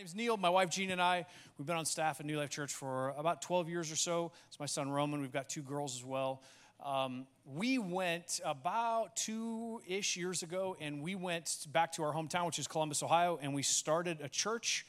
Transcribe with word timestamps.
name's 0.00 0.14
Neil. 0.14 0.38
My 0.38 0.48
wife 0.48 0.70
Jean 0.70 0.92
and 0.92 1.02
I, 1.02 1.26
we've 1.58 1.66
been 1.66 1.76
on 1.76 1.84
staff 1.84 2.20
at 2.20 2.26
New 2.26 2.38
Life 2.38 2.48
Church 2.48 2.72
for 2.72 3.10
about 3.18 3.42
12 3.42 3.68
years 3.68 3.92
or 3.92 3.96
so. 3.96 4.32
It's 4.48 4.58
my 4.58 4.64
son 4.64 4.90
Roman. 4.90 5.20
We've 5.20 5.30
got 5.30 5.50
two 5.50 5.60
girls 5.60 5.94
as 5.94 6.02
well. 6.02 6.40
Um, 6.82 7.26
we 7.44 7.76
went 7.76 8.40
about 8.42 9.14
two 9.14 9.82
ish 9.86 10.16
years 10.16 10.42
ago, 10.42 10.74
and 10.80 11.02
we 11.02 11.16
went 11.16 11.66
back 11.70 11.92
to 11.96 12.02
our 12.02 12.14
hometown, 12.14 12.46
which 12.46 12.58
is 12.58 12.66
Columbus, 12.66 13.02
Ohio, 13.02 13.38
and 13.42 13.52
we 13.52 13.62
started 13.62 14.22
a 14.22 14.28
church 14.30 14.86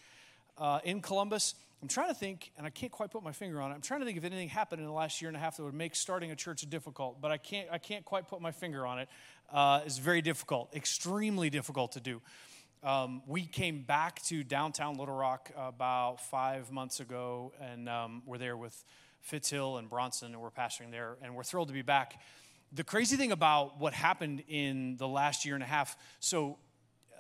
uh, 0.57 0.79
in 0.85 1.01
Columbus. 1.01 1.55
I'm 1.81 1.89
trying 1.89 2.07
to 2.07 2.15
think, 2.15 2.53
and 2.57 2.65
I 2.65 2.69
can't 2.69 2.93
quite 2.93 3.11
put 3.11 3.21
my 3.21 3.33
finger 3.33 3.59
on 3.61 3.71
it. 3.71 3.73
I'm 3.73 3.81
trying 3.81 3.99
to 3.99 4.05
think 4.05 4.17
if 4.17 4.23
anything 4.23 4.47
happened 4.47 4.79
in 4.79 4.87
the 4.87 4.93
last 4.93 5.21
year 5.21 5.27
and 5.27 5.35
a 5.35 5.41
half 5.41 5.57
that 5.57 5.63
would 5.63 5.73
make 5.73 5.93
starting 5.93 6.31
a 6.31 6.37
church 6.37 6.61
difficult, 6.69 7.19
but 7.19 7.31
I 7.31 7.37
can't, 7.37 7.67
I 7.69 7.79
can't 7.79 8.05
quite 8.05 8.29
put 8.29 8.39
my 8.39 8.51
finger 8.51 8.87
on 8.87 8.99
it. 8.99 9.09
Uh, 9.51 9.81
it's 9.85 9.97
very 9.97 10.21
difficult, 10.21 10.73
extremely 10.73 11.49
difficult 11.49 11.91
to 11.93 11.99
do. 11.99 12.21
Um, 12.83 13.21
we 13.27 13.45
came 13.45 13.83
back 13.83 14.23
to 14.23 14.43
downtown 14.43 14.97
Little 14.97 15.13
Rock 15.13 15.51
about 15.55 16.19
five 16.19 16.71
months 16.71 16.99
ago, 16.99 17.53
and 17.61 17.87
um, 17.87 18.23
we're 18.25 18.39
there 18.39 18.57
with 18.57 18.83
Fitzhill 19.29 19.77
and 19.77 19.87
Bronson, 19.87 20.33
and 20.33 20.41
we're 20.41 20.49
pastoring 20.49 20.89
there, 20.89 21.15
and 21.21 21.35
we're 21.35 21.43
thrilled 21.43 21.67
to 21.67 21.75
be 21.75 21.83
back. 21.83 22.19
The 22.71 22.83
crazy 22.83 23.17
thing 23.17 23.31
about 23.31 23.79
what 23.79 23.93
happened 23.93 24.41
in 24.47 24.97
the 24.97 25.07
last 25.07 25.45
year 25.45 25.53
and 25.53 25.63
a 25.63 25.67
half 25.67 25.95
so, 26.19 26.57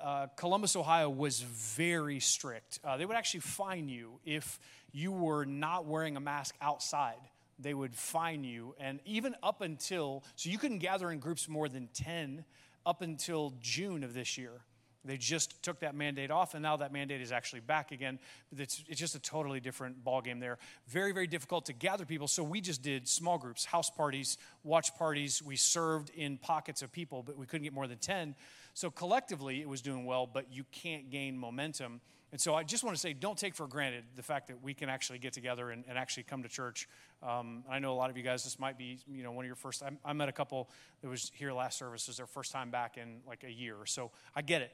uh, 0.01 0.27
Columbus, 0.35 0.75
Ohio 0.75 1.11
was 1.11 1.41
very 1.41 2.19
strict. 2.19 2.79
Uh, 2.83 2.97
they 2.97 3.05
would 3.05 3.15
actually 3.15 3.41
fine 3.41 3.87
you 3.87 4.19
if 4.25 4.59
you 4.91 5.11
were 5.11 5.45
not 5.45 5.85
wearing 5.85 6.17
a 6.17 6.19
mask 6.19 6.55
outside. 6.59 7.19
They 7.59 7.75
would 7.75 7.93
fine 7.93 8.43
you, 8.43 8.73
and 8.79 8.99
even 9.05 9.35
up 9.43 9.61
until, 9.61 10.23
so 10.35 10.49
you 10.49 10.57
couldn't 10.57 10.79
gather 10.79 11.11
in 11.11 11.19
groups 11.19 11.47
more 11.47 11.69
than 11.69 11.87
10 11.93 12.45
up 12.83 13.03
until 13.03 13.53
June 13.61 14.03
of 14.03 14.15
this 14.15 14.39
year. 14.39 14.63
They 15.03 15.17
just 15.17 15.63
took 15.63 15.79
that 15.79 15.95
mandate 15.95 16.29
off, 16.29 16.53
and 16.53 16.61
now 16.61 16.77
that 16.77 16.93
mandate 16.93 17.21
is 17.21 17.31
actually 17.31 17.61
back 17.61 17.91
again. 17.91 18.19
It's, 18.55 18.83
it's 18.87 18.99
just 18.99 19.15
a 19.15 19.19
totally 19.19 19.59
different 19.59 20.03
ballgame 20.03 20.39
there. 20.39 20.59
Very, 20.87 21.11
very 21.11 21.25
difficult 21.25 21.65
to 21.65 21.73
gather 21.73 22.05
people. 22.05 22.27
So 22.27 22.43
we 22.43 22.61
just 22.61 22.83
did 22.83 23.07
small 23.07 23.39
groups, 23.39 23.65
house 23.65 23.89
parties, 23.89 24.37
watch 24.63 24.95
parties. 24.95 25.41
We 25.41 25.55
served 25.55 26.11
in 26.11 26.37
pockets 26.37 26.83
of 26.83 26.91
people, 26.91 27.23
but 27.23 27.35
we 27.35 27.47
couldn't 27.47 27.63
get 27.63 27.73
more 27.73 27.87
than 27.87 27.97
10. 27.97 28.35
So 28.73 28.91
collectively, 28.91 29.61
it 29.61 29.67
was 29.67 29.81
doing 29.81 30.05
well, 30.05 30.27
but 30.31 30.53
you 30.53 30.65
can't 30.71 31.09
gain 31.09 31.37
momentum. 31.37 32.01
And 32.31 32.39
so 32.39 32.55
I 32.55 32.63
just 32.63 32.83
want 32.83 32.95
to 32.95 33.01
say, 33.01 33.11
don't 33.11 33.37
take 33.37 33.55
for 33.55 33.67
granted 33.67 34.05
the 34.15 34.23
fact 34.23 34.47
that 34.47 34.63
we 34.63 34.73
can 34.73 34.87
actually 34.87 35.19
get 35.19 35.33
together 35.33 35.69
and, 35.69 35.83
and 35.87 35.97
actually 35.97 36.23
come 36.23 36.43
to 36.43 36.49
church. 36.49 36.87
Um, 37.21 37.65
I 37.69 37.79
know 37.79 37.91
a 37.91 37.95
lot 37.95 38.09
of 38.09 38.15
you 38.15 38.23
guys, 38.23 38.43
this 38.45 38.57
might 38.57 38.77
be, 38.77 38.99
you 39.07 39.23
know, 39.23 39.33
one 39.33 39.43
of 39.43 39.47
your 39.47 39.55
first. 39.55 39.83
I, 39.83 39.89
I 40.05 40.13
met 40.13 40.29
a 40.29 40.31
couple 40.31 40.69
that 41.01 41.09
was 41.09 41.29
here 41.35 41.51
last 41.51 41.77
service. 41.77 42.03
It 42.03 42.11
was 42.11 42.17
their 42.17 42.27
first 42.27 42.53
time 42.53 42.71
back 42.71 42.97
in 42.97 43.19
like 43.27 43.43
a 43.43 43.51
year. 43.51 43.75
So 43.85 44.11
I 44.33 44.41
get 44.43 44.61
it. 44.61 44.71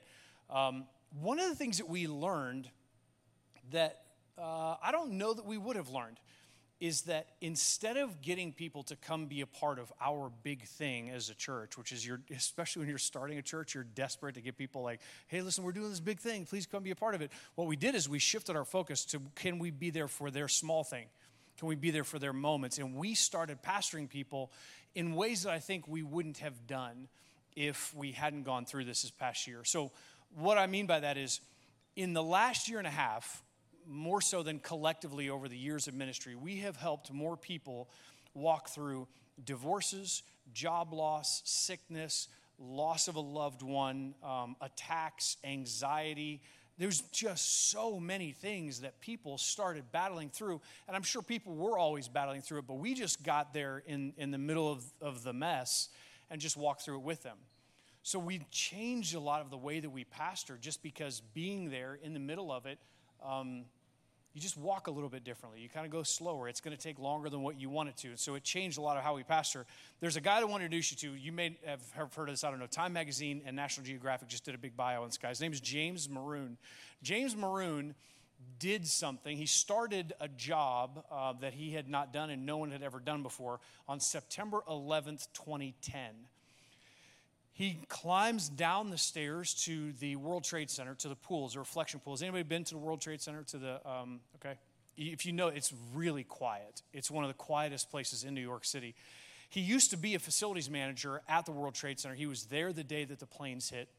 Um, 0.51 0.85
one 1.19 1.39
of 1.39 1.49
the 1.49 1.55
things 1.55 1.77
that 1.79 1.89
we 1.89 2.07
learned 2.07 2.69
that 3.71 4.01
uh, 4.37 4.75
I 4.81 4.91
don't 4.91 5.13
know 5.13 5.33
that 5.33 5.45
we 5.45 5.57
would 5.57 5.77
have 5.77 5.89
learned 5.89 6.19
is 6.79 7.03
that 7.03 7.27
instead 7.41 7.97
of 7.97 8.21
getting 8.21 8.53
people 8.53 8.83
to 8.83 8.95
come 8.95 9.25
be 9.25 9.41
a 9.41 9.47
part 9.47 9.79
of 9.79 9.91
our 9.99 10.31
big 10.43 10.63
thing 10.63 11.09
as 11.09 11.29
a 11.29 11.33
church, 11.33 11.77
which 11.77 11.91
is 11.91 12.05
your, 12.05 12.19
especially 12.35 12.81
when 12.81 12.89
you're 12.89 12.99
starting 12.99 13.39
a 13.39 13.41
church, 13.41 13.73
you're 13.73 13.83
desperate 13.83 14.35
to 14.35 14.41
get 14.41 14.57
people 14.57 14.83
like, 14.83 15.01
hey, 15.27 15.41
listen, 15.41 15.63
we're 15.63 15.71
doing 15.71 15.89
this 15.89 15.99
big 15.99 16.19
thing, 16.19 16.45
please 16.45 16.67
come 16.67 16.83
be 16.83 16.91
a 16.91 16.95
part 16.95 17.15
of 17.15 17.21
it. 17.21 17.31
What 17.55 17.67
we 17.67 17.75
did 17.75 17.95
is 17.95 18.07
we 18.07 18.19
shifted 18.19 18.55
our 18.55 18.65
focus 18.65 19.05
to 19.05 19.21
can 19.35 19.57
we 19.57 19.71
be 19.71 19.89
there 19.89 20.07
for 20.07 20.29
their 20.29 20.47
small 20.47 20.83
thing? 20.83 21.07
Can 21.57 21.67
we 21.67 21.75
be 21.75 21.89
there 21.89 22.03
for 22.03 22.19
their 22.19 22.33
moments? 22.33 22.77
And 22.77 22.93
we 22.95 23.15
started 23.15 23.63
pastoring 23.63 24.07
people 24.07 24.51
in 24.93 25.15
ways 25.15 25.43
that 25.43 25.53
I 25.53 25.59
think 25.59 25.87
we 25.87 26.03
wouldn't 26.03 26.37
have 26.37 26.67
done 26.67 27.07
if 27.55 27.91
we 27.95 28.11
hadn't 28.11 28.43
gone 28.43 28.65
through 28.65 28.85
this 28.85 29.01
this 29.01 29.09
past 29.09 29.47
year. 29.47 29.63
So 29.63 29.91
what 30.35 30.59
I 30.59 30.67
mean 30.67 30.85
by 30.85 30.99
that 30.99 31.17
is, 31.17 31.41
in 31.95 32.13
the 32.13 32.21
last 32.21 32.69
year 32.69 32.77
and 32.77 32.85
a 32.85 32.91
half, 32.91 33.41
more 33.87 34.21
so 34.21 34.43
than 34.43 34.59
collectively 34.59 35.29
over 35.29 35.47
the 35.47 35.57
years 35.57 35.87
of 35.87 35.93
ministry, 35.93 36.35
we 36.35 36.57
have 36.57 36.75
helped 36.75 37.11
more 37.11 37.37
people 37.37 37.89
walk 38.33 38.69
through 38.69 39.07
divorces, 39.43 40.23
job 40.53 40.93
loss, 40.93 41.41
sickness, 41.45 42.27
loss 42.59 43.07
of 43.07 43.15
a 43.15 43.19
loved 43.19 43.61
one, 43.61 44.15
um, 44.23 44.55
attacks, 44.61 45.37
anxiety. 45.43 46.41
There's 46.77 47.01
just 47.11 47.69
so 47.71 47.99
many 47.99 48.31
things 48.31 48.81
that 48.81 48.99
people 48.99 49.37
started 49.37 49.91
battling 49.91 50.29
through. 50.29 50.61
And 50.87 50.95
I'm 50.95 51.03
sure 51.03 51.21
people 51.21 51.55
were 51.55 51.77
always 51.77 52.07
battling 52.07 52.41
through 52.41 52.59
it, 52.59 52.67
but 52.67 52.75
we 52.75 52.93
just 52.93 53.23
got 53.23 53.53
there 53.53 53.83
in, 53.85 54.13
in 54.17 54.31
the 54.31 54.37
middle 54.37 54.71
of, 54.71 54.83
of 55.01 55.23
the 55.23 55.33
mess 55.33 55.89
and 56.29 56.41
just 56.41 56.57
walked 56.57 56.83
through 56.83 56.97
it 56.97 57.03
with 57.03 57.23
them. 57.23 57.37
So 58.03 58.19
we 58.19 58.39
changed 58.51 59.15
a 59.15 59.19
lot 59.19 59.41
of 59.41 59.49
the 59.49 59.57
way 59.57 59.79
that 59.79 59.89
we 59.89 60.03
pastor 60.05 60.57
just 60.59 60.81
because 60.81 61.21
being 61.33 61.69
there 61.69 61.99
in 62.01 62.13
the 62.13 62.19
middle 62.19 62.51
of 62.51 62.65
it, 62.65 62.79
um, 63.25 63.65
you 64.37 64.41
just 64.41 64.55
walk 64.55 64.85
a 64.85 64.91
little 64.91 65.09
bit 65.09 65.23
differently. 65.23 65.61
You 65.61 65.67
kind 65.67 65.83
of 65.83 65.91
go 65.91 66.03
slower. 66.03 66.47
It's 66.47 66.61
going 66.61 66.77
to 66.77 66.81
take 66.81 66.99
longer 66.99 67.27
than 67.27 67.41
what 67.41 67.59
you 67.59 67.71
want 67.71 67.89
it 67.89 67.97
to. 67.97 68.09
And 68.09 68.19
so 68.19 68.35
it 68.35 68.43
changed 68.43 68.77
a 68.77 68.81
lot 68.81 68.95
of 68.95 69.01
how 69.01 69.15
we 69.15 69.23
pastor. 69.23 69.65
There's 69.99 70.15
a 70.15 70.21
guy 70.21 70.39
I 70.39 70.43
want 70.43 70.61
to 70.61 70.65
introduce 70.65 70.91
you 70.91 71.09
to. 71.09 71.15
You 71.15 71.31
may 71.31 71.57
have 71.65 71.81
heard 71.93 72.29
of 72.29 72.33
this. 72.33 72.43
I 72.43 72.51
don't 72.51 72.59
know. 72.59 72.67
Time 72.67 72.93
Magazine 72.93 73.41
and 73.47 73.55
National 73.55 73.87
Geographic 73.87 74.27
just 74.27 74.45
did 74.45 74.53
a 74.53 74.59
big 74.59 74.77
bio 74.77 75.01
on 75.01 75.07
this 75.07 75.17
guy. 75.17 75.29
His 75.29 75.41
name 75.41 75.53
is 75.53 75.59
James 75.59 76.07
Maroon. 76.07 76.59
James 77.01 77.35
Maroon 77.35 77.95
did 78.59 78.85
something. 78.85 79.35
He 79.35 79.47
started 79.47 80.13
a 80.21 80.27
job 80.27 81.03
uh, 81.11 81.33
that 81.41 81.55
he 81.55 81.71
had 81.71 81.89
not 81.89 82.13
done 82.13 82.29
and 82.29 82.45
no 82.45 82.57
one 82.57 82.69
had 82.69 82.83
ever 82.83 82.99
done 82.99 83.23
before 83.23 83.59
on 83.87 83.99
September 83.99 84.61
11th, 84.69 85.29
2010 85.33 86.11
he 87.57 87.79
climbs 87.89 88.49
down 88.49 88.91
the 88.91 88.99
stairs 88.99 89.55
to 89.65 89.91
the 89.93 90.15
World 90.15 90.43
Trade 90.43 90.69
Center, 90.69 90.93
to 90.93 91.07
the 91.07 91.15
pools, 91.15 91.53
the 91.53 91.59
reflection 91.59 91.99
pools. 91.99 92.21
Anybody 92.21 92.43
been 92.43 92.63
to 92.65 92.75
the 92.75 92.79
World 92.79 93.01
Trade 93.01 93.19
Center? 93.19 93.41
To 93.45 93.57
the 93.57 93.89
um, 93.89 94.19
okay, 94.35 94.59
if 94.95 95.25
you 95.25 95.31
know, 95.31 95.47
it's 95.47 95.73
really 95.95 96.23
quiet. 96.23 96.83
It's 96.93 97.09
one 97.09 97.23
of 97.23 97.29
the 97.29 97.33
quietest 97.33 97.89
places 97.89 98.23
in 98.23 98.35
New 98.35 98.41
York 98.41 98.63
City. 98.63 98.93
He 99.49 99.61
used 99.61 99.89
to 99.89 99.97
be 99.97 100.13
a 100.13 100.19
facilities 100.19 100.69
manager 100.69 101.23
at 101.27 101.47
the 101.47 101.51
World 101.51 101.73
Trade 101.73 101.99
Center. 101.99 102.13
He 102.13 102.27
was 102.27 102.43
there 102.43 102.71
the 102.71 102.83
day 102.83 103.05
that 103.05 103.17
the 103.17 103.25
planes 103.25 103.71
hit. 103.71 103.89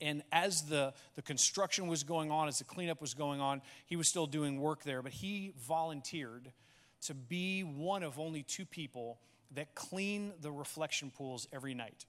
And 0.00 0.24
as 0.32 0.62
the, 0.62 0.92
the 1.14 1.22
construction 1.22 1.86
was 1.86 2.02
going 2.02 2.32
on, 2.32 2.48
as 2.48 2.58
the 2.58 2.64
cleanup 2.64 3.00
was 3.00 3.14
going 3.14 3.40
on, 3.40 3.62
he 3.86 3.94
was 3.94 4.08
still 4.08 4.26
doing 4.26 4.58
work 4.58 4.82
there. 4.82 5.02
But 5.02 5.12
he 5.12 5.52
volunteered 5.68 6.50
to 7.02 7.14
be 7.14 7.60
one 7.60 8.02
of 8.02 8.18
only 8.18 8.42
two 8.42 8.64
people 8.64 9.20
that 9.54 9.76
clean 9.76 10.32
the 10.40 10.50
reflection 10.50 11.12
pools 11.16 11.46
every 11.52 11.74
night. 11.74 12.06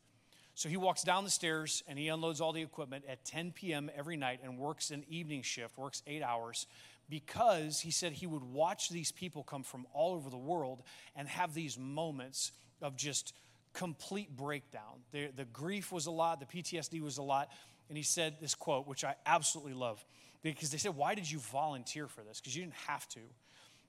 So 0.56 0.70
he 0.70 0.78
walks 0.78 1.04
down 1.04 1.24
the 1.24 1.30
stairs 1.30 1.84
and 1.88 1.98
he 1.98 2.10
unloads 2.10 2.40
all 2.40 2.54
the 2.54 2.62
equipment 2.62 3.06
at 3.10 3.26
10 3.26 3.52
p.m. 3.52 3.90
every 3.96 4.18
night 4.18 4.42
and 4.44 4.58
works 4.58 4.92
an 4.92 5.04
evening 5.10 5.42
shift, 5.42 5.78
works 5.78 6.04
eight 6.06 6.22
hours, 6.22 6.68
because 7.10 7.80
he 7.80 7.92
said 7.92 8.14
he 8.14 8.28
would 8.28 8.44
watch 8.44 8.90
these 8.90 9.12
people 9.12 9.44
come 9.44 9.64
from 9.64 9.86
all 9.94 10.14
over 10.14 10.30
the 10.30 10.38
world 10.38 10.84
and 11.16 11.28
have 11.28 11.54
these 11.54 11.78
moments 11.78 12.52
of 12.82 12.96
just 12.96 13.34
complete 13.74 14.36
breakdown. 14.36 15.02
The, 15.12 15.30
the 15.36 15.46
grief 15.46 15.92
was 15.92 16.06
a 16.06 16.12
lot, 16.12 16.40
the 16.40 16.46
PTSD 16.46 17.02
was 17.02 17.18
a 17.18 17.24
lot. 17.24 17.50
And 17.90 17.98
he 17.98 18.04
said 18.04 18.36
this 18.40 18.56
quote, 18.56 18.88
which 18.88 19.04
I 19.04 19.16
absolutely 19.26 19.74
love, 19.74 20.04
because 20.42 20.72
they 20.72 20.78
said, 20.78 20.96
Why 20.96 21.16
did 21.16 21.30
you 21.30 21.40
volunteer 21.40 22.08
for 22.08 22.22
this? 22.22 22.40
Because 22.40 22.56
you 22.56 22.64
didn't 22.64 22.76
have 22.88 23.08
to. 23.10 23.20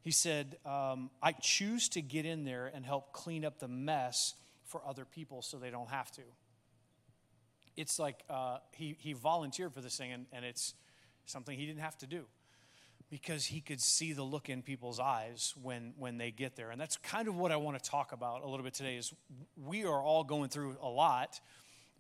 He 0.03 0.11
said, 0.11 0.57
um, 0.67 1.11
I 1.23 1.33
choose 1.33 1.89
to 1.91 2.03
get 2.03 2.27
in 2.27 2.45
there 2.45 2.71
and 2.75 2.85
help 2.85 3.13
clean 3.13 3.45
up 3.45 3.59
the 3.59 3.69
mess 3.69 4.35
for 4.67 4.83
other 4.87 5.07
people 5.07 5.41
so 5.41 5.57
they 5.57 5.71
don't 5.71 5.89
have 5.89 6.11
to 6.13 6.23
it's 7.77 7.99
like 7.99 8.23
uh, 8.31 8.59
he, 8.73 8.97
he 8.99 9.13
volunteered 9.13 9.73
for 9.73 9.81
this 9.81 9.97
thing, 9.97 10.13
and, 10.13 10.27
and 10.33 10.45
it's 10.45 10.75
something 11.27 11.59
he 11.59 11.67
didn't 11.67 11.81
have 11.81 11.99
to 11.99 12.07
do 12.07 12.25
because 13.11 13.47
he 13.47 13.61
could 13.61 13.81
see 13.81 14.13
the 14.13 14.23
look 14.23 14.49
in 14.49 14.63
people's 14.63 14.99
eyes 14.99 15.55
when, 15.63 15.93
when 15.99 16.19
they 16.19 16.31
get 16.31 16.57
there. 16.57 16.71
And 16.71 16.81
that's 16.81 16.97
kind 16.97 17.29
of 17.29 17.37
what 17.37 17.53
I 17.53 17.57
want 17.57 17.81
to 17.81 17.91
talk 17.91 18.13
about 18.13 18.43
a 18.43 18.49
little 18.49 18.65
bit 18.65 18.75
today 18.75 18.97
is 18.97 19.13
we 19.57 19.85
are 19.85 20.03
all 20.03 20.25
going 20.25 20.49
through 20.49 20.77
a 20.83 20.89
lot, 20.89 21.41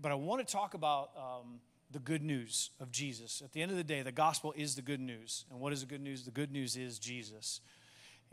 but 0.00 0.10
I 0.10 0.14
want 0.14 0.46
to 0.46 0.52
talk 0.52 0.74
about 0.74 1.10
um, 1.16 1.60
the 1.90 1.98
good 1.98 2.22
news 2.22 2.70
of 2.80 2.90
Jesus. 2.90 3.42
At 3.44 3.52
the 3.52 3.62
end 3.62 3.70
of 3.70 3.76
the 3.76 3.84
day, 3.84 4.02
the 4.02 4.12
gospel 4.12 4.52
is 4.56 4.74
the 4.74 4.82
good 4.82 5.00
news. 5.00 5.44
And 5.50 5.60
what 5.60 5.72
is 5.72 5.80
the 5.80 5.86
good 5.86 6.00
news? 6.00 6.24
The 6.24 6.30
good 6.30 6.50
news 6.50 6.76
is 6.76 6.98
Jesus. 6.98 7.60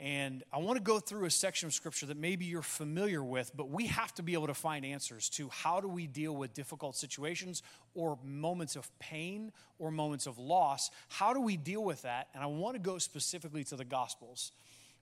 And 0.01 0.43
I 0.51 0.57
want 0.57 0.77
to 0.77 0.83
go 0.83 0.99
through 0.99 1.25
a 1.25 1.29
section 1.29 1.67
of 1.67 1.75
scripture 1.75 2.07
that 2.07 2.17
maybe 2.17 2.45
you're 2.45 2.63
familiar 2.63 3.23
with, 3.23 3.51
but 3.55 3.69
we 3.69 3.85
have 3.85 4.11
to 4.15 4.23
be 4.23 4.33
able 4.33 4.47
to 4.47 4.55
find 4.55 4.83
answers 4.83 5.29
to 5.29 5.47
how 5.49 5.79
do 5.79 5.87
we 5.87 6.07
deal 6.07 6.35
with 6.35 6.55
difficult 6.55 6.95
situations 6.95 7.61
or 7.93 8.17
moments 8.25 8.75
of 8.75 8.89
pain 8.97 9.51
or 9.77 9.91
moments 9.91 10.25
of 10.25 10.39
loss. 10.39 10.89
How 11.07 11.35
do 11.35 11.39
we 11.39 11.55
deal 11.55 11.83
with 11.83 12.01
that? 12.01 12.29
And 12.33 12.41
I 12.41 12.47
want 12.47 12.73
to 12.73 12.79
go 12.79 12.97
specifically 12.97 13.63
to 13.65 13.75
the 13.75 13.85
Gospels 13.85 14.53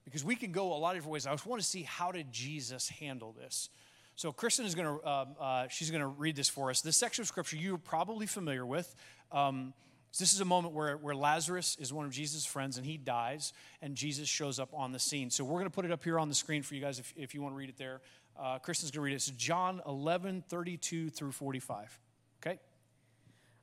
because 0.03 0.25
we 0.25 0.35
can 0.35 0.51
go 0.51 0.73
a 0.73 0.75
lot 0.75 0.89
of 0.89 0.97
different 0.97 1.13
ways. 1.13 1.25
I 1.25 1.31
just 1.31 1.45
want 1.45 1.61
to 1.61 1.67
see 1.67 1.83
how 1.83 2.11
did 2.11 2.29
Jesus 2.33 2.89
handle 2.89 3.33
this. 3.39 3.69
So 4.17 4.33
Kristen 4.33 4.65
is 4.65 4.75
going 4.75 4.99
to, 4.99 5.07
uh, 5.07 5.25
uh, 5.39 5.67
she's 5.69 5.91
going 5.91 6.01
to 6.01 6.07
read 6.07 6.35
this 6.35 6.49
for 6.49 6.71
us. 6.71 6.81
This 6.81 6.97
section 6.97 7.21
of 7.21 7.27
scripture 7.29 7.55
you're 7.55 7.77
probably 7.77 8.25
familiar 8.25 8.65
with. 8.65 8.93
Um, 9.31 9.73
this 10.17 10.33
is 10.33 10.41
a 10.41 10.45
moment 10.45 10.73
where, 10.73 10.97
where 10.97 11.13
Lazarus 11.13 11.77
is 11.79 11.93
one 11.93 12.05
of 12.05 12.11
Jesus' 12.11 12.45
friends 12.45 12.77
and 12.77 12.85
he 12.85 12.97
dies, 12.97 13.53
and 13.81 13.95
Jesus 13.95 14.27
shows 14.27 14.59
up 14.59 14.69
on 14.73 14.91
the 14.91 14.99
scene. 14.99 15.29
So 15.29 15.43
we're 15.43 15.59
going 15.59 15.65
to 15.65 15.69
put 15.69 15.85
it 15.85 15.91
up 15.91 16.03
here 16.03 16.17
on 16.17 16.29
the 16.29 16.35
screen 16.35 16.63
for 16.63 16.73
you 16.73 16.81
guys 16.81 16.97
if, 16.99 17.13
if 17.15 17.35
you 17.35 17.41
want 17.41 17.53
to 17.53 17.57
read 17.57 17.69
it 17.69 17.77
there. 17.77 18.01
Uh, 18.37 18.57
Kristen's 18.57 18.91
going 18.91 19.01
to 19.01 19.05
read 19.05 19.13
it. 19.13 19.17
It's 19.17 19.27
John 19.31 19.81
11, 19.85 20.45
32 20.49 21.09
through 21.09 21.31
45. 21.31 21.99
Okay? 22.41 22.59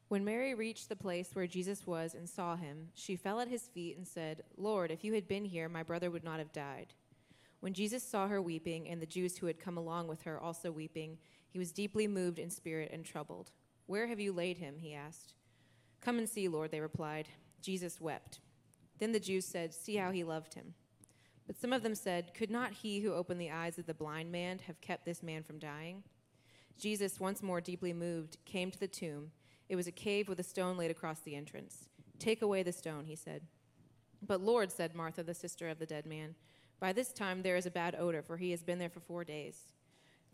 When 0.09 0.25
Mary 0.25 0.55
reached 0.55 0.89
the 0.89 0.95
place 0.97 1.31
where 1.35 1.49
Jesus 1.49 1.85
was 1.85 2.15
and 2.15 2.29
saw 2.29 2.55
him, 2.55 2.89
she 2.95 3.17
fell 3.17 3.41
at 3.41 3.49
his 3.49 3.63
feet 3.63 3.97
and 3.97 4.07
said, 4.07 4.45
Lord, 4.57 4.93
if 4.93 5.03
you 5.03 5.15
had 5.15 5.27
been 5.27 5.45
here, 5.45 5.69
my 5.69 5.83
brother 5.83 6.11
would 6.11 6.23
not 6.23 6.39
have 6.39 6.53
died. 6.53 6.95
When 7.59 7.73
Jesus 7.73 8.05
saw 8.05 8.29
her 8.29 8.41
weeping, 8.41 8.89
and 8.89 9.03
the 9.03 9.07
Jews 9.07 9.39
who 9.39 9.47
had 9.47 9.59
come 9.59 9.77
along 9.77 10.07
with 10.07 10.23
her 10.23 10.39
also 10.39 10.71
weeping, 10.71 11.19
he 11.49 11.59
was 11.59 11.73
deeply 11.73 12.07
moved 12.07 12.39
in 12.39 12.51
spirit 12.51 12.91
and 12.93 13.05
troubled. 13.05 13.51
Where 13.87 14.07
have 14.07 14.21
you 14.21 14.33
laid 14.33 14.59
him? 14.59 14.77
he 14.79 14.95
asked. 14.95 15.35
Come 16.07 16.19
and 16.19 16.29
see, 16.29 16.47
Lord, 16.47 16.71
they 16.71 16.79
replied. 16.79 17.27
Jesus 17.61 18.01
wept. 18.01 18.39
Then 19.01 19.11
the 19.11 19.19
Jews 19.19 19.45
said, 19.45 19.75
See 19.75 19.97
how 19.97 20.13
he 20.13 20.23
loved 20.23 20.55
him. 20.55 20.75
But 21.49 21.61
some 21.61 21.73
of 21.73 21.83
them 21.83 21.97
said, 21.97 22.33
Could 22.33 22.49
not 22.49 22.71
he 22.71 23.01
who 23.01 23.13
opened 23.13 23.41
the 23.41 23.51
eyes 23.51 23.77
of 23.77 23.87
the 23.87 23.93
blind 23.93 24.31
man 24.31 24.61
have 24.69 24.81
kept 24.81 25.05
this 25.05 25.21
man 25.21 25.43
from 25.43 25.59
dying? 25.59 26.05
Jesus, 26.79 27.19
once 27.19 27.43
more 27.43 27.61
deeply 27.61 27.93
moved, 27.93 28.37
came 28.45 28.71
to 28.71 28.79
the 28.79 28.87
tomb. 28.87 29.33
It 29.69 29.75
was 29.75 29.89
a 29.89 29.91
cave 29.91 30.29
with 30.29 30.39
a 30.39 30.45
stone 30.45 30.77
laid 30.77 30.93
across 30.93 31.19
the 31.19 31.35
entrance. 31.35 31.89
Take 32.21 32.41
away 32.41 32.63
the 32.63 32.71
stone, 32.71 33.07
he 33.07 33.17
said. 33.17 33.43
But 34.25 34.41
Lord, 34.41 34.71
said 34.71 34.95
Martha, 34.95 35.25
the 35.25 35.35
sister 35.35 35.69
of 35.69 35.81
the 35.81 35.87
dead 35.87 36.07
man, 36.07 36.37
by 36.79 36.93
this 36.93 37.13
time 37.13 37.43
there 37.43 37.57
is 37.57 37.67
a 37.67 37.71
bad 37.73 37.97
odor, 37.99 38.23
for 38.23 38.37
he 38.37 38.53
has 38.53 38.63
been 38.63 38.79
there 38.79 38.89
for 38.89 39.01
four 39.01 39.25
days. 39.25 39.73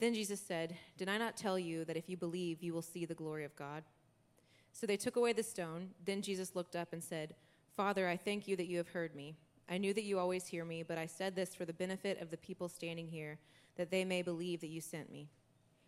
Then 0.01 0.13
Jesus 0.13 0.39
said, 0.39 0.77
Did 0.99 1.09
I 1.09 1.17
not 1.17 1.39
tell 1.39 1.59
you 1.59 1.87
that 1.87 1.97
if 1.97 2.11
you 2.11 2.19
believe, 2.19 2.63
you 2.63 2.75
will 2.75 2.83
see 2.83 3.07
the 3.07 3.15
glory 3.15 3.47
of 3.47 3.57
God? 3.57 3.85
So 4.73 4.87
they 4.87 4.97
took 4.97 5.17
away 5.17 5.33
the 5.33 5.43
stone. 5.43 5.91
Then 6.05 6.23
Jesus 6.23 6.57
looked 6.57 6.75
up 6.75 6.93
and 6.93 7.05
said, 7.05 7.35
Father, 7.77 8.09
I 8.09 8.17
thank 8.17 8.49
you 8.49 8.57
that 8.57 8.67
you 8.67 8.79
have 8.79 8.89
heard 8.89 9.15
me. 9.15 9.37
I 9.69 9.79
knew 9.79 9.95
that 9.95 10.05
you 10.05 10.19
always 10.19 10.47
hear 10.47 10.65
me, 10.65 10.83
but 10.83 10.99
I 10.99 11.07
said 11.07 11.37
this 11.37 11.55
for 11.55 11.65
the 11.65 11.73
benefit 11.73 12.21
of 12.21 12.31
the 12.31 12.37
people 12.37 12.69
standing 12.69 13.07
here, 13.07 13.39
that 13.77 13.91
they 13.91 14.05
may 14.05 14.23
believe 14.23 14.61
that 14.61 14.69
you 14.69 14.81
sent 14.81 15.11
me. 15.11 15.29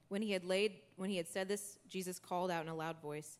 When 0.08 0.22
he 0.22 0.32
had 0.32 0.44
laid 0.44 0.74
when 0.96 1.10
he 1.10 1.16
had 1.16 1.28
said 1.28 1.48
this, 1.48 1.78
Jesus 1.88 2.18
called 2.18 2.50
out 2.50 2.62
in 2.62 2.68
a 2.68 2.74
loud 2.74 3.00
voice, 3.00 3.38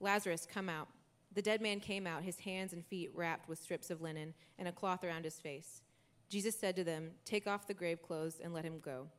"Lazarus, 0.00 0.46
come 0.46 0.68
out." 0.68 0.88
The 1.32 1.42
dead 1.42 1.60
man 1.60 1.80
came 1.80 2.06
out, 2.06 2.24
his 2.24 2.40
hands 2.40 2.72
and 2.72 2.84
feet 2.84 3.14
wrapped 3.14 3.48
with 3.48 3.58
strips 3.58 3.90
of 3.90 4.00
linen 4.00 4.34
and 4.58 4.66
a 4.66 4.72
cloth 4.72 5.04
around 5.04 5.24
his 5.24 5.38
face. 5.38 5.82
Jesus 6.28 6.58
said 6.58 6.74
to 6.76 6.84
them, 6.84 7.14
"Take 7.24 7.46
off 7.46 7.66
the 7.66 7.74
grave 7.74 8.02
clothes 8.02 8.40
and 8.40 8.52
let 8.52 8.64
him 8.64 8.80
go." 8.80 9.10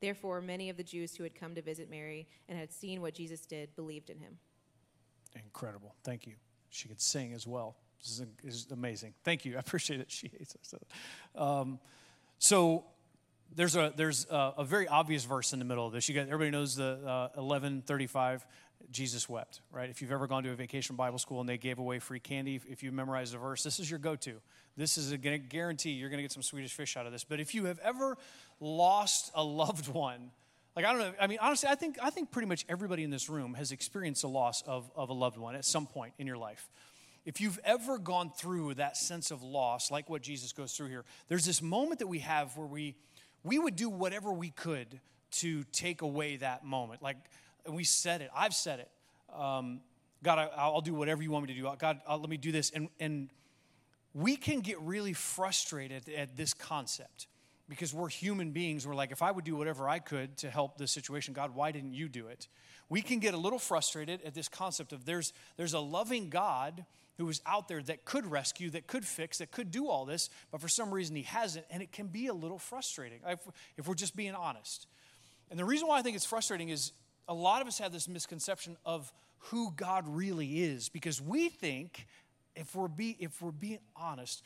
Therefore, 0.00 0.40
many 0.40 0.70
of 0.70 0.76
the 0.76 0.84
Jews 0.84 1.16
who 1.16 1.22
had 1.22 1.34
come 1.34 1.54
to 1.54 1.62
visit 1.62 1.90
Mary 1.90 2.26
and 2.48 2.58
had 2.58 2.72
seen 2.72 3.02
what 3.02 3.14
Jesus 3.14 3.44
did 3.44 3.76
believed 3.76 4.10
in 4.10 4.18
him. 4.18 4.38
Incredible. 5.34 5.94
Thank 6.04 6.26
you. 6.26 6.34
She 6.70 6.88
could 6.88 7.00
sing 7.00 7.32
as 7.32 7.46
well. 7.46 7.76
This 8.02 8.20
is, 8.44 8.66
amazing. 8.70 9.14
Thank 9.24 9.44
you. 9.44 9.56
I 9.56 9.60
appreciate 9.60 10.00
it. 10.00 10.06
She 10.10 10.28
hates 10.28 10.54
us. 10.56 10.74
Um, 11.34 11.78
so 12.38 12.84
there's 13.54 13.76
a 13.76 13.92
there's 13.96 14.26
a, 14.30 14.54
a, 14.58 14.64
very 14.64 14.88
obvious 14.88 15.24
verse 15.24 15.52
in 15.52 15.58
the 15.58 15.64
middle 15.64 15.86
of 15.86 15.92
this. 15.92 16.08
You 16.08 16.14
got 16.14 16.26
everybody 16.26 16.50
knows 16.50 16.76
the 16.76 16.98
uh, 17.06 17.40
1135. 17.40 18.46
Jesus 18.90 19.28
wept, 19.28 19.60
right? 19.72 19.88
If 19.88 20.02
you've 20.02 20.12
ever 20.12 20.26
gone 20.26 20.42
to 20.42 20.50
a 20.50 20.54
vacation 20.54 20.94
Bible 20.94 21.18
school 21.18 21.40
and 21.40 21.48
they 21.48 21.56
gave 21.56 21.78
away 21.78 22.00
free 22.00 22.20
candy, 22.20 22.60
if 22.68 22.82
you 22.82 22.92
memorize 22.92 23.32
a 23.32 23.38
verse, 23.38 23.62
this 23.62 23.80
is 23.80 23.88
your 23.90 23.98
go-to. 23.98 24.34
This 24.76 24.98
is 24.98 25.10
a 25.10 25.16
guarantee 25.16 25.92
you're 25.92 26.10
going 26.10 26.18
to 26.18 26.22
get 26.22 26.32
some 26.32 26.42
Swedish 26.42 26.74
fish 26.74 26.96
out 26.96 27.06
of 27.06 27.12
this. 27.12 27.24
But 27.24 27.40
if 27.40 27.54
you 27.54 27.64
have 27.64 27.78
ever 27.78 28.18
lost 28.60 29.30
a 29.34 29.42
loved 29.42 29.88
one, 29.88 30.32
like 30.76 30.84
I 30.84 30.92
don't 30.92 30.98
know, 30.98 31.12
I 31.20 31.26
mean, 31.26 31.38
honestly, 31.40 31.68
I 31.68 31.74
think 31.74 31.98
I 32.02 32.10
think 32.10 32.30
pretty 32.30 32.48
much 32.48 32.64
everybody 32.68 33.04
in 33.04 33.10
this 33.10 33.28
room 33.28 33.54
has 33.54 33.72
experienced 33.72 34.24
a 34.24 34.28
loss 34.28 34.62
of, 34.62 34.90
of 34.96 35.08
a 35.08 35.12
loved 35.12 35.36
one 35.36 35.54
at 35.54 35.64
some 35.64 35.86
point 35.86 36.14
in 36.18 36.26
your 36.26 36.36
life. 36.36 36.68
If 37.24 37.40
you've 37.40 37.58
ever 37.64 37.98
gone 37.98 38.30
through 38.30 38.74
that 38.74 38.96
sense 38.96 39.30
of 39.30 39.42
loss, 39.42 39.90
like 39.90 40.10
what 40.10 40.20
Jesus 40.20 40.52
goes 40.52 40.76
through 40.76 40.88
here, 40.88 41.04
there's 41.28 41.46
this 41.46 41.62
moment 41.62 42.00
that 42.00 42.06
we 42.06 42.18
have 42.20 42.56
where 42.56 42.66
we 42.66 42.96
we 43.44 43.58
would 43.58 43.76
do 43.76 43.88
whatever 43.88 44.32
we 44.32 44.50
could 44.50 45.00
to 45.30 45.64
take 45.72 46.02
away 46.02 46.36
that 46.36 46.64
moment. 46.64 47.02
Like 47.02 47.16
we 47.68 47.84
said 47.84 48.20
it, 48.20 48.30
I've 48.34 48.54
said 48.54 48.80
it. 48.80 48.90
Um, 49.34 49.80
God, 50.22 50.50
I, 50.56 50.68
will 50.68 50.80
do 50.80 50.94
whatever 50.94 51.22
you 51.22 51.30
want 51.30 51.46
me 51.46 51.54
to 51.54 51.60
do. 51.60 51.70
God, 51.78 52.00
I'll, 52.08 52.18
let 52.18 52.30
me 52.30 52.36
do 52.36 52.50
this. 52.50 52.70
And, 52.70 52.88
and 52.98 53.30
we 54.14 54.36
can 54.36 54.60
get 54.60 54.80
really 54.80 55.12
frustrated 55.12 56.08
at 56.08 56.36
this 56.36 56.54
concept 56.54 57.26
because 57.68 57.94
we're 57.94 58.08
human 58.08 58.50
beings. 58.50 58.86
We're 58.86 58.94
like, 58.94 59.12
if 59.12 59.22
I 59.22 59.30
would 59.30 59.44
do 59.44 59.56
whatever 59.56 59.88
I 59.88 59.98
could 59.98 60.36
to 60.38 60.50
help 60.50 60.76
this 60.76 60.92
situation, 60.92 61.34
God, 61.34 61.54
why 61.54 61.72
didn't 61.72 61.94
you 61.94 62.08
do 62.08 62.26
it? 62.26 62.48
We 62.88 63.00
can 63.00 63.18
get 63.18 63.34
a 63.34 63.38
little 63.38 63.58
frustrated 63.58 64.22
at 64.24 64.34
this 64.34 64.48
concept 64.48 64.92
of 64.92 65.06
there's, 65.06 65.32
there's 65.56 65.72
a 65.72 65.80
loving 65.80 66.28
God 66.28 66.84
who 67.16 67.28
is 67.28 67.40
out 67.46 67.68
there 67.68 67.82
that 67.82 68.04
could 68.04 68.26
rescue, 68.26 68.70
that 68.70 68.86
could 68.86 69.04
fix, 69.04 69.38
that 69.38 69.50
could 69.50 69.70
do 69.70 69.88
all 69.88 70.04
this, 70.04 70.28
but 70.50 70.60
for 70.60 70.68
some 70.68 70.92
reason 70.92 71.14
he 71.14 71.22
hasn't, 71.22 71.64
and 71.70 71.82
it 71.82 71.92
can 71.92 72.08
be 72.08 72.26
a 72.26 72.34
little 72.34 72.58
frustrating 72.58 73.20
if, 73.26 73.38
if 73.76 73.88
we're 73.88 73.94
just 73.94 74.16
being 74.16 74.34
honest. 74.34 74.86
And 75.50 75.58
the 75.58 75.64
reason 75.64 75.86
why 75.86 75.98
I 75.98 76.02
think 76.02 76.16
it's 76.16 76.26
frustrating 76.26 76.70
is 76.70 76.92
a 77.28 77.34
lot 77.34 77.62
of 77.62 77.68
us 77.68 77.78
have 77.78 77.92
this 77.92 78.08
misconception 78.08 78.76
of 78.84 79.12
who 79.38 79.72
God 79.76 80.04
really 80.08 80.62
is 80.62 80.88
because 80.88 81.20
we 81.20 81.48
think, 81.48 82.06
if 82.56 82.74
we're, 82.74 82.88
be, 82.88 83.16
if 83.20 83.40
we're 83.40 83.52
being 83.52 83.78
honest, 83.96 84.42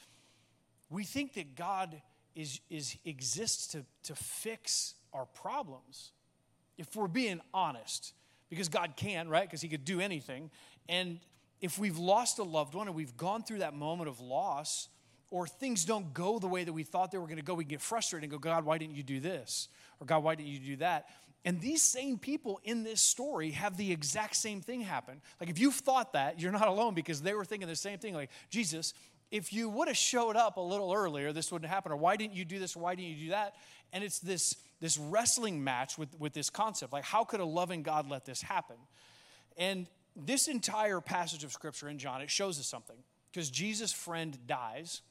we 0.90 1.04
think 1.04 1.34
that 1.34 1.54
God 1.54 2.00
is, 2.38 2.60
is, 2.70 2.96
exists 3.04 3.66
to, 3.66 3.84
to 4.04 4.14
fix 4.14 4.94
our 5.12 5.26
problems. 5.26 6.12
If 6.78 6.94
we're 6.94 7.08
being 7.08 7.40
honest, 7.52 8.14
because 8.48 8.68
God 8.68 8.94
can, 8.96 9.28
right? 9.28 9.42
Because 9.42 9.60
He 9.60 9.68
could 9.68 9.84
do 9.84 10.00
anything. 10.00 10.50
And 10.88 11.18
if 11.60 11.80
we've 11.80 11.98
lost 11.98 12.38
a 12.38 12.44
loved 12.44 12.74
one 12.74 12.86
and 12.86 12.94
we've 12.94 13.16
gone 13.16 13.42
through 13.42 13.58
that 13.58 13.74
moment 13.74 14.08
of 14.08 14.20
loss, 14.20 14.88
or 15.30 15.48
things 15.48 15.84
don't 15.84 16.14
go 16.14 16.38
the 16.38 16.46
way 16.46 16.62
that 16.62 16.72
we 16.72 16.84
thought 16.84 17.10
they 17.10 17.18
were 17.18 17.26
going 17.26 17.38
to 17.38 17.42
go, 17.42 17.54
we 17.54 17.64
get 17.64 17.80
frustrated 17.80 18.30
and 18.30 18.32
go, 18.32 18.38
God, 18.38 18.64
why 18.64 18.78
didn't 18.78 18.94
you 18.94 19.02
do 19.02 19.18
this? 19.18 19.68
Or 20.00 20.06
God, 20.06 20.22
why 20.22 20.36
didn't 20.36 20.50
you 20.50 20.60
do 20.60 20.76
that? 20.76 21.08
And 21.44 21.60
these 21.60 21.82
same 21.82 22.18
people 22.18 22.60
in 22.62 22.84
this 22.84 23.00
story 23.00 23.50
have 23.50 23.76
the 23.76 23.90
exact 23.90 24.36
same 24.36 24.60
thing 24.60 24.80
happen. 24.80 25.20
Like, 25.40 25.50
if 25.50 25.58
you've 25.58 25.74
thought 25.74 26.12
that, 26.12 26.40
you're 26.40 26.52
not 26.52 26.68
alone 26.68 26.94
because 26.94 27.20
they 27.20 27.34
were 27.34 27.44
thinking 27.44 27.68
the 27.68 27.76
same 27.76 27.98
thing. 27.98 28.14
Like, 28.14 28.30
Jesus, 28.48 28.94
if 29.30 29.52
you 29.52 29.68
would 29.68 29.88
have 29.88 29.96
showed 29.96 30.36
up 30.36 30.56
a 30.56 30.60
little 30.60 30.92
earlier, 30.92 31.32
this 31.32 31.52
wouldn't 31.52 31.70
happen. 31.70 31.92
Or 31.92 31.96
why 31.96 32.16
didn't 32.16 32.34
you 32.34 32.44
do 32.44 32.58
this? 32.58 32.76
Or 32.76 32.80
why 32.80 32.94
didn't 32.94 33.10
you 33.10 33.24
do 33.26 33.30
that? 33.30 33.54
And 33.92 34.02
it's 34.02 34.18
this, 34.18 34.56
this 34.80 34.98
wrestling 34.98 35.62
match 35.62 35.98
with, 35.98 36.18
with 36.18 36.32
this 36.32 36.50
concept. 36.50 36.92
Like, 36.92 37.04
how 37.04 37.24
could 37.24 37.40
a 37.40 37.44
loving 37.44 37.82
God 37.82 38.08
let 38.08 38.24
this 38.24 38.42
happen? 38.42 38.76
And 39.56 39.86
this 40.16 40.48
entire 40.48 41.00
passage 41.00 41.44
of 41.44 41.52
scripture 41.52 41.88
in 41.88 41.98
John, 41.98 42.20
it 42.22 42.30
shows 42.30 42.58
us 42.58 42.66
something. 42.66 42.96
Because 43.30 43.50
Jesus' 43.50 43.92
friend 43.92 44.36
dies, 44.46 45.02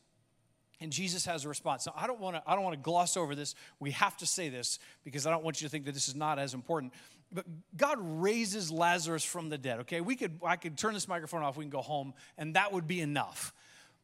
and 0.80 0.92
Jesus 0.92 1.26
has 1.26 1.46
a 1.46 1.50
response. 1.50 1.86
Now, 1.86 1.94
I 1.96 2.08
don't 2.08 2.20
want 2.20 2.36
to 2.36 2.44
I 2.46 2.54
don't 2.54 2.64
want 2.64 2.76
to 2.76 2.82
gloss 2.82 3.18
over 3.18 3.34
this. 3.36 3.56
We 3.80 3.92
have 3.92 4.16
to 4.18 4.28
say 4.28 4.50
this 4.50 4.80
because 5.04 5.26
I 5.26 5.32
don't 5.32 5.44
want 5.44 5.62
you 5.62 5.68
to 5.68 5.72
think 5.72 5.86
that 5.86 5.94
this 5.94 6.08
is 6.08 6.16
not 6.16 6.38
as 6.38 6.54
important. 6.54 6.94
But 7.32 7.46
God 7.76 7.98
raises 8.00 8.72
Lazarus 8.72 9.24
from 9.24 9.50
the 9.50 9.58
dead. 9.58 9.80
Okay, 9.82 10.02
we 10.02 10.16
could 10.16 10.40
I 10.46 10.56
could 10.56 10.78
turn 10.78 10.94
this 10.94 11.08
microphone 11.08 11.42
off. 11.42 11.58
We 11.58 11.64
can 11.64 11.72
go 11.72 11.82
home, 11.82 12.14
and 12.38 12.56
that 12.56 12.72
would 12.74 12.88
be 12.88 13.02
enough. 13.02 13.54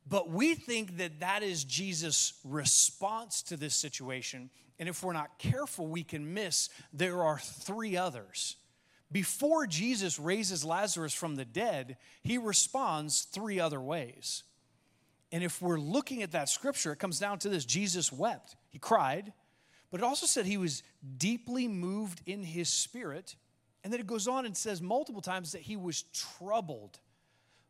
But 0.08 0.30
we 0.30 0.56
think 0.56 0.98
that 0.98 1.22
that 1.22 1.44
is 1.44 1.64
Jesus' 1.64 2.34
response 2.44 3.42
to 3.44 3.58
this 3.58 3.74
situation. 3.74 4.50
And 4.80 4.90
if 4.90 5.02
we're 5.04 5.14
not 5.14 5.40
careful, 5.40 5.88
we 5.88 6.04
can 6.04 6.34
miss 6.34 6.70
there 6.92 7.24
are 7.24 7.40
three 7.40 7.96
others 7.96 8.58
before 9.14 9.68
Jesus 9.68 10.20
raises 10.20 10.66
Lazarus 10.66 11.14
from 11.14 11.36
the 11.36 11.46
dead, 11.46 11.98
he 12.24 12.40
responds 12.40 13.22
three 13.22 13.60
other 13.60 13.80
ways. 13.80 14.44
And 15.32 15.44
if 15.44 15.62
we're 15.62 15.80
looking 15.80 16.24
at 16.24 16.32
that 16.32 16.50
scripture, 16.50 16.92
it 16.92 17.00
comes 17.00 17.20
down 17.20 17.38
to 17.40 17.50
this 17.50 17.64
Jesus 17.64 18.12
wept, 18.12 18.58
he 18.72 18.80
cried, 18.80 19.32
but 19.92 20.02
it 20.02 20.04
also 20.04 20.26
said 20.26 20.48
he 20.48 20.58
was 20.58 20.82
deeply 21.18 21.68
moved 21.68 22.22
in 22.26 22.42
his 22.42 22.70
spirit. 22.70 23.36
And 23.84 23.94
then 23.94 24.00
it 24.00 24.08
goes 24.08 24.28
on 24.28 24.48
and 24.48 24.58
says 24.58 24.82
multiple 24.82 25.22
times 25.22 25.52
that 25.52 25.62
he 25.62 25.76
was 25.76 26.04
troubled. 26.14 27.00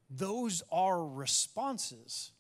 Those 0.10 0.64
are 0.72 1.04
responses. 1.04 2.32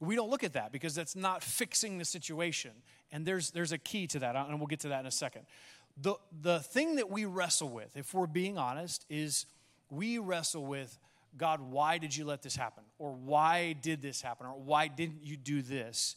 We 0.00 0.14
don't 0.14 0.30
look 0.30 0.44
at 0.44 0.52
that 0.52 0.72
because 0.72 0.94
that's 0.94 1.16
not 1.16 1.42
fixing 1.42 1.98
the 1.98 2.04
situation. 2.04 2.70
And 3.10 3.24
there's, 3.24 3.50
there's 3.50 3.72
a 3.72 3.78
key 3.78 4.06
to 4.08 4.18
that, 4.20 4.36
and 4.36 4.58
we'll 4.60 4.66
get 4.66 4.80
to 4.80 4.88
that 4.88 5.00
in 5.00 5.06
a 5.06 5.10
second 5.10 5.46
the, 6.00 6.14
the 6.42 6.60
thing 6.60 6.96
that 6.96 7.10
we 7.10 7.24
wrestle 7.24 7.68
with, 7.68 7.96
if 7.96 8.14
we're 8.14 8.26
being 8.26 8.58
honest, 8.58 9.04
is 9.10 9.46
we 9.90 10.18
wrestle 10.18 10.64
with 10.64 10.98
God, 11.36 11.60
why 11.60 11.98
did 11.98 12.16
you 12.16 12.24
let 12.24 12.42
this 12.42 12.56
happen? 12.56 12.84
Or 12.98 13.12
why 13.12 13.74
did 13.74 14.00
this 14.00 14.22
happen? 14.22 14.46
Or 14.46 14.58
why 14.58 14.88
didn't 14.88 15.24
you 15.24 15.36
do 15.36 15.62
this? 15.62 16.16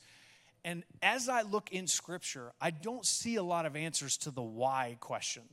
And 0.64 0.84
as 1.02 1.28
I 1.28 1.42
look 1.42 1.72
in 1.72 1.88
Scripture, 1.88 2.54
I 2.62 2.70
don't 2.70 3.06
see 3.06 3.36
a 3.36 3.44
lot 3.44 3.66
of 3.66 3.76
answers 3.76 4.18
to 4.18 4.32
the 4.32 4.42
why 4.42 4.98
question. 5.00 5.44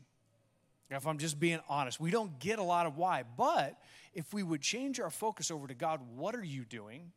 If 0.91 1.07
I'm 1.07 1.19
just 1.19 1.39
being 1.39 1.61
honest, 1.69 2.01
we 2.01 2.11
don't 2.11 2.39
get 2.39 2.59
a 2.59 2.63
lot 2.63 2.87
of 2.87 2.97
why. 2.97 3.25
But 3.37 3.79
if 4.19 4.35
we 4.35 4.43
would 4.43 4.61
change 4.61 4.99
our 4.99 5.11
focus 5.11 5.49
over 5.49 5.69
to 5.69 5.75
God, 5.75 6.01
what 6.17 6.35
are 6.35 6.43
you 6.43 6.65
doing 6.65 7.13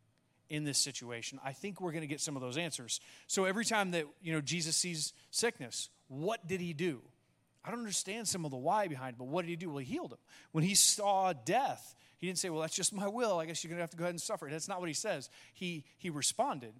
in 0.49 0.65
this 0.65 0.77
situation? 0.77 1.39
I 1.43 1.51
think 1.51 1.81
we're 1.81 1.91
going 1.91 2.03
to 2.03 2.07
get 2.07 2.21
some 2.21 2.35
of 2.35 2.43
those 2.43 2.57
answers. 2.59 3.01
So 3.25 3.45
every 3.45 3.65
time 3.65 3.89
that 3.91 4.05
you 4.21 4.31
know 4.31 4.39
Jesus 4.39 4.77
sees 4.77 5.13
sickness, 5.31 5.89
what 6.09 6.47
did 6.47 6.61
he 6.61 6.73
do? 6.73 7.01
I 7.65 7.71
don't 7.71 7.79
understand 7.79 8.27
some 8.27 8.45
of 8.45 8.51
the 8.51 8.57
why 8.57 8.87
behind 8.87 9.15
it, 9.15 9.17
but 9.17 9.27
what 9.27 9.41
did 9.41 9.49
he 9.49 9.55
do? 9.55 9.69
Well, 9.69 9.79
he 9.79 9.85
healed 9.85 10.11
him. 10.11 10.19
When 10.51 10.63
he 10.63 10.75
saw 10.75 11.33
death, 11.33 11.95
he 12.17 12.27
didn't 12.27 12.37
say, 12.37 12.51
Well, 12.51 12.61
that's 12.61 12.75
just 12.75 12.93
my 12.93 13.07
will. 13.07 13.39
I 13.39 13.47
guess 13.47 13.63
you're 13.63 13.69
going 13.69 13.79
to 13.79 13.83
have 13.83 13.89
to 13.89 13.97
go 13.97 14.03
ahead 14.03 14.13
and 14.13 14.21
suffer. 14.21 14.47
That's 14.51 14.67
not 14.67 14.79
what 14.79 14.87
he 14.87 14.93
says. 14.93 15.31
He, 15.55 15.83
he 15.97 16.11
responded. 16.11 16.73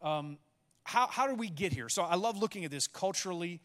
Um, 0.00 0.38
how, 0.84 1.06
how 1.06 1.26
did 1.26 1.38
we 1.38 1.50
get 1.50 1.74
here? 1.74 1.90
So 1.90 2.02
I 2.02 2.14
love 2.14 2.38
looking 2.38 2.64
at 2.64 2.70
this 2.70 2.86
culturally, 2.86 3.60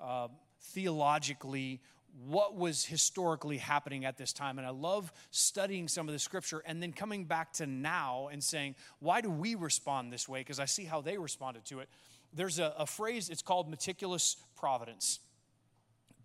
uh, 0.00 0.28
theologically. 0.60 1.80
What 2.26 2.56
was 2.56 2.84
historically 2.84 3.58
happening 3.58 4.04
at 4.04 4.16
this 4.16 4.32
time. 4.32 4.58
And 4.58 4.66
I 4.66 4.70
love 4.70 5.12
studying 5.30 5.88
some 5.88 6.08
of 6.08 6.12
the 6.12 6.18
scripture 6.18 6.62
and 6.66 6.82
then 6.82 6.92
coming 6.92 7.24
back 7.24 7.52
to 7.54 7.66
now 7.66 8.28
and 8.30 8.42
saying, 8.42 8.74
why 8.98 9.20
do 9.20 9.30
we 9.30 9.54
respond 9.54 10.12
this 10.12 10.28
way? 10.28 10.40
Because 10.40 10.60
I 10.60 10.64
see 10.64 10.84
how 10.84 11.00
they 11.00 11.18
responded 11.18 11.64
to 11.66 11.80
it. 11.80 11.88
There's 12.32 12.58
a, 12.58 12.74
a 12.78 12.86
phrase, 12.86 13.28
it's 13.28 13.42
called 13.42 13.68
meticulous 13.68 14.36
providence. 14.56 15.20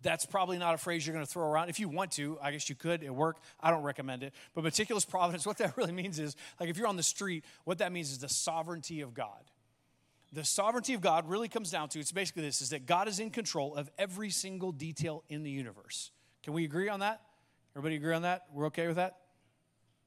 That's 0.02 0.26
probably 0.26 0.58
not 0.58 0.74
a 0.74 0.78
phrase 0.78 1.06
you're 1.06 1.14
going 1.14 1.26
to 1.26 1.30
throw 1.30 1.50
around. 1.50 1.68
If 1.68 1.80
you 1.80 1.88
want 1.88 2.12
to, 2.12 2.38
I 2.40 2.52
guess 2.52 2.68
you 2.68 2.76
could 2.76 3.02
at 3.02 3.14
work. 3.14 3.38
I 3.60 3.70
don't 3.70 3.82
recommend 3.82 4.22
it. 4.22 4.34
But 4.54 4.62
meticulous 4.62 5.04
providence, 5.06 5.46
what 5.46 5.58
that 5.58 5.76
really 5.76 5.92
means 5.92 6.18
is 6.18 6.36
like 6.60 6.68
if 6.68 6.76
you're 6.76 6.86
on 6.86 6.96
the 6.96 7.02
street, 7.02 7.44
what 7.64 7.78
that 7.78 7.92
means 7.92 8.12
is 8.12 8.18
the 8.18 8.28
sovereignty 8.28 9.00
of 9.00 9.14
God. 9.14 9.50
The 10.36 10.44
sovereignty 10.44 10.92
of 10.92 11.00
God 11.00 11.30
really 11.30 11.48
comes 11.48 11.70
down 11.70 11.88
to 11.88 11.98
it's 11.98 12.12
basically 12.12 12.42
this 12.42 12.60
is 12.60 12.68
that 12.68 12.84
God 12.84 13.08
is 13.08 13.20
in 13.20 13.30
control 13.30 13.74
of 13.74 13.90
every 13.96 14.28
single 14.28 14.70
detail 14.70 15.24
in 15.30 15.42
the 15.42 15.50
universe. 15.50 16.10
Can 16.42 16.52
we 16.52 16.66
agree 16.66 16.90
on 16.90 17.00
that? 17.00 17.22
Everybody 17.74 17.96
agree 17.96 18.12
on 18.12 18.20
that? 18.20 18.44
We're 18.52 18.66
okay 18.66 18.86
with 18.86 18.96
that? 18.96 19.16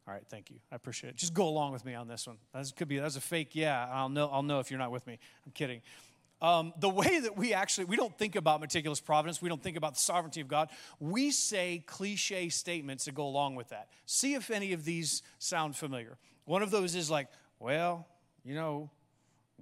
All 0.07 0.13
right, 0.13 0.21
thank 0.29 0.51
you. 0.51 0.57
I 0.71 0.75
appreciate 0.75 1.09
it. 1.09 1.15
Just 1.15 1.33
go 1.33 1.47
along 1.47 1.71
with 1.71 1.83
me 1.83 1.95
on 1.95 2.07
this 2.07 2.27
one. 2.27 2.37
That 2.53 2.71
could 2.75 2.87
be 2.87 2.99
that's 2.99 3.15
a 3.15 3.21
fake 3.21 3.55
yeah. 3.55 3.89
I'll 3.91 4.07
know 4.07 4.29
I'll 4.31 4.43
know 4.43 4.59
if 4.59 4.69
you're 4.69 4.77
not 4.77 4.91
with 4.91 5.07
me. 5.07 5.17
I'm 5.47 5.51
kidding. 5.51 5.81
Um, 6.43 6.73
the 6.79 6.89
way 6.89 7.21
that 7.21 7.35
we 7.35 7.55
actually 7.55 7.85
we 7.85 7.95
don't 7.95 8.15
think 8.15 8.35
about 8.35 8.61
meticulous 8.61 9.01
providence 9.01 9.41
we 9.41 9.49
don't 9.49 9.63
think 9.63 9.77
about 9.77 9.95
the 9.95 9.99
sovereignty 9.99 10.39
of 10.39 10.47
god 10.47 10.69
we 10.99 11.31
say 11.31 11.83
cliche 11.85 12.47
statements 12.47 13.03
that 13.05 13.13
go 13.13 13.25
along 13.25 13.55
with 13.55 13.69
that 13.69 13.89
see 14.05 14.35
if 14.35 14.49
any 14.49 14.71
of 14.71 14.85
these 14.85 15.21
sound 15.37 15.75
familiar 15.75 16.17
one 16.45 16.61
of 16.61 16.71
those 16.71 16.95
is 16.95 17.11
like 17.11 17.27
well 17.59 18.07
you 18.45 18.55
know 18.55 18.89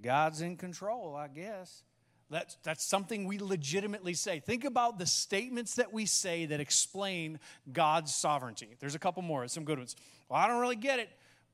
god's 0.02 0.42
in 0.42 0.58
control 0.58 1.16
i 1.16 1.28
guess 1.28 1.84
that's, 2.30 2.58
that's 2.64 2.84
something 2.84 3.26
we 3.26 3.40
legitimately 3.40 4.14
say. 4.14 4.40
Think 4.40 4.66
about 4.66 5.00
the 5.00 5.06
statements 5.06 5.76
that 5.76 5.94
we 5.94 6.06
say 6.06 6.46
that 6.48 6.60
explain 6.60 7.40
God's 7.72 8.14
sovereignty. 8.14 8.76
There's 8.80 8.96
a 8.96 9.00
couple 9.00 9.24
more, 9.24 9.48
some 9.48 9.64
good 9.64 9.78
ones. 9.78 9.96
Well, 10.28 10.40
I 10.40 10.48
don't 10.48 10.60
really 10.60 10.76
get 10.76 11.00
it, 11.00 11.10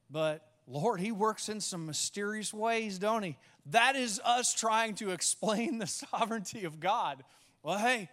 but 0.09 0.43
Lord, 0.65 0.99
He 0.99 1.11
works 1.11 1.47
in 1.47 1.61
some 1.61 1.85
mysterious 1.85 2.53
ways, 2.53 2.97
don't 2.97 3.21
He? 3.21 3.37
That 3.67 3.95
is 3.95 4.19
us 4.25 4.53
trying 4.53 4.95
to 4.95 5.11
explain 5.11 5.77
the 5.77 5.87
sovereignty 6.11 6.65
of 6.65 6.79
God. 6.79 7.23
Well, 7.61 7.77
hey, 7.77 8.09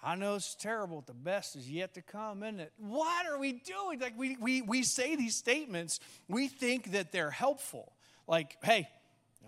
I 0.00 0.14
know 0.14 0.36
it's 0.36 0.54
terrible. 0.54 1.02
The 1.04 1.14
best 1.14 1.56
is 1.56 1.68
yet 1.68 1.94
to 1.94 2.02
come, 2.02 2.44
isn't 2.44 2.60
it? 2.60 2.72
What 2.76 3.26
are 3.26 3.38
we 3.38 3.52
doing? 3.52 3.98
Like, 3.98 4.16
we, 4.16 4.36
we, 4.36 4.62
we 4.62 4.82
say 4.84 5.16
these 5.16 5.34
statements, 5.34 5.98
we 6.28 6.46
think 6.46 6.92
that 6.92 7.10
they're 7.10 7.30
helpful. 7.30 7.92
Like, 8.28 8.56
hey, 8.62 8.86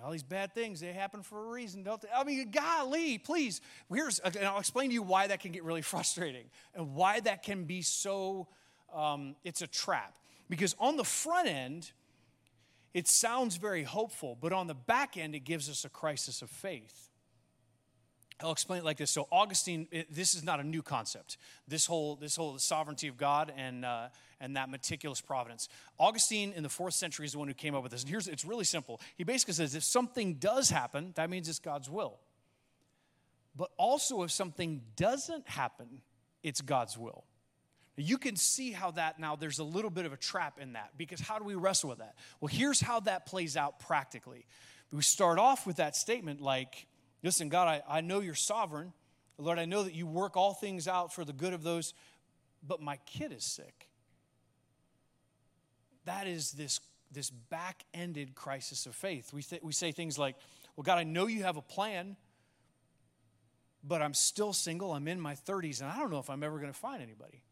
all 0.04 0.10
these 0.10 0.22
bad 0.22 0.54
things, 0.54 0.80
they 0.80 0.92
happen 0.92 1.22
for 1.22 1.46
a 1.46 1.50
reason, 1.50 1.82
don't 1.82 2.00
they? 2.00 2.08
I 2.14 2.24
mean, 2.24 2.50
golly, 2.50 3.18
please. 3.18 3.60
Here's, 3.92 4.18
and 4.18 4.36
I'll 4.38 4.58
explain 4.58 4.90
to 4.90 4.94
you 4.94 5.02
why 5.02 5.26
that 5.26 5.40
can 5.40 5.52
get 5.52 5.64
really 5.64 5.82
frustrating 5.82 6.46
and 6.74 6.94
why 6.94 7.20
that 7.20 7.42
can 7.42 7.64
be 7.64 7.82
so, 7.82 8.48
um, 8.94 9.36
it's 9.44 9.62
a 9.62 9.66
trap. 9.66 10.14
Because 10.48 10.76
on 10.78 10.96
the 10.96 11.04
front 11.04 11.48
end, 11.48 11.90
it 12.94 13.08
sounds 13.08 13.56
very 13.56 13.82
hopeful, 13.82 14.38
but 14.40 14.52
on 14.52 14.66
the 14.68 14.74
back 14.74 15.16
end, 15.16 15.34
it 15.34 15.40
gives 15.40 15.68
us 15.68 15.84
a 15.84 15.88
crisis 15.88 16.40
of 16.40 16.50
faith. 16.50 17.10
I'll 18.43 18.52
explain 18.52 18.81
it 18.81 18.85
like 18.85 18.99
this. 18.99 19.11
So 19.11 19.26
Augustine, 19.33 19.88
it, 19.90 20.14
this 20.14 20.35
is 20.35 20.45
not 20.45 20.61
a 20.61 20.64
new 20.64 20.83
concept. 20.83 21.38
This 21.66 21.87
whole 21.87 22.16
this 22.16 22.37
whole 22.37 22.59
sovereignty 22.59 23.09
of 23.09 23.16
God 23.16 23.52
and 23.57 23.85
uh, 23.85 24.09
and 24.40 24.57
that 24.57 24.69
meticulous 24.69 25.23
providence. 25.23 25.69
Augustine 25.99 26.52
in 26.55 26.62
the 26.62 26.69
fourth 26.69 26.95
century 26.95 27.25
is 27.25 27.33
the 27.33 27.38
one 27.38 27.49
who 27.49 27.55
came 27.55 27.75
up 27.75 27.83
with 27.83 27.93
this. 27.93 28.02
And 28.02 28.11
here's 28.11 28.28
it's 28.28 28.45
really 28.45 28.64
simple. 28.64 29.00
He 29.16 29.25
basically 29.25 29.55
says 29.55 29.75
if 29.75 29.85
something 29.85 30.35
does 30.35 30.69
happen, 30.69 31.12
that 31.14 31.31
means 31.31 31.49
it's 31.49 31.59
God's 31.59 31.88
will. 31.88 32.19
But 33.57 33.71
also 33.78 34.23
if 34.23 34.31
something 34.31 34.83
doesn't 34.97 35.49
happen, 35.49 36.02
it's 36.43 36.61
God's 36.61 36.99
will. 36.99 37.25
You 37.97 38.19
can 38.19 38.37
see 38.37 38.73
how 38.73 38.90
that 38.93 39.19
now 39.19 39.37
there's 39.37 39.59
a 39.59 39.64
little 39.64 39.90
bit 39.90 40.05
of 40.05 40.12
a 40.12 40.19
trap 40.19 40.59
in 40.61 40.75
that 40.75 40.90
because 40.99 41.21
how 41.21 41.38
do 41.38 41.45
we 41.45 41.55
wrestle 41.55 41.88
with 41.88 41.99
that? 41.99 42.14
Well, 42.40 42.49
here's 42.49 42.81
how 42.81 43.00
that 43.00 43.25
plays 43.25 43.57
out 43.57 43.78
practically. 43.78 44.45
We 44.93 45.00
start 45.00 45.38
off 45.38 45.66
with 45.66 45.76
that 45.76 45.97
statement 45.97 46.43
like, 46.43 46.87
listen, 47.26 47.49
God, 47.49 47.66
I, 47.66 47.99
I 47.99 48.00
know 48.02 48.21
you're 48.21 48.37
sovereign. 48.37 48.92
Lord, 49.37 49.59
I 49.59 49.64
know 49.64 49.83
that 49.83 49.95
you 49.95 50.06
work 50.06 50.37
all 50.37 50.54
things 50.54 50.87
out 50.87 51.12
for 51.12 51.25
the 51.25 51.33
good 51.33 51.52
of 51.52 51.64
those, 51.64 51.92
but 52.66 52.80
my 52.80 52.99
kid 52.99 53.33
is 53.33 53.45
sick. 53.45 53.88
That 56.04 56.28
is 56.28 56.52
this, 56.52 56.78
this 57.11 57.30
back 57.30 57.85
ended 57.92 58.37
crisis 58.37 58.87
of 58.87 58.95
faith. 58.95 59.33
We, 59.33 59.42
th- 59.42 59.61
we 59.62 59.73
say 59.73 59.90
things 59.90 60.18
like, 60.18 60.37
well, 60.76 60.85
God, 60.85 60.99
I 60.99 61.04
know 61.04 61.26
you 61.26 61.42
have 61.42 61.56
a 61.56 61.62
plan, 61.62 62.16
but 63.83 64.02
I'm 64.02 64.14
still 64.14 64.52
single. 64.52 64.92
I'm 64.92 65.09
in 65.09 65.21
my 65.21 65.35
30s, 65.35 65.80
and 65.80 65.90
I 65.90 65.99
don't 65.99 66.12
know 66.12 66.21
if 66.21 66.30
I'm 66.30 66.45
ever 66.45 66.59
going 66.61 66.73
to 66.73 66.78
find 66.78 67.02
anybody. 67.02 67.42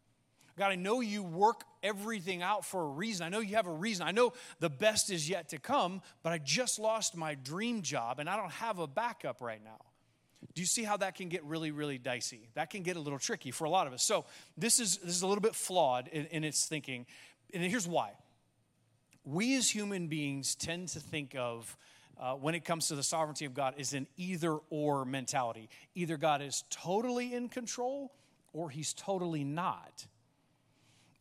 God, 0.56 0.70
I 0.70 0.76
know 0.76 1.00
you 1.00 1.22
work 1.22 1.64
everything 1.82 2.42
out 2.42 2.64
for 2.64 2.82
a 2.82 2.88
reason. 2.88 3.26
I 3.26 3.28
know 3.28 3.40
you 3.40 3.56
have 3.56 3.66
a 3.66 3.72
reason. 3.72 4.06
I 4.06 4.12
know 4.12 4.32
the 4.60 4.70
best 4.70 5.10
is 5.10 5.28
yet 5.28 5.48
to 5.48 5.58
come, 5.58 6.00
but 6.22 6.32
I 6.32 6.38
just 6.38 6.78
lost 6.78 7.16
my 7.16 7.34
dream 7.34 7.82
job 7.82 8.20
and 8.20 8.28
I 8.28 8.36
don't 8.36 8.52
have 8.52 8.78
a 8.78 8.86
backup 8.86 9.40
right 9.40 9.62
now. 9.62 9.80
Do 10.54 10.60
you 10.60 10.66
see 10.66 10.84
how 10.84 10.96
that 10.98 11.16
can 11.16 11.28
get 11.28 11.42
really, 11.44 11.70
really 11.70 11.98
dicey? 11.98 12.48
That 12.54 12.70
can 12.70 12.82
get 12.82 12.96
a 12.96 13.00
little 13.00 13.18
tricky 13.18 13.50
for 13.50 13.64
a 13.64 13.70
lot 13.70 13.86
of 13.86 13.92
us. 13.92 14.04
So, 14.04 14.26
this 14.56 14.78
is, 14.78 14.98
this 14.98 15.16
is 15.16 15.22
a 15.22 15.26
little 15.26 15.42
bit 15.42 15.54
flawed 15.54 16.08
in, 16.08 16.26
in 16.26 16.44
its 16.44 16.66
thinking. 16.66 17.06
And 17.52 17.62
here's 17.62 17.88
why. 17.88 18.12
We 19.24 19.56
as 19.56 19.70
human 19.70 20.08
beings 20.08 20.54
tend 20.54 20.88
to 20.88 21.00
think 21.00 21.34
of 21.34 21.76
uh, 22.20 22.34
when 22.34 22.54
it 22.54 22.64
comes 22.64 22.88
to 22.88 22.94
the 22.94 23.02
sovereignty 23.02 23.46
of 23.46 23.54
God 23.54 23.74
is 23.78 23.94
an 23.94 24.06
either 24.16 24.58
or 24.70 25.04
mentality. 25.04 25.68
Either 25.94 26.16
God 26.16 26.42
is 26.42 26.62
totally 26.70 27.34
in 27.34 27.48
control 27.48 28.12
or 28.52 28.70
he's 28.70 28.92
totally 28.92 29.44
not. 29.44 30.06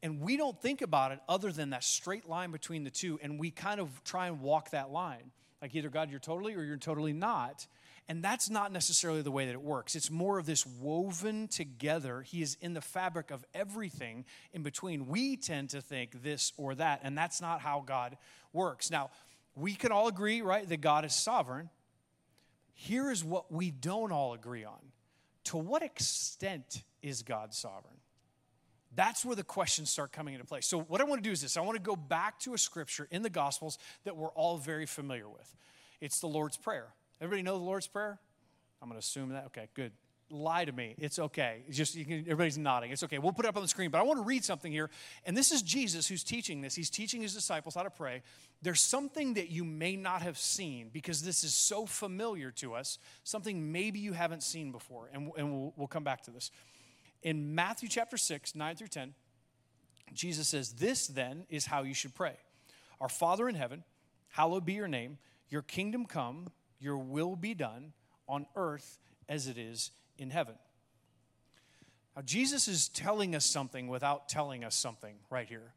And 0.03 0.19
we 0.19 0.35
don't 0.35 0.61
think 0.61 0.81
about 0.81 1.13
it 1.13 1.19
other 1.29 1.51
than 1.51 1.71
that 1.71 1.83
straight 1.83 2.27
line 2.27 2.51
between 2.51 2.83
the 2.83 2.91
two. 2.91 3.19
And 3.23 3.39
we 3.39 3.49
kind 3.49 3.79
of 3.79 4.03
try 4.03 4.27
and 4.27 4.41
walk 4.41 4.71
that 4.71 4.91
line. 4.91 5.31
Like 5.61 5.73
either 5.73 5.89
God, 5.89 6.11
you're 6.11 6.19
totally 6.19 6.55
or 6.55 6.63
you're 6.63 6.75
totally 6.75 7.13
not. 7.13 7.65
And 8.09 8.21
that's 8.21 8.49
not 8.49 8.73
necessarily 8.73 9.21
the 9.21 9.31
way 9.31 9.45
that 9.45 9.53
it 9.53 9.61
works. 9.61 9.95
It's 9.95 10.11
more 10.11 10.37
of 10.37 10.45
this 10.45 10.65
woven 10.65 11.47
together. 11.47 12.21
He 12.21 12.41
is 12.41 12.57
in 12.59 12.73
the 12.73 12.81
fabric 12.81 13.31
of 13.31 13.45
everything 13.53 14.25
in 14.51 14.61
between. 14.61 15.07
We 15.07 15.37
tend 15.37 15.69
to 15.69 15.79
think 15.79 16.21
this 16.21 16.51
or 16.57 16.75
that, 16.75 16.99
and 17.03 17.17
that's 17.17 17.39
not 17.39 17.61
how 17.61 17.81
God 17.85 18.17
works. 18.51 18.91
Now, 18.91 19.09
we 19.55 19.73
can 19.73 19.93
all 19.93 20.09
agree, 20.09 20.41
right, 20.41 20.67
that 20.67 20.81
God 20.81 21.05
is 21.05 21.15
sovereign. 21.15 21.69
Here 22.73 23.09
is 23.09 23.23
what 23.23 23.49
we 23.53 23.71
don't 23.71 24.11
all 24.11 24.33
agree 24.33 24.65
on. 24.65 24.91
To 25.45 25.57
what 25.57 25.81
extent 25.81 26.83
is 27.01 27.21
God 27.21 27.53
sovereign? 27.53 28.02
That's 28.95 29.25
where 29.25 29.35
the 29.35 29.43
questions 29.43 29.89
start 29.89 30.11
coming 30.11 30.33
into 30.33 30.45
play. 30.45 30.61
So, 30.61 30.81
what 30.81 31.01
I 31.01 31.03
want 31.03 31.23
to 31.23 31.27
do 31.27 31.31
is 31.31 31.41
this 31.41 31.57
I 31.57 31.61
want 31.61 31.77
to 31.77 31.81
go 31.81 31.95
back 31.95 32.39
to 32.41 32.53
a 32.53 32.57
scripture 32.57 33.07
in 33.11 33.21
the 33.21 33.29
Gospels 33.29 33.77
that 34.03 34.15
we're 34.15 34.29
all 34.29 34.57
very 34.57 34.85
familiar 34.85 35.27
with. 35.27 35.55
It's 36.01 36.19
the 36.19 36.27
Lord's 36.27 36.57
Prayer. 36.57 36.87
Everybody 37.21 37.43
know 37.43 37.57
the 37.57 37.63
Lord's 37.63 37.87
Prayer? 37.87 38.19
I'm 38.81 38.89
going 38.89 38.99
to 38.99 39.05
assume 39.05 39.29
that. 39.29 39.45
Okay, 39.45 39.69
good. 39.73 39.93
Lie 40.29 40.65
to 40.65 40.71
me. 40.71 40.95
It's 40.97 41.19
okay. 41.19 41.63
It's 41.67 41.77
just 41.77 41.95
can, 41.95 42.21
everybody's 42.21 42.57
nodding. 42.57 42.91
It's 42.91 43.03
okay. 43.03 43.19
We'll 43.19 43.33
put 43.33 43.45
it 43.45 43.49
up 43.49 43.55
on 43.55 43.61
the 43.61 43.67
screen. 43.67 43.91
But 43.91 43.99
I 43.99 44.03
want 44.03 44.19
to 44.19 44.23
read 44.23 44.43
something 44.43 44.71
here. 44.71 44.89
And 45.25 45.37
this 45.37 45.51
is 45.51 45.61
Jesus 45.61 46.07
who's 46.07 46.23
teaching 46.23 46.61
this. 46.61 46.75
He's 46.75 46.89
teaching 46.89 47.21
his 47.21 47.33
disciples 47.33 47.75
how 47.75 47.83
to 47.83 47.89
pray. 47.89 48.23
There's 48.61 48.81
something 48.81 49.35
that 49.35 49.49
you 49.49 49.63
may 49.63 49.95
not 49.95 50.21
have 50.23 50.37
seen 50.37 50.89
because 50.91 51.21
this 51.21 51.43
is 51.43 51.53
so 51.53 51.85
familiar 51.85 52.51
to 52.51 52.73
us, 52.73 52.97
something 53.23 53.71
maybe 53.71 53.99
you 53.99 54.13
haven't 54.13 54.43
seen 54.43 54.71
before. 54.71 55.09
And, 55.13 55.31
and 55.37 55.51
we'll, 55.51 55.73
we'll 55.77 55.87
come 55.87 56.03
back 56.03 56.23
to 56.23 56.31
this. 56.31 56.51
In 57.23 57.55
Matthew 57.55 57.87
chapter 57.87 58.17
6, 58.17 58.53
9 58.53 58.75
through 58.75 58.87
10, 58.87 59.13
Jesus 60.13 60.49
says, 60.49 60.73
This 60.73 61.07
then 61.07 61.45
is 61.49 61.65
how 61.65 61.83
you 61.83 61.93
should 61.93 62.13
pray 62.13 62.35
Our 63.01 63.09
Father 63.09 63.49
in 63.49 63.55
heaven, 63.55 63.83
hallowed 64.29 64.65
be 64.65 64.73
your 64.73 64.87
name, 64.87 65.17
your 65.49 65.61
kingdom 65.61 66.05
come, 66.05 66.47
your 66.79 66.97
will 66.97 67.35
be 67.35 67.53
done 67.53 67.93
on 68.27 68.45
earth 68.55 68.99
as 69.29 69.47
it 69.47 69.57
is 69.57 69.91
in 70.17 70.29
heaven. 70.29 70.55
Now, 72.15 72.21
Jesus 72.21 72.67
is 72.67 72.89
telling 72.89 73.35
us 73.35 73.45
something 73.45 73.87
without 73.87 74.29
telling 74.29 74.63
us 74.63 74.75
something 74.75 75.15
right 75.29 75.47
here. 75.47 75.73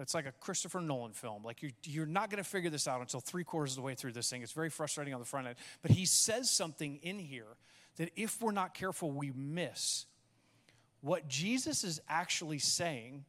It's 0.00 0.12
like 0.12 0.26
a 0.26 0.32
Christopher 0.32 0.80
Nolan 0.80 1.12
film. 1.12 1.44
Like 1.44 1.62
you're, 1.62 1.70
you're 1.84 2.06
not 2.06 2.30
going 2.30 2.42
to 2.42 2.48
figure 2.48 2.68
this 2.68 2.88
out 2.88 3.00
until 3.00 3.20
three 3.20 3.44
quarters 3.44 3.72
of 3.72 3.76
the 3.76 3.82
way 3.82 3.94
through 3.94 4.12
this 4.12 4.28
thing. 4.28 4.42
It's 4.42 4.52
very 4.52 4.70
frustrating 4.70 5.14
on 5.14 5.20
the 5.20 5.26
front 5.26 5.46
end. 5.46 5.56
But 5.80 5.92
he 5.92 6.04
says 6.04 6.50
something 6.50 6.98
in 7.02 7.18
here 7.18 7.56
that 7.96 8.10
if 8.16 8.42
we're 8.42 8.52
not 8.52 8.74
careful, 8.74 9.10
we 9.12 9.30
miss. 9.30 10.04
What 11.00 11.28
Jesus 11.28 11.84
is 11.84 12.00
actually 12.08 12.58
saying 12.58 13.24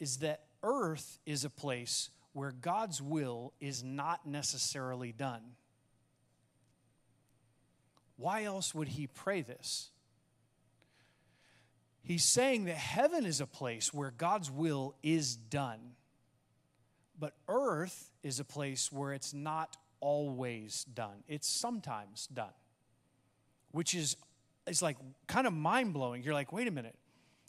is 0.00 0.18
that 0.18 0.44
earth 0.62 1.18
is 1.26 1.44
a 1.44 1.50
place 1.50 2.10
where 2.32 2.50
God's 2.50 3.00
will 3.00 3.52
is 3.60 3.84
not 3.84 4.26
necessarily 4.26 5.12
done. 5.12 5.42
Why 8.16 8.44
else 8.44 8.74
would 8.74 8.88
he 8.88 9.06
pray 9.06 9.42
this? 9.42 9.90
He's 12.02 12.24
saying 12.24 12.64
that 12.64 12.76
heaven 12.76 13.24
is 13.24 13.40
a 13.40 13.46
place 13.46 13.94
where 13.94 14.10
God's 14.10 14.50
will 14.50 14.94
is 15.02 15.36
done, 15.36 15.94
but 17.18 17.34
earth 17.48 18.10
is 18.22 18.40
a 18.40 18.44
place 18.44 18.92
where 18.92 19.12
it's 19.12 19.32
not 19.32 19.76
always 20.00 20.84
done, 20.92 21.22
it's 21.28 21.48
sometimes 21.48 22.26
done, 22.26 22.52
which 23.70 23.94
is, 23.94 24.16
it's 24.66 24.82
like 24.82 24.98
kind 25.28 25.46
of 25.46 25.54
mind 25.54 25.94
blowing. 25.94 26.22
You're 26.22 26.34
like, 26.34 26.52
wait 26.52 26.68
a 26.68 26.70
minute 26.70 26.96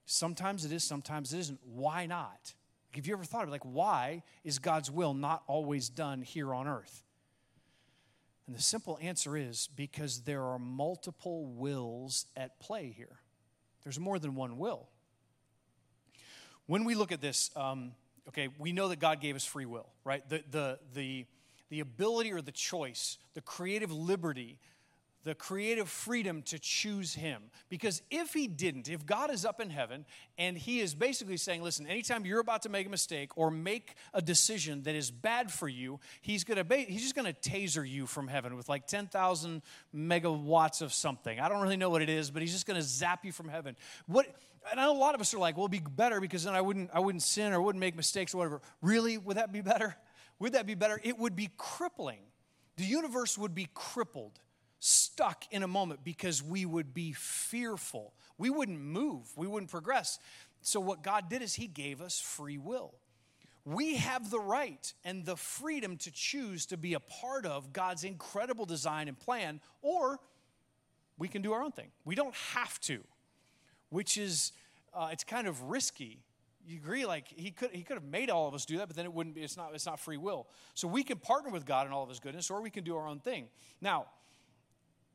Sometimes 0.05 0.65
it 0.65 0.71
is, 0.71 0.83
sometimes 0.83 1.33
it 1.33 1.39
isn't. 1.39 1.59
Why 1.63 2.05
not? 2.05 2.53
Have 2.93 3.07
you 3.07 3.13
ever 3.13 3.23
thought 3.23 3.43
of 3.43 3.49
it? 3.49 3.51
Like, 3.51 3.63
why 3.63 4.23
is 4.43 4.59
God's 4.59 4.89
will 4.89 5.13
not 5.13 5.43
always 5.47 5.89
done 5.89 6.21
here 6.21 6.53
on 6.53 6.67
earth? 6.67 7.03
And 8.47 8.55
the 8.55 8.61
simple 8.61 8.97
answer 9.01 9.35
is 9.35 9.69
because 9.75 10.21
there 10.21 10.43
are 10.43 10.59
multiple 10.59 11.47
wills 11.47 12.27
at 12.37 12.59
play 12.59 12.93
here. 12.95 13.19
There's 13.83 13.99
more 13.99 14.19
than 14.19 14.35
one 14.35 14.57
will. 14.57 14.87
When 16.67 16.85
we 16.85 16.95
look 16.95 17.11
at 17.11 17.21
this, 17.21 17.51
um, 17.55 17.93
okay, 18.27 18.49
we 18.57 18.71
know 18.71 18.87
that 18.89 18.99
God 18.99 19.19
gave 19.19 19.35
us 19.35 19.45
free 19.45 19.65
will, 19.65 19.87
right? 20.03 20.27
The, 20.29 20.43
the, 20.49 20.79
the, 20.93 21.25
the 21.69 21.79
ability 21.79 22.31
or 22.31 22.41
the 22.41 22.51
choice, 22.51 23.17
the 23.33 23.41
creative 23.41 23.91
liberty 23.91 24.59
the 25.25 25.33
creative 25.33 25.89
freedom 25.89 26.43
to 26.43 26.59
choose 26.59 27.15
him. 27.15 27.41
Because 27.67 28.03
if 28.11 28.31
he 28.31 28.47
didn't, 28.47 28.87
if 28.87 29.05
God 29.05 29.31
is 29.31 29.43
up 29.43 29.59
in 29.59 29.71
heaven 29.71 30.05
and 30.37 30.55
he 30.55 30.79
is 30.79 30.93
basically 30.93 31.35
saying, 31.35 31.63
listen, 31.63 31.87
anytime 31.87 32.25
you're 32.25 32.39
about 32.39 32.61
to 32.61 32.69
make 32.69 32.85
a 32.85 32.89
mistake 32.89 33.31
or 33.35 33.49
make 33.49 33.95
a 34.13 34.21
decision 34.21 34.83
that 34.83 34.93
is 34.93 35.09
bad 35.09 35.51
for 35.51 35.67
you, 35.67 35.99
he's 36.21 36.43
going 36.43 36.63
to 36.63 36.75
he's 36.77 37.01
just 37.01 37.15
to 37.15 37.49
taser 37.49 37.87
you 37.87 38.05
from 38.05 38.27
heaven 38.27 38.55
with 38.55 38.69
like 38.69 38.85
10,000 38.85 39.61
megawatts 39.93 40.83
of 40.83 40.93
something. 40.93 41.39
I 41.39 41.49
don't 41.49 41.61
really 41.61 41.75
know 41.75 41.89
what 41.89 42.03
it 42.03 42.09
is, 42.09 42.29
but 42.29 42.43
he's 42.43 42.53
just 42.53 42.67
to 42.67 42.87
zap 42.87 43.25
you 43.25 43.31
from 43.31 43.49
heaven. 43.49 43.75
What 44.05 44.27
and 44.71 44.79
I 44.79 44.85
know 44.85 44.93
a 44.93 44.97
lot 44.97 45.15
of 45.15 45.21
us 45.21 45.33
are 45.33 45.39
like, 45.39 45.57
well, 45.57 45.65
it'd 45.65 45.83
be 45.83 45.89
better 45.95 46.21
because 46.21 46.43
then 46.43 46.53
I 46.53 46.61
wouldn't 46.61 46.91
I 46.93 46.99
wouldn't 46.99 47.23
sin 47.23 47.51
or 47.51 47.61
wouldn't 47.61 47.79
make 47.79 47.95
mistakes 47.95 48.35
or 48.35 48.37
whatever. 48.37 48.61
Really? 48.83 49.17
Would 49.17 49.37
that 49.37 49.51
be 49.51 49.61
better? 49.61 49.95
Would 50.37 50.53
that 50.53 50.67
be 50.67 50.75
better? 50.75 50.99
It 51.03 51.17
would 51.17 51.35
be 51.35 51.49
crippling. 51.57 52.19
The 52.77 52.83
universe 52.83 53.37
would 53.37 53.55
be 53.55 53.69
crippled 53.73 54.39
stuck 54.85 55.45
in 55.51 55.63
a 55.63 55.67
moment 55.67 56.03
because 56.03 56.43
we 56.43 56.65
would 56.65 56.93
be 56.93 57.11
fearful. 57.13 58.13
We 58.37 58.49
wouldn't 58.49 58.79
move, 58.79 59.25
we 59.35 59.47
wouldn't 59.47 59.71
progress. 59.71 60.19
So, 60.61 60.79
what 60.79 61.03
God 61.03 61.29
did 61.29 61.41
is 61.41 61.55
He 61.55 61.67
gave 61.67 62.01
us 62.01 62.19
free 62.19 62.57
will. 62.57 62.93
We 63.65 63.95
have 63.95 64.29
the 64.29 64.39
right 64.39 64.93
and 65.03 65.25
the 65.25 65.35
freedom 65.35 65.97
to 65.97 66.11
choose 66.11 66.67
to 66.67 66.77
be 66.77 66.93
a 66.93 66.99
part 66.99 67.47
of 67.47 67.73
God's 67.73 68.03
incredible 68.03 68.65
design 68.65 69.07
and 69.07 69.17
plan, 69.17 69.59
or 69.81 70.19
we 71.17 71.27
can 71.27 71.41
do 71.41 71.53
our 71.53 71.63
own 71.63 71.71
thing. 71.71 71.89
We 72.03 72.13
don't 72.13 72.35
have 72.53 72.79
to, 72.81 73.03
which 73.89 74.17
is, 74.17 74.51
uh, 74.93 75.09
it's 75.11 75.23
kind 75.23 75.47
of 75.47 75.63
risky 75.63 76.19
you 76.67 76.77
agree 76.77 77.05
like 77.05 77.27
he 77.27 77.51
could 77.51 77.69
he 77.71 77.83
could 77.83 77.95
have 77.95 78.03
made 78.03 78.31
all 78.31 78.47
of 78.47 78.55
us 78.55 78.65
do 78.65 78.77
that 78.79 78.87
but 78.87 78.95
then 78.95 79.05
it 79.05 79.13
wouldn't 79.13 79.35
be 79.35 79.43
it's 79.43 79.55
not 79.55 79.69
it's 79.75 79.85
not 79.85 79.99
free 79.99 80.17
will 80.17 80.47
so 80.73 80.87
we 80.87 81.03
can 81.03 81.15
partner 81.17 81.51
with 81.51 81.63
god 81.63 81.85
in 81.85 81.93
all 81.93 82.01
of 82.01 82.09
his 82.09 82.19
goodness 82.19 82.49
or 82.49 82.59
we 82.59 82.71
can 82.71 82.83
do 82.83 82.95
our 82.95 83.07
own 83.07 83.19
thing 83.19 83.45
now 83.81 84.07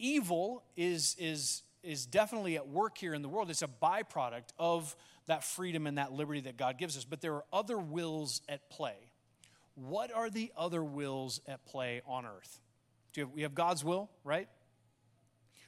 evil 0.00 0.64
is, 0.76 1.16
is, 1.19 1.62
is 1.83 2.07
definitely 2.07 2.57
at 2.57 2.69
work 2.69 2.99
here 2.99 3.14
in 3.14 3.23
the 3.23 3.28
world. 3.28 3.50
It's 3.50 3.62
a 3.62 3.69
byproduct 3.69 4.49
of 4.59 4.97
that 5.26 5.45
freedom 5.45 5.87
and 5.87 5.99
that 5.99 6.12
liberty 6.12 6.40
that 6.40 6.57
God 6.57 6.78
gives 6.78 6.97
us. 6.97 7.04
But 7.04 7.21
there 7.21 7.35
are 7.35 7.45
other 7.52 7.78
wills 7.78 8.40
at 8.49 8.69
play. 8.71 8.97
What 9.75 10.12
are 10.12 10.28
the 10.28 10.52
other 10.57 10.83
wills 10.83 11.40
at 11.47 11.64
play 11.64 12.02
on 12.07 12.26
earth? 12.26 12.61
Do 13.12 13.23
have, 13.23 13.30
we 13.30 13.42
have 13.42 13.54
God's 13.54 13.85
will, 13.85 14.11
right? 14.25 14.49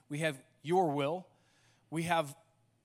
We 0.08 0.18
have 0.18 0.40
your 0.62 0.90
will. 0.90 1.26
We 1.90 2.02
have 2.04 2.34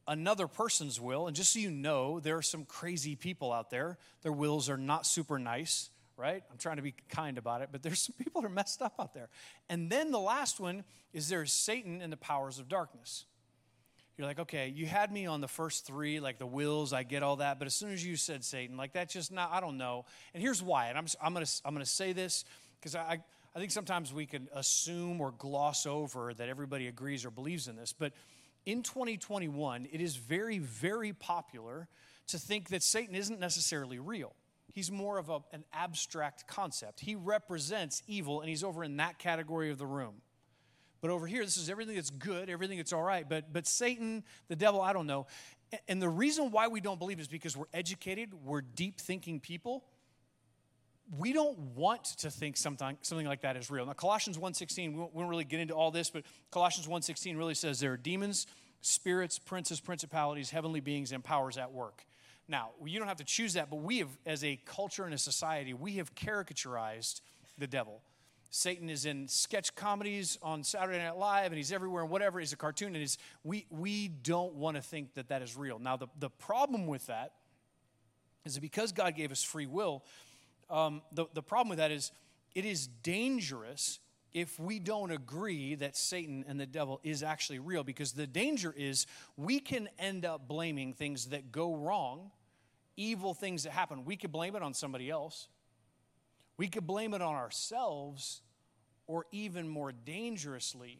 another 0.08 0.48
person's 0.48 1.02
will. 1.02 1.28
And 1.28 1.36
just 1.36 1.54
so 1.54 1.60
you 1.60 1.72
know, 1.72 2.20
there 2.20 2.38
are 2.38 2.42
some 2.42 2.66
crazy 2.66 3.16
people 3.16 3.52
out 3.52 3.70
there. 3.70 3.98
Their 4.22 4.32
wills 4.32 4.70
are 4.70 4.78
not 4.78 5.06
super 5.06 5.38
nice 5.38 5.90
right? 6.18 6.44
I'm 6.52 6.58
trying 6.58 6.78
to 6.78 6.82
be 6.82 6.96
kind 7.10 7.38
about 7.38 7.62
it, 7.62 7.70
but 7.72 7.84
there's 7.84 8.00
some 8.02 8.16
people 8.24 8.42
that 8.42 8.48
are 8.48 8.54
messed 8.54 8.82
up 8.82 8.96
out 9.00 9.14
there. 9.14 9.30
And 9.70 9.90
then 9.90 10.12
the 10.12 10.20
last 10.20 10.60
one 10.60 10.84
is 11.14 11.30
there's 11.30 11.54
Satan 11.54 12.02
and 12.02 12.12
the 12.12 12.18
powers 12.18 12.60
of 12.60 12.68
darkness. 12.68 13.26
You're 14.18 14.26
like, 14.26 14.40
okay, 14.40 14.74
you 14.76 14.88
had 14.88 15.12
me 15.12 15.28
on 15.28 15.42
the 15.42 15.48
first 15.48 15.86
three, 15.86 16.20
like 16.20 16.40
the 16.40 16.48
wills, 16.48 16.92
I 16.92 17.04
get 17.04 17.22
all 17.22 17.36
that, 17.36 17.60
but 17.60 17.68
as 17.68 17.76
soon 17.76 17.92
as 17.92 18.04
you 18.04 18.16
said 18.16 18.44
Satan, 18.44 18.76
like 18.76 18.92
that's 18.92 19.14
just 19.14 19.32
not, 19.32 19.52
I 19.52 19.60
don't 19.60 19.78
know. 19.78 20.06
And 20.34 20.42
here's 20.42 20.62
why, 20.62 20.88
and 20.88 20.98
I'm, 20.98 21.06
I'm 21.22 21.34
gonna, 21.34 21.46
I'm 21.64 21.76
gonna 21.76 21.86
say 21.86 22.14
this 22.14 22.44
because 22.80 22.96
I, 22.96 23.20
I 23.56 23.60
think 23.60 23.70
sometimes 23.70 24.12
we 24.12 24.26
can 24.26 24.50
assume 24.54 25.22
or 25.22 25.34
gloss 25.38 25.86
over 25.86 26.34
that 26.34 26.50
everybody 26.50 26.88
agrees 26.88 27.26
or 27.26 27.30
believes 27.30 27.68
in 27.68 27.76
this, 27.76 27.94
but 27.94 28.12
in 28.66 28.82
2021, 28.82 29.88
it 29.92 30.02
is 30.02 30.16
very, 30.16 30.58
very 30.58 31.14
popular 31.14 31.88
to 32.28 32.40
think 32.40 32.70
that 32.70 32.82
Satan 32.82 33.16
isn't 33.16 33.40
necessarily 33.40 34.00
real 34.00 34.34
he's 34.78 34.92
more 34.92 35.18
of 35.18 35.30
a, 35.30 35.40
an 35.54 35.64
abstract 35.74 36.46
concept. 36.46 37.00
He 37.00 37.16
represents 37.16 38.04
evil, 38.06 38.42
and 38.42 38.50
he's 38.50 38.64
over 38.64 38.84
in 38.84 38.98
that 38.98 39.18
category 39.18 39.72
of 39.72 39.80
the 39.80 39.88
room. 39.88 40.22
But 41.02 41.10
over 41.10 41.26
here, 41.26 41.44
this 41.44 41.58
is 41.58 41.68
everything 41.68 41.96
that's 41.96 42.12
good, 42.12 42.48
everything 42.48 42.78
that's 42.78 42.94
all 42.94 43.02
right. 43.02 43.28
But, 43.28 43.52
but 43.52 43.66
Satan, 43.66 44.24
the 44.50 44.56
devil, 44.56 44.80
I 44.80 44.94
don't 44.94 45.08
know. 45.08 45.26
And 45.88 46.00
the 46.00 46.08
reason 46.08 46.52
why 46.52 46.68
we 46.68 46.80
don't 46.80 47.00
believe 47.00 47.20
is 47.20 47.28
because 47.28 47.58
we're 47.58 47.66
educated, 47.74 48.36
we're 48.46 48.62
deep 48.62 49.02
thinking 49.02 49.40
people. 49.40 49.84
We 51.18 51.34
don't 51.34 51.58
want 51.76 52.04
to 52.20 52.30
think 52.30 52.56
something, 52.56 53.00
something 53.02 53.26
like 53.26 53.42
that 53.42 53.58
is 53.58 53.72
real. 53.72 53.88
Now, 53.88 53.94
Colossians 53.94 54.38
1.16, 54.38 54.94
we 54.94 55.00
won't, 55.00 55.30
really 55.30 55.44
get 55.44 55.60
into 55.60 55.74
all 55.74 55.90
this, 55.90 56.12
but 56.12 56.22
Colossians 56.52 56.86
1.16 56.86 57.36
really 57.36 57.56
says 57.56 57.80
there 57.80 57.94
are 57.94 57.98
demons, 57.98 58.46
spirits, 58.82 59.40
princes, 59.40 59.80
principalities, 59.80 60.52
heavenly 60.52 60.82
beings, 60.82 61.12
and 61.12 61.24
powers 61.24 61.58
at 61.58 61.72
work. 61.72 62.06
Now, 62.50 62.70
you 62.86 62.98
don't 62.98 63.10
have 63.10 63.18
to 63.18 63.26
choose 63.26 63.54
that, 63.54 63.70
but 63.70 63.78
we 63.78 63.98
have, 63.98 64.10
as 64.26 64.44
a 64.44 64.58
culture 64.66 65.04
and 65.04 65.14
a 65.14 65.18
society, 65.18 65.74
we 65.74 65.98
have 65.98 66.16
caricaturized 66.16 67.20
the 67.58 67.68
devil. 67.68 68.02
Satan 68.50 68.90
is 68.90 69.06
in 69.06 69.28
sketch 69.28 69.76
comedies 69.76 70.38
on 70.42 70.64
Saturday 70.64 71.00
Night 71.00 71.18
Live, 71.18 71.48
and 71.48 71.56
he's 71.56 71.74
everywhere, 71.74 72.04
and 72.04 72.10
whatever. 72.10 72.40
He's 72.40 72.54
a 72.54 72.58
cartoon, 72.58 72.96
and 72.96 73.04
it's, 73.04 73.18
we, 73.44 73.66
we 73.70 74.08
don't 74.08 74.56
want 74.56 74.78
to 74.78 74.82
think 74.82 75.14
that 75.16 75.28
that 75.28 75.42
is 75.42 75.58
real. 75.58 75.78
Now, 75.78 75.98
the, 75.98 76.08
the 76.18 76.30
problem 76.30 76.88
with 76.88 77.08
that 77.08 77.34
is 78.46 78.56
that 78.56 78.62
because 78.62 78.94
God 78.94 79.16
gave 79.16 79.34
us 79.34 79.44
free 79.44 79.66
will, 79.66 80.06
um, 80.70 81.02
the, 81.12 81.26
the 81.34 81.44
problem 81.44 81.68
with 81.68 81.80
that 81.80 81.92
is 81.92 82.14
it 82.56 82.64
is 82.64 82.88
dangerous 82.88 84.00
if 84.34 84.58
we 84.58 84.80
don't 84.80 85.12
agree 85.12 85.76
that 85.76 85.98
Satan 85.98 86.46
and 86.48 86.58
the 86.58 86.66
devil 86.66 87.02
is 87.04 87.24
actually 87.24 87.60
real, 87.60 87.84
because 87.84 88.14
the 88.14 88.28
danger 88.28 88.74
is 88.78 89.06
we 89.36 89.60
can 89.60 89.90
end 90.00 90.24
up 90.24 90.48
blaming 90.48 90.94
things 90.94 91.26
that 91.28 91.52
go 91.52 91.76
wrong 91.76 92.32
evil 92.98 93.34
things 93.34 93.64
that 93.64 93.72
happen, 93.72 94.04
we 94.04 94.18
could 94.18 94.32
blame 94.32 94.56
it 94.56 94.62
on 94.62 94.74
somebody 94.74 95.10
else. 95.10 95.48
We 96.58 96.68
could 96.68 96.88
blame 96.88 97.14
it 97.14 97.22
on 97.22 97.36
ourselves, 97.36 98.42
or 99.06 99.26
even 99.32 99.70
more 99.70 99.92
dangerously, 99.92 101.00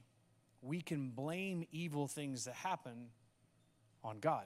we 0.62 0.82
can 0.82 1.10
blame 1.10 1.66
evil 1.72 2.08
things 2.08 2.46
that 2.46 2.54
happen 2.54 3.08
on 4.04 4.20
God. 4.20 4.46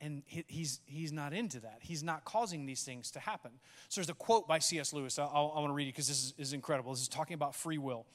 And 0.00 0.22
he's, 0.26 0.80
he's 0.86 1.10
not 1.10 1.32
into 1.32 1.58
that. 1.60 1.78
He's 1.80 2.04
not 2.04 2.24
causing 2.24 2.66
these 2.66 2.84
things 2.84 3.10
to 3.12 3.20
happen. 3.20 3.50
So 3.88 4.00
there's 4.00 4.10
a 4.10 4.14
quote 4.14 4.46
by 4.46 4.60
C.S. 4.60 4.92
Lewis. 4.92 5.18
I, 5.18 5.24
I 5.24 5.40
want 5.40 5.68
to 5.68 5.72
read 5.72 5.88
it 5.88 5.92
because 5.92 6.06
this 6.06 6.24
is, 6.24 6.34
is 6.38 6.52
incredible. 6.52 6.92
This 6.92 7.02
is 7.02 7.08
talking 7.08 7.34
about 7.34 7.56
free 7.56 7.78
will. 7.78 8.06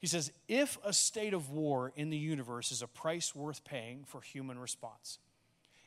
He 0.00 0.06
says, 0.06 0.32
If 0.48 0.78
a 0.82 0.94
state 0.94 1.34
of 1.34 1.50
war 1.50 1.92
in 1.94 2.08
the 2.08 2.16
universe 2.16 2.72
is 2.72 2.80
a 2.80 2.86
price 2.86 3.34
worth 3.34 3.64
paying 3.64 4.04
for 4.06 4.22
human 4.22 4.58
response, 4.58 5.18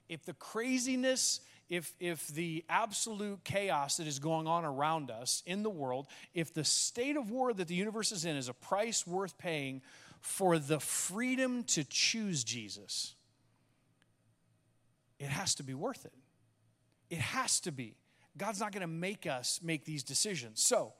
if 0.08 0.24
the 0.24 0.34
craziness 0.34 1.42
if, 1.70 1.94
if 2.00 2.28
the 2.28 2.66
absolute 2.68 3.44
chaos 3.44 3.98
that 3.98 4.08
is 4.08 4.20
going 4.20 4.48
on 4.48 4.66
around 4.66 5.12
us 5.12 5.44
in 5.46 5.62
the 5.62 5.70
world, 5.70 6.08
if 6.34 6.54
the 6.54 6.64
state 6.64 7.16
of 7.16 7.30
war 7.30 7.54
that 7.54 7.68
the 7.68 7.76
universe 7.76 8.12
is 8.12 8.26
in 8.26 8.36
is 8.36 8.50
a 8.50 8.54
price 8.54 9.06
worth 9.06 9.38
paying 9.38 9.82
for 10.20 10.58
the 10.58 10.80
freedom 10.80 11.64
to 11.64 11.84
choose 11.84 12.44
Jesus, 12.44 13.14
it 15.20 15.30
has 15.30 15.56
to 15.56 15.64
be 15.64 15.74
worth 15.74 16.06
it. 16.06 16.14
It 17.10 17.20
has 17.20 17.60
to 17.62 17.72
be. 17.72 17.96
God's 18.38 18.60
not 18.60 18.72
going 18.72 18.82
to 18.82 18.88
make 18.88 19.28
us 19.28 19.60
make 19.64 19.86
these 19.86 20.04
decisions. 20.04 20.62
So, 20.62 20.94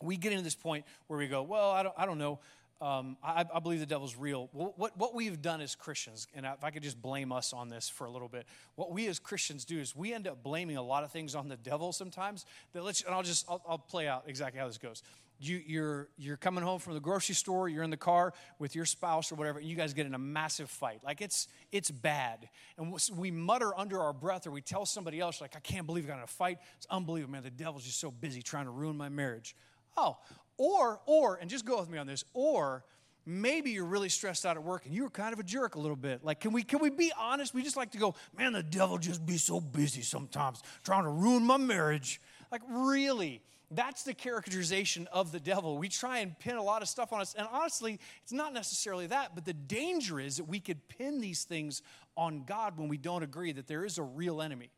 we 0.00 0.16
get 0.16 0.32
into 0.32 0.44
this 0.44 0.54
point 0.54 0.84
where 1.08 1.18
we 1.18 1.26
go, 1.26 1.42
well, 1.42 1.70
I 1.70 1.82
don't, 1.82 1.94
I 1.98 2.06
don't 2.06 2.18
know 2.18 2.38
um, 2.80 3.16
I, 3.24 3.44
I, 3.52 3.58
believe 3.58 3.80
the 3.80 3.86
devil's 3.86 4.14
real. 4.14 4.48
What, 4.52 4.96
what 4.96 5.12
we've 5.12 5.42
done 5.42 5.60
as 5.60 5.74
Christians, 5.74 6.28
and 6.32 6.46
if 6.46 6.62
I 6.62 6.70
could 6.70 6.84
just 6.84 7.00
blame 7.02 7.32
us 7.32 7.52
on 7.52 7.68
this 7.68 7.88
for 7.88 8.06
a 8.06 8.10
little 8.10 8.28
bit, 8.28 8.46
what 8.76 8.92
we 8.92 9.08
as 9.08 9.18
Christians 9.18 9.64
do 9.64 9.80
is 9.80 9.96
we 9.96 10.14
end 10.14 10.28
up 10.28 10.44
blaming 10.44 10.76
a 10.76 10.82
lot 10.82 11.02
of 11.02 11.10
things 11.10 11.34
on 11.34 11.48
the 11.48 11.56
devil 11.56 11.92
sometimes. 11.92 12.46
That 12.74 12.84
lets, 12.84 13.02
and 13.02 13.12
I'll 13.12 13.24
just 13.24 13.46
I'll, 13.48 13.60
I'll 13.68 13.78
play 13.78 14.06
out 14.06 14.24
exactly 14.28 14.60
how 14.60 14.68
this 14.68 14.78
goes. 14.78 15.02
You, 15.40 15.60
you're 15.66 16.08
you're 16.16 16.36
coming 16.36 16.62
home 16.62 16.78
from 16.78 16.94
the 16.94 17.00
grocery 17.00 17.34
store, 17.34 17.68
you're 17.68 17.82
in 17.82 17.90
the 17.90 17.96
car 17.96 18.32
with 18.60 18.76
your 18.76 18.84
spouse 18.84 19.32
or 19.32 19.34
whatever, 19.34 19.58
and 19.58 19.68
you 19.68 19.74
guys 19.74 19.92
get 19.92 20.06
in 20.06 20.14
a 20.14 20.18
massive 20.18 20.70
fight. 20.70 21.00
Like 21.02 21.20
it's 21.20 21.48
it's 21.72 21.90
bad, 21.90 22.48
and 22.76 22.96
we 23.16 23.32
mutter 23.32 23.76
under 23.76 24.00
our 24.00 24.12
breath, 24.12 24.46
or 24.46 24.52
we 24.52 24.60
tell 24.60 24.86
somebody 24.86 25.18
else, 25.18 25.40
like 25.40 25.56
I 25.56 25.60
can't 25.60 25.86
believe 25.86 26.04
we 26.04 26.08
got 26.08 26.18
in 26.18 26.22
a 26.24 26.28
fight. 26.28 26.58
It's 26.76 26.86
unbelievable, 26.90 27.32
man. 27.32 27.42
The 27.42 27.50
devil's 27.50 27.84
just 27.84 27.98
so 27.98 28.12
busy 28.12 28.40
trying 28.40 28.66
to 28.66 28.70
ruin 28.70 28.96
my 28.96 29.08
marriage. 29.08 29.56
Oh, 29.96 30.16
or, 30.58 31.00
or, 31.06 31.36
and 31.36 31.48
just 31.48 31.64
go 31.64 31.80
with 31.80 31.88
me 31.88 31.96
on 31.96 32.06
this, 32.06 32.24
or 32.34 32.84
maybe 33.24 33.70
you're 33.70 33.84
really 33.84 34.08
stressed 34.08 34.44
out 34.44 34.56
at 34.56 34.62
work 34.62 34.86
and 34.86 34.94
you 34.94 35.02
were 35.02 35.10
kind 35.10 35.32
of 35.32 35.38
a 35.38 35.42
jerk 35.42 35.74
a 35.74 35.78
little 35.78 35.96
bit. 35.96 36.24
Like, 36.24 36.40
can 36.40 36.52
we 36.52 36.62
can 36.62 36.80
we 36.80 36.90
be 36.90 37.12
honest? 37.18 37.54
We 37.54 37.62
just 37.62 37.76
like 37.76 37.92
to 37.92 37.98
go, 37.98 38.14
man, 38.36 38.52
the 38.52 38.62
devil 38.62 38.98
just 38.98 39.24
be 39.24 39.38
so 39.38 39.60
busy 39.60 40.02
sometimes 40.02 40.62
trying 40.82 41.04
to 41.04 41.10
ruin 41.10 41.44
my 41.44 41.56
marriage. 41.56 42.20
Like, 42.50 42.62
really? 42.68 43.42
That's 43.70 44.02
the 44.02 44.14
characterization 44.14 45.08
of 45.12 45.30
the 45.30 45.40
devil. 45.40 45.76
We 45.76 45.90
try 45.90 46.20
and 46.20 46.38
pin 46.38 46.56
a 46.56 46.62
lot 46.62 46.80
of 46.80 46.88
stuff 46.88 47.12
on 47.12 47.20
us. 47.20 47.34
And 47.34 47.46
honestly, 47.52 48.00
it's 48.22 48.32
not 48.32 48.54
necessarily 48.54 49.06
that, 49.08 49.34
but 49.34 49.44
the 49.44 49.52
danger 49.52 50.18
is 50.18 50.38
that 50.38 50.44
we 50.44 50.58
could 50.58 50.88
pin 50.88 51.20
these 51.20 51.44
things 51.44 51.82
on 52.16 52.44
God 52.44 52.78
when 52.78 52.88
we 52.88 52.96
don't 52.96 53.22
agree 53.22 53.52
that 53.52 53.66
there 53.66 53.84
is 53.84 53.98
a 53.98 54.02
real 54.02 54.40
enemy. 54.40 54.70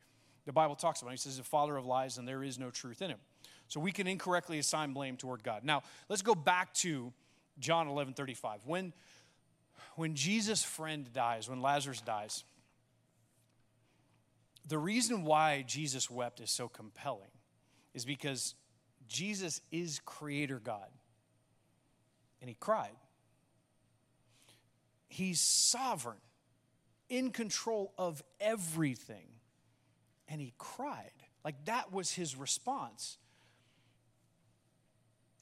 The 0.45 0.53
Bible 0.53 0.75
talks 0.75 1.03
about 1.03 1.11
it. 1.11 1.13
He 1.13 1.19
says, 1.19 1.37
the 1.37 1.45
father 1.45 1.77
of 1.77 1.87
lies, 1.87 2.19
and 2.19 2.27
there 2.27 2.43
is 2.43 2.59
no 2.59 2.71
truth 2.71 3.01
in 3.01 3.11
him. 3.11 3.19
So 3.71 3.79
we 3.79 3.93
can 3.93 4.09
incorrectly 4.09 4.59
assign 4.59 4.93
blame 4.93 5.17
toward 5.17 5.45
God. 5.45 5.63
Now, 5.63 5.85
let's 6.09 6.23
go 6.23 6.35
back 6.35 6.75
to 6.75 7.13
John 7.61 7.87
11 7.87 8.15
35. 8.15 8.67
When, 8.67 8.93
when 9.95 10.17
Jesus' 10.17 10.65
friend 10.65 11.09
dies, 11.13 11.49
when 11.49 11.63
Lazarus 11.63 12.01
dies, 12.01 12.43
the 14.67 14.77
reason 14.77 15.25
why 15.25 15.63
Jesus 15.69 16.11
wept 16.11 16.41
is 16.41 16.51
so 16.51 16.67
compelling 16.67 17.31
is 17.95 18.05
because 18.05 18.57
Jesus 19.09 19.61
is 19.71 20.01
creator 20.05 20.59
God. 20.59 20.89
And 22.41 22.49
he 22.49 22.57
cried. 22.59 22.97
He's 25.09 25.41
sovereign, 25.41 26.19
in 27.09 27.31
control 27.31 27.93
of 27.97 28.21
everything. 28.41 29.29
And 30.27 30.41
he 30.41 30.55
cried. 30.59 31.13
Like 31.45 31.67
that 31.67 31.93
was 31.93 32.11
his 32.11 32.35
response. 32.35 33.17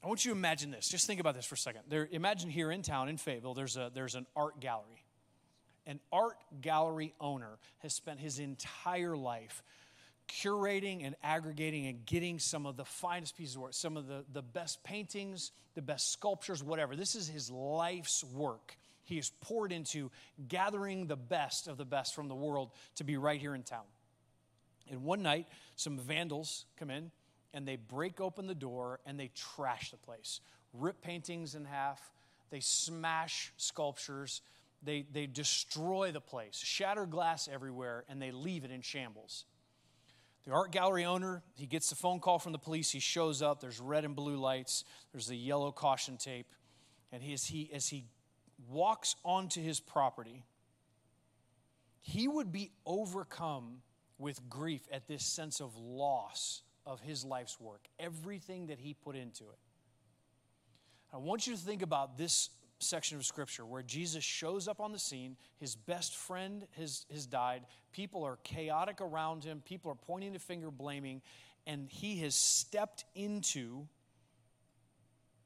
I 0.03 0.07
want 0.07 0.23
you 0.23 0.31
to 0.31 0.37
imagine 0.37 0.71
this. 0.71 0.87
Just 0.87 1.07
think 1.07 1.19
about 1.19 1.35
this 1.35 1.45
for 1.45 1.55
a 1.55 1.57
second. 1.57 1.81
There, 1.89 2.07
imagine 2.11 2.49
here 2.49 2.71
in 2.71 2.81
town 2.81 3.09
in 3.09 3.17
Fayetteville, 3.17 3.53
there's, 3.53 3.75
a, 3.75 3.91
there's 3.93 4.15
an 4.15 4.25
art 4.35 4.59
gallery. 4.59 5.03
An 5.85 5.99
art 6.11 6.37
gallery 6.61 7.13
owner 7.19 7.57
has 7.79 7.93
spent 7.93 8.19
his 8.19 8.39
entire 8.39 9.17
life 9.17 9.63
curating 10.29 11.05
and 11.05 11.15
aggregating 11.23 11.87
and 11.87 12.05
getting 12.05 12.39
some 12.39 12.65
of 12.65 12.77
the 12.77 12.85
finest 12.85 13.35
pieces 13.35 13.55
of 13.55 13.61
work, 13.61 13.73
some 13.73 13.97
of 13.97 14.07
the, 14.07 14.23
the 14.31 14.41
best 14.41 14.83
paintings, 14.83 15.51
the 15.73 15.81
best 15.81 16.11
sculptures, 16.13 16.63
whatever. 16.63 16.95
This 16.95 17.15
is 17.15 17.27
his 17.27 17.49
life's 17.51 18.23
work. 18.23 18.77
He 19.03 19.15
has 19.15 19.31
poured 19.41 19.71
into 19.71 20.11
gathering 20.47 21.07
the 21.07 21.15
best 21.15 21.67
of 21.67 21.77
the 21.77 21.85
best 21.85 22.13
from 22.13 22.27
the 22.27 22.35
world 22.35 22.69
to 22.95 23.03
be 23.03 23.17
right 23.17 23.41
here 23.41 23.55
in 23.55 23.63
town. 23.63 23.85
And 24.89 25.03
one 25.03 25.23
night, 25.23 25.47
some 25.75 25.97
vandals 25.97 26.65
come 26.77 26.89
in 26.89 27.11
and 27.53 27.67
they 27.67 27.75
break 27.75 28.21
open 28.21 28.47
the 28.47 28.55
door 28.55 28.99
and 29.05 29.19
they 29.19 29.31
trash 29.35 29.91
the 29.91 29.97
place, 29.97 30.41
rip 30.73 31.01
paintings 31.01 31.55
in 31.55 31.65
half, 31.65 31.99
they 32.49 32.59
smash 32.59 33.53
sculptures, 33.57 34.41
they, 34.81 35.05
they 35.11 35.25
destroy 35.25 36.11
the 36.11 36.21
place, 36.21 36.57
shatter 36.57 37.05
glass 37.05 37.49
everywhere, 37.51 38.05
and 38.09 38.21
they 38.21 38.31
leave 38.31 38.63
it 38.63 38.71
in 38.71 38.81
shambles. 38.81 39.45
The 40.45 40.51
art 40.51 40.71
gallery 40.71 41.05
owner, 41.05 41.43
he 41.55 41.65
gets 41.65 41.89
the 41.89 41.95
phone 41.95 42.19
call 42.19 42.39
from 42.39 42.53
the 42.53 42.57
police. 42.57 42.89
He 42.89 42.99
shows 42.99 43.41
up. 43.41 43.59
There's 43.59 43.79
red 43.79 44.05
and 44.05 44.15
blue 44.15 44.37
lights. 44.37 44.85
There's 45.11 45.27
the 45.27 45.35
yellow 45.35 45.71
caution 45.71 46.17
tape. 46.17 46.47
And 47.11 47.21
he, 47.21 47.33
as, 47.33 47.45
he, 47.45 47.69
as 47.73 47.87
he 47.89 48.05
walks 48.67 49.15
onto 49.23 49.61
his 49.61 49.79
property, 49.79 50.43
he 52.01 52.27
would 52.27 52.51
be 52.51 52.71
overcome 52.85 53.81
with 54.17 54.49
grief 54.49 54.87
at 54.91 55.07
this 55.07 55.23
sense 55.23 55.59
of 55.59 55.77
loss 55.77 56.63
of 56.89 56.99
his 56.99 57.23
life's 57.23 57.59
work, 57.59 57.87
everything 57.99 58.67
that 58.67 58.79
he 58.79 58.95
put 58.95 59.15
into 59.15 59.43
it. 59.43 59.59
I 61.13 61.17
want 61.17 61.45
you 61.45 61.53
to 61.53 61.59
think 61.59 61.83
about 61.83 62.17
this 62.17 62.49
section 62.79 63.17
of 63.17 63.25
scripture 63.25 63.65
where 63.65 63.83
Jesus 63.83 64.23
shows 64.23 64.67
up 64.67 64.79
on 64.79 64.91
the 64.91 64.99
scene. 64.99 65.37
His 65.59 65.75
best 65.75 66.15
friend 66.15 66.65
has, 66.77 67.05
has 67.11 67.27
died. 67.27 67.63
People 67.91 68.23
are 68.23 68.37
chaotic 68.43 69.01
around 69.01 69.43
him. 69.43 69.61
People 69.63 69.91
are 69.91 69.95
pointing 69.95 70.33
the 70.33 70.39
finger, 70.39 70.71
blaming. 70.71 71.21
And 71.67 71.87
he 71.89 72.17
has 72.21 72.33
stepped 72.33 73.05
into 73.13 73.87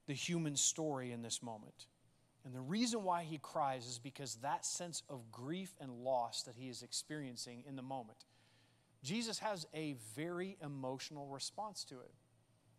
the 0.08 0.13
human 0.13 0.56
story 0.56 1.12
in 1.12 1.21
this 1.21 1.43
moment. 1.43 1.88
And 2.45 2.53
the 2.53 2.62
reason 2.62 3.03
why 3.03 3.23
he 3.23 3.38
cries 3.38 3.86
is 3.86 3.99
because 3.99 4.36
that 4.36 4.65
sense 4.65 5.03
of 5.10 5.29
grief 5.32 5.75
and 5.82 5.91
loss 5.91 6.43
that 6.43 6.56
he 6.56 6.69
is 6.69 6.84
experiencing 6.84 7.63
in 7.67 7.75
the 7.75 7.82
moment. 7.82 8.25
Jesus 9.04 9.39
has 9.39 9.68
a 9.74 9.96
very 10.16 10.58
emotional 10.63 11.28
response 11.28 11.84
to 11.86 11.96
it. 11.96 12.12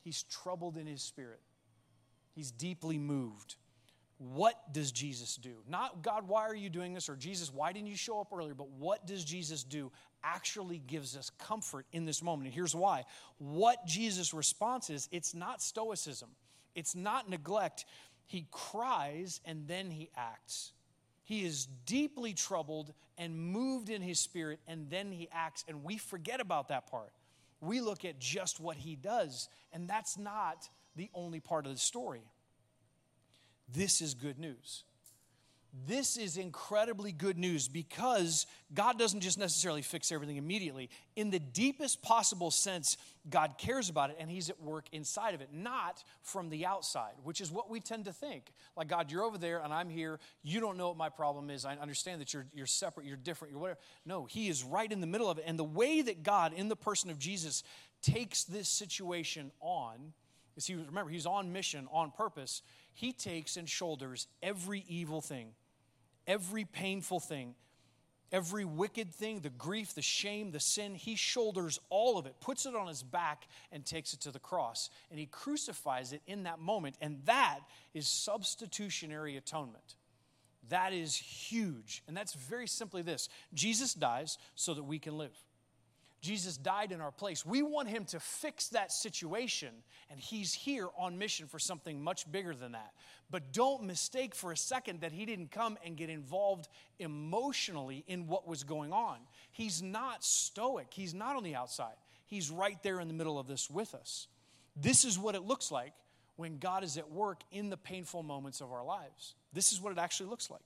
He's 0.01 0.23
troubled 0.25 0.77
in 0.77 0.87
his 0.87 1.03
spirit, 1.03 1.41
he's 2.35 2.51
deeply 2.51 2.99
moved. 2.99 3.57
What 4.19 4.73
does 4.73 4.93
Jesus 4.93 5.35
do? 5.35 5.55
Not, 5.69 6.03
God, 6.03 6.29
why 6.29 6.43
are 6.43 6.55
you 6.55 6.71
doing 6.71 6.95
this? 6.95 7.09
Or 7.09 7.17
Jesus, 7.17 7.53
why 7.53 7.73
didn't 7.73 7.89
you 7.89 7.97
show 7.97 8.21
up 8.21 8.29
earlier? 8.33 8.55
But 8.55 8.71
what 8.71 9.07
does 9.09 9.25
Jesus 9.25 9.65
do 9.65 9.91
actually 10.25 10.79
gives 10.79 11.17
us 11.17 11.31
comfort 11.39 11.87
in 11.93 12.05
this 12.05 12.23
moment. 12.23 12.47
And 12.47 12.55
here's 12.55 12.75
why. 12.75 13.05
What 13.39 13.85
Jesus' 13.87 14.33
response 14.33 14.91
is, 14.91 15.09
it's 15.13 15.35
not 15.35 15.63
stoicism, 15.63 16.31
it's 16.75 16.97
not 16.97 17.29
neglect. 17.29 17.85
He 18.27 18.47
cries 18.51 19.41
and 19.45 19.69
then 19.69 19.91
he 19.91 20.11
acts. 20.17 20.73
He 21.25 21.45
is 21.45 21.67
deeply 21.87 22.35
troubled 22.35 22.93
and 23.17 23.39
moved 23.39 23.89
in 23.89 24.03
his 24.03 24.21
spirit, 24.21 24.61
and 24.69 24.89
then 24.91 25.11
he 25.11 25.29
acts. 25.33 25.65
And 25.67 25.83
we 25.83 25.97
forget 25.97 26.41
about 26.41 26.69
that 26.69 26.87
part. 26.91 27.13
We 27.61 27.81
look 27.81 28.05
at 28.05 28.19
just 28.19 28.61
what 28.61 28.77
he 28.77 28.95
does, 28.95 29.49
and 29.73 29.89
that's 29.89 30.19
not 30.19 30.69
the 30.97 31.11
only 31.15 31.41
part 31.41 31.67
of 31.67 31.73
the 31.73 31.79
story. 31.79 32.23
This 33.73 34.03
is 34.03 34.13
good 34.15 34.39
news. 34.39 34.85
This 35.87 36.17
is 36.17 36.37
incredibly 36.37 37.11
good 37.11 37.37
news 37.37 37.67
because 37.67 38.47
God 38.73 38.97
doesn't 38.97 39.21
just 39.21 39.39
necessarily 39.39 39.83
fix 39.83 40.13
everything 40.13 40.37
immediately. 40.37 40.89
In 41.17 41.31
the 41.31 41.41
deepest 41.41 42.01
possible 42.01 42.53
sense, 42.53 42.97
God 43.29 43.59
cares 43.59 43.89
about 43.89 44.11
it 44.11 44.17
and 44.21 44.31
He's 44.31 44.51
at 44.51 44.63
work 44.63 44.87
inside 44.93 45.35
of 45.35 45.41
it, 45.41 45.49
not 45.53 46.05
from 46.23 46.49
the 46.49 46.65
outside, 46.65 47.15
which 47.25 47.41
is 47.41 47.51
what 47.51 47.71
we 47.71 47.81
tend 47.81 48.05
to 48.05 48.13
think. 48.13 48.53
Like, 48.77 48.87
God, 48.87 49.11
you're 49.11 49.25
over 49.25 49.37
there 49.37 49.63
and 49.63 49.73
I'm 49.73 49.91
here. 49.91 50.21
You 50.45 50.61
don't 50.61 50.77
know 50.77 50.89
what 50.89 50.97
my 50.97 51.09
problem 51.09 51.51
is. 51.51 51.65
I 51.65 51.75
understand 51.75 52.21
that 52.21 52.33
you're, 52.33 52.47
you're 52.55 52.67
separate, 52.67 53.07
you're 53.07 53.17
different, 53.17 53.51
you're 53.51 53.61
whatever. 53.61 53.81
No, 54.07 54.27
He 54.27 54.49
is 54.49 54.63
right 54.63 54.91
in 54.91 55.01
the 55.01 55.09
middle 55.09 55.29
of 55.29 55.39
it. 55.39 55.45
And 55.47 55.59
the 55.59 55.65
way 55.65 56.03
that 56.03 56.23
God, 56.23 56.53
in 56.53 56.69
the 56.69 56.77
person 56.77 57.11
of 57.11 57.19
Jesus, 57.19 57.65
takes 58.01 58.45
this 58.45 58.69
situation 58.69 59.51
on 59.61 60.13
is 60.57 60.67
He, 60.67 60.77
remember, 60.77 61.11
He's 61.11 61.27
on 61.27 61.53
mission, 61.53 61.89
on 61.91 62.13
purpose 62.13 62.63
he 62.95 63.13
takes 63.13 63.57
and 63.57 63.69
shoulders 63.69 64.29
every 64.43 64.85
evil 64.89 65.21
thing, 65.21 65.49
every 66.27 66.65
painful 66.65 67.21
thing, 67.21 67.55
every 68.33 68.65
wicked 68.65 69.15
thing, 69.15 69.41
the 69.41 69.51
grief, 69.51 69.95
the 69.95 70.03
shame, 70.03 70.51
the 70.51 70.61
sin. 70.61 70.95
He 70.95 71.17
shoulders 71.17 71.79
all 71.89 72.19
of 72.19 72.27
it, 72.27 72.35
puts 72.41 72.67
it 72.67 72.75
on 72.75 72.89
his 72.89 73.03
back, 73.03 73.47
and 73.71 73.85
takes 73.85 74.13
it 74.13 74.21
to 74.23 74.31
the 74.31 74.39
cross. 74.39 74.91
And 75.11 75.19
he 75.19 75.27
crucifies 75.27 76.13
it 76.13 76.23
in 76.27 76.43
that 76.45 76.59
moment. 76.59 76.97
And 77.01 77.21
that 77.27 77.61
is 77.95 78.09
substitutionary 78.09 79.37
atonement. 79.37 79.97
That 80.69 80.93
is 80.93 81.17
huge. 81.17 82.03
And 82.09 82.17
that's 82.17 82.35
very 82.35 82.67
simply 82.67 83.03
this 83.03 83.29
Jesus 83.53 83.95
dies 83.95 84.39
so 84.55 84.75
that 84.75 84.85
we 84.85 84.99
can 84.99 85.17
live. 85.17 85.37
Jesus 86.25 86.57
died 86.57 86.91
in 86.91 87.03
our 87.03 87.11
place. 87.13 87.45
We 87.45 87.63
want 87.63 87.87
him 87.87 88.07
to 88.07 88.19
fix 88.19 88.69
that 88.69 88.91
situation, 88.91 89.69
and 90.11 90.19
he's 90.19 90.55
here 90.55 90.89
on 90.97 91.19
mission 91.19 91.47
for 91.47 91.59
something 91.59 92.03
much 92.03 92.31
bigger 92.33 92.55
than 92.55 92.73
that. 92.73 92.95
But 93.31 93.53
don't 93.53 93.85
mistake 93.85 94.35
for 94.35 94.51
a 94.51 94.57
second 94.57 95.03
that 95.03 95.13
he 95.13 95.27
didn't 95.27 95.51
come 95.51 95.77
and 95.85 95.99
get 95.99 96.09
involved 96.09 96.69
emotionally 96.99 98.05
in 98.09 98.27
what 98.27 98.49
was 98.49 98.65
going 98.65 98.91
on. 98.91 99.19
He's 99.53 99.83
not 99.83 100.25
stoic, 100.25 100.87
he's 100.91 101.13
not 101.13 101.37
on 101.37 101.43
the 101.43 101.57
outside. 101.57 101.97
He's 102.27 102.51
right 102.51 102.83
there 102.83 103.01
in 103.01 103.09
the 103.09 103.15
middle 103.15 103.39
of 103.39 103.47
this 103.47 103.69
with 103.69 103.95
us. 103.95 104.27
This 104.75 105.05
is 105.05 105.19
what 105.19 105.35
it 105.35 105.43
looks 105.43 105.71
like 105.71 105.93
when 106.37 106.57
God 106.57 106.85
is 106.85 106.97
at 106.97 107.13
work 107.13 107.43
in 107.53 107.69
the 107.69 107.77
painful 107.77 108.23
moments 108.23 108.63
of 108.63 108.73
our 108.73 108.83
lives. 108.83 109.35
This 109.53 109.75
is 109.75 109.81
what 109.81 109.93
it 109.93 109.99
actually 109.99 110.31
looks 110.31 110.51
like. 110.51 110.63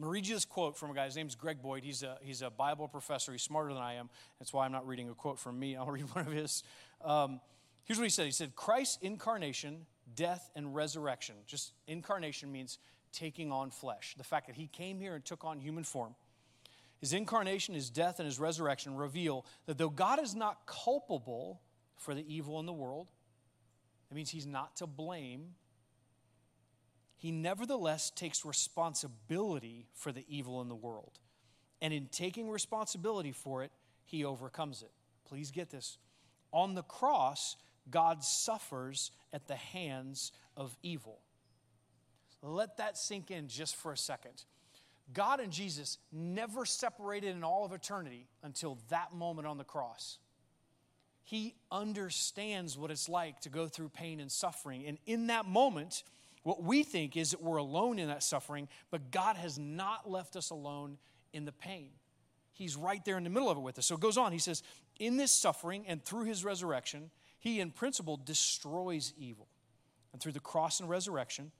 I'm 0.00 0.04
going 0.04 0.12
to 0.12 0.14
read 0.14 0.26
you 0.28 0.34
this 0.34 0.46
quote 0.46 0.78
from 0.78 0.90
a 0.92 0.94
guy. 0.94 1.04
His 1.04 1.14
name's 1.14 1.34
Greg 1.34 1.60
Boyd. 1.60 1.84
He's 1.84 2.02
a, 2.02 2.16
he's 2.22 2.40
a 2.40 2.48
Bible 2.48 2.88
professor. 2.88 3.32
He's 3.32 3.42
smarter 3.42 3.74
than 3.74 3.82
I 3.82 3.96
am. 3.96 4.08
That's 4.38 4.50
why 4.50 4.64
I'm 4.64 4.72
not 4.72 4.86
reading 4.86 5.10
a 5.10 5.14
quote 5.14 5.38
from 5.38 5.58
me. 5.58 5.76
I'll 5.76 5.84
read 5.90 6.04
one 6.14 6.26
of 6.26 6.32
his. 6.32 6.62
Um, 7.04 7.38
here's 7.84 7.98
what 7.98 8.04
he 8.04 8.10
said 8.10 8.24
He 8.24 8.32
said, 8.32 8.56
Christ's 8.56 8.96
incarnation, 9.02 9.84
death, 10.16 10.50
and 10.56 10.74
resurrection. 10.74 11.34
Just 11.46 11.74
incarnation 11.86 12.50
means 12.50 12.78
taking 13.12 13.52
on 13.52 13.70
flesh. 13.70 14.14
The 14.16 14.24
fact 14.24 14.46
that 14.46 14.56
he 14.56 14.68
came 14.68 14.98
here 15.00 15.14
and 15.14 15.22
took 15.22 15.44
on 15.44 15.60
human 15.60 15.84
form. 15.84 16.14
His 16.98 17.12
incarnation, 17.12 17.74
his 17.74 17.90
death, 17.90 18.20
and 18.20 18.26
his 18.26 18.40
resurrection 18.40 18.96
reveal 18.96 19.44
that 19.66 19.76
though 19.76 19.90
God 19.90 20.18
is 20.18 20.34
not 20.34 20.64
culpable 20.64 21.60
for 21.98 22.14
the 22.14 22.24
evil 22.26 22.58
in 22.58 22.64
the 22.64 22.72
world, 22.72 23.10
that 24.08 24.14
means 24.14 24.30
he's 24.30 24.46
not 24.46 24.76
to 24.76 24.86
blame 24.86 25.56
he 27.20 27.30
nevertheless 27.30 28.08
takes 28.08 28.46
responsibility 28.46 29.84
for 29.92 30.10
the 30.10 30.24
evil 30.26 30.62
in 30.62 30.70
the 30.70 30.74
world. 30.74 31.18
And 31.82 31.92
in 31.92 32.06
taking 32.06 32.48
responsibility 32.48 33.32
for 33.32 33.62
it, 33.62 33.70
he 34.06 34.24
overcomes 34.24 34.80
it. 34.80 34.90
Please 35.28 35.50
get 35.50 35.68
this. 35.68 35.98
On 36.50 36.74
the 36.74 36.82
cross, 36.82 37.56
God 37.90 38.24
suffers 38.24 39.10
at 39.34 39.46
the 39.48 39.56
hands 39.56 40.32
of 40.56 40.74
evil. 40.82 41.18
Let 42.42 42.78
that 42.78 42.96
sink 42.96 43.30
in 43.30 43.48
just 43.48 43.76
for 43.76 43.92
a 43.92 43.98
second. 43.98 44.44
God 45.12 45.40
and 45.40 45.52
Jesus 45.52 45.98
never 46.10 46.64
separated 46.64 47.36
in 47.36 47.44
all 47.44 47.66
of 47.66 47.74
eternity 47.74 48.28
until 48.42 48.78
that 48.88 49.12
moment 49.12 49.46
on 49.46 49.58
the 49.58 49.64
cross. 49.64 50.16
He 51.22 51.54
understands 51.70 52.78
what 52.78 52.90
it's 52.90 53.10
like 53.10 53.40
to 53.42 53.50
go 53.50 53.68
through 53.68 53.90
pain 53.90 54.20
and 54.20 54.32
suffering. 54.32 54.86
And 54.86 54.96
in 55.04 55.26
that 55.26 55.44
moment, 55.44 56.02
what 56.42 56.62
we 56.62 56.82
think 56.82 57.16
is 57.16 57.32
that 57.32 57.42
we're 57.42 57.58
alone 57.58 57.98
in 57.98 58.08
that 58.08 58.22
suffering, 58.22 58.68
but 58.90 59.10
God 59.10 59.36
has 59.36 59.58
not 59.58 60.10
left 60.10 60.36
us 60.36 60.50
alone 60.50 60.98
in 61.32 61.44
the 61.44 61.52
pain. 61.52 61.90
He's 62.52 62.76
right 62.76 63.04
there 63.04 63.16
in 63.16 63.24
the 63.24 63.30
middle 63.30 63.50
of 63.50 63.56
it 63.56 63.60
with 63.60 63.78
us. 63.78 63.86
So 63.86 63.94
it 63.94 64.00
goes 64.00 64.18
on. 64.18 64.32
He 64.32 64.38
says, 64.38 64.62
In 64.98 65.16
this 65.16 65.30
suffering 65.30 65.84
and 65.86 66.04
through 66.04 66.24
his 66.24 66.44
resurrection, 66.44 67.10
he 67.38 67.60
in 67.60 67.70
principle 67.70 68.18
destroys 68.22 69.12
evil. 69.18 69.48
And 70.12 70.20
through 70.20 70.32
the 70.32 70.40
cross 70.40 70.80
and 70.80 70.88
resurrection, 70.88 71.52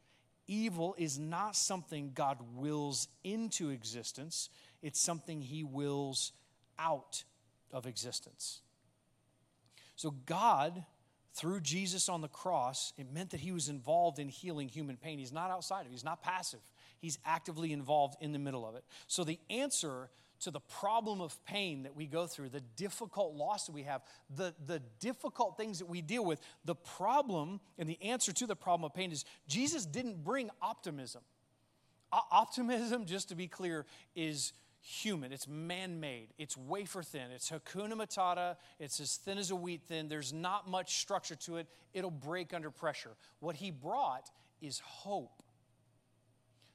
evil 0.47 0.95
is 0.99 1.19
not 1.19 1.57
something 1.57 2.13
God 2.15 2.39
wills 2.57 3.09
into 3.23 3.71
existence, 3.71 4.51
it's 4.83 5.01
something 5.01 5.41
he 5.41 5.63
wills 5.63 6.33
out 6.79 7.25
of 7.73 7.87
existence. 7.87 8.61
So, 9.97 10.11
God, 10.27 10.85
through 11.33 11.61
Jesus 11.61 12.09
on 12.09 12.21
the 12.21 12.29
cross, 12.29 12.93
it 12.99 13.13
meant 13.13 13.31
that 13.31 13.41
he 13.41 13.53
was 13.53 13.69
involved 13.69 14.19
in 14.19 14.29
healing 14.29 14.69
human 14.69 14.97
pain. 14.97 15.19
He's 15.19 15.33
not 15.33 15.51
outside 15.51 15.83
of 15.83 15.87
it, 15.89 15.93
he's 15.93 16.05
not 16.05 16.23
passive, 16.23 16.61
he's 16.99 17.19
actively 17.25 17.73
involved 17.73 18.17
in 18.21 18.33
the 18.33 18.39
middle 18.39 18.67
of 18.67 18.75
it. 18.75 18.85
So, 19.07 19.25
the 19.25 19.39
answer 19.49 20.11
to 20.41 20.51
the 20.51 20.61
problem 20.61 21.21
of 21.21 21.43
pain 21.45 21.83
that 21.83 21.95
we 21.95 22.07
go 22.07 22.27
through, 22.27 22.49
the 22.49 22.63
difficult 22.77 23.35
loss 23.35 23.67
that 23.67 23.73
we 23.73 23.83
have, 23.83 24.03
the, 24.35 24.55
the 24.67 24.81
difficult 24.99 25.57
things 25.57 25.79
that 25.79 25.89
we 25.89 26.01
deal 26.01 26.25
with, 26.25 26.41
the 26.65 26.75
problem 26.75 27.61
and 27.79 27.89
the 27.89 28.03
answer 28.03 28.33
to 28.33 28.47
the 28.47 28.57
problem 28.57 28.87
of 28.87 28.95
pain 28.95 29.13
is 29.13 29.25
Jesus 29.47 29.85
didn't 29.87 30.25
bring 30.25 30.51
optimism. 30.63 31.23
O- 32.13 32.21
optimism, 32.33 33.05
just 33.05 33.29
to 33.29 33.35
be 33.35 33.49
clear, 33.49 33.85
is 34.15 34.53
human. 34.81 35.33
It's 35.33 35.47
man 35.47 36.01
made. 36.01 36.29
It's 36.39 36.57
wafer 36.57 37.03
thin. 37.03 37.31
It's 37.35 37.51
Hakuna 37.51 37.93
Matata. 37.93 38.57
It's 38.79 39.01
as 39.01 39.17
thin 39.17 39.39
as 39.39 39.51
a 39.51 39.57
wheat 39.57 39.83
thin. 39.87 40.09
There's 40.09 40.33
not 40.33 40.69
much 40.69 40.99
structure 41.01 41.37
to 41.37 41.57
it. 41.57 41.67
It'll 41.93 42.11
break 42.11 42.55
under 42.55 42.71
pressure. 42.71 43.11
What 43.41 43.57
he 43.57 43.71
brought 43.71 44.31
is 44.61 44.81
hope. 44.81 45.43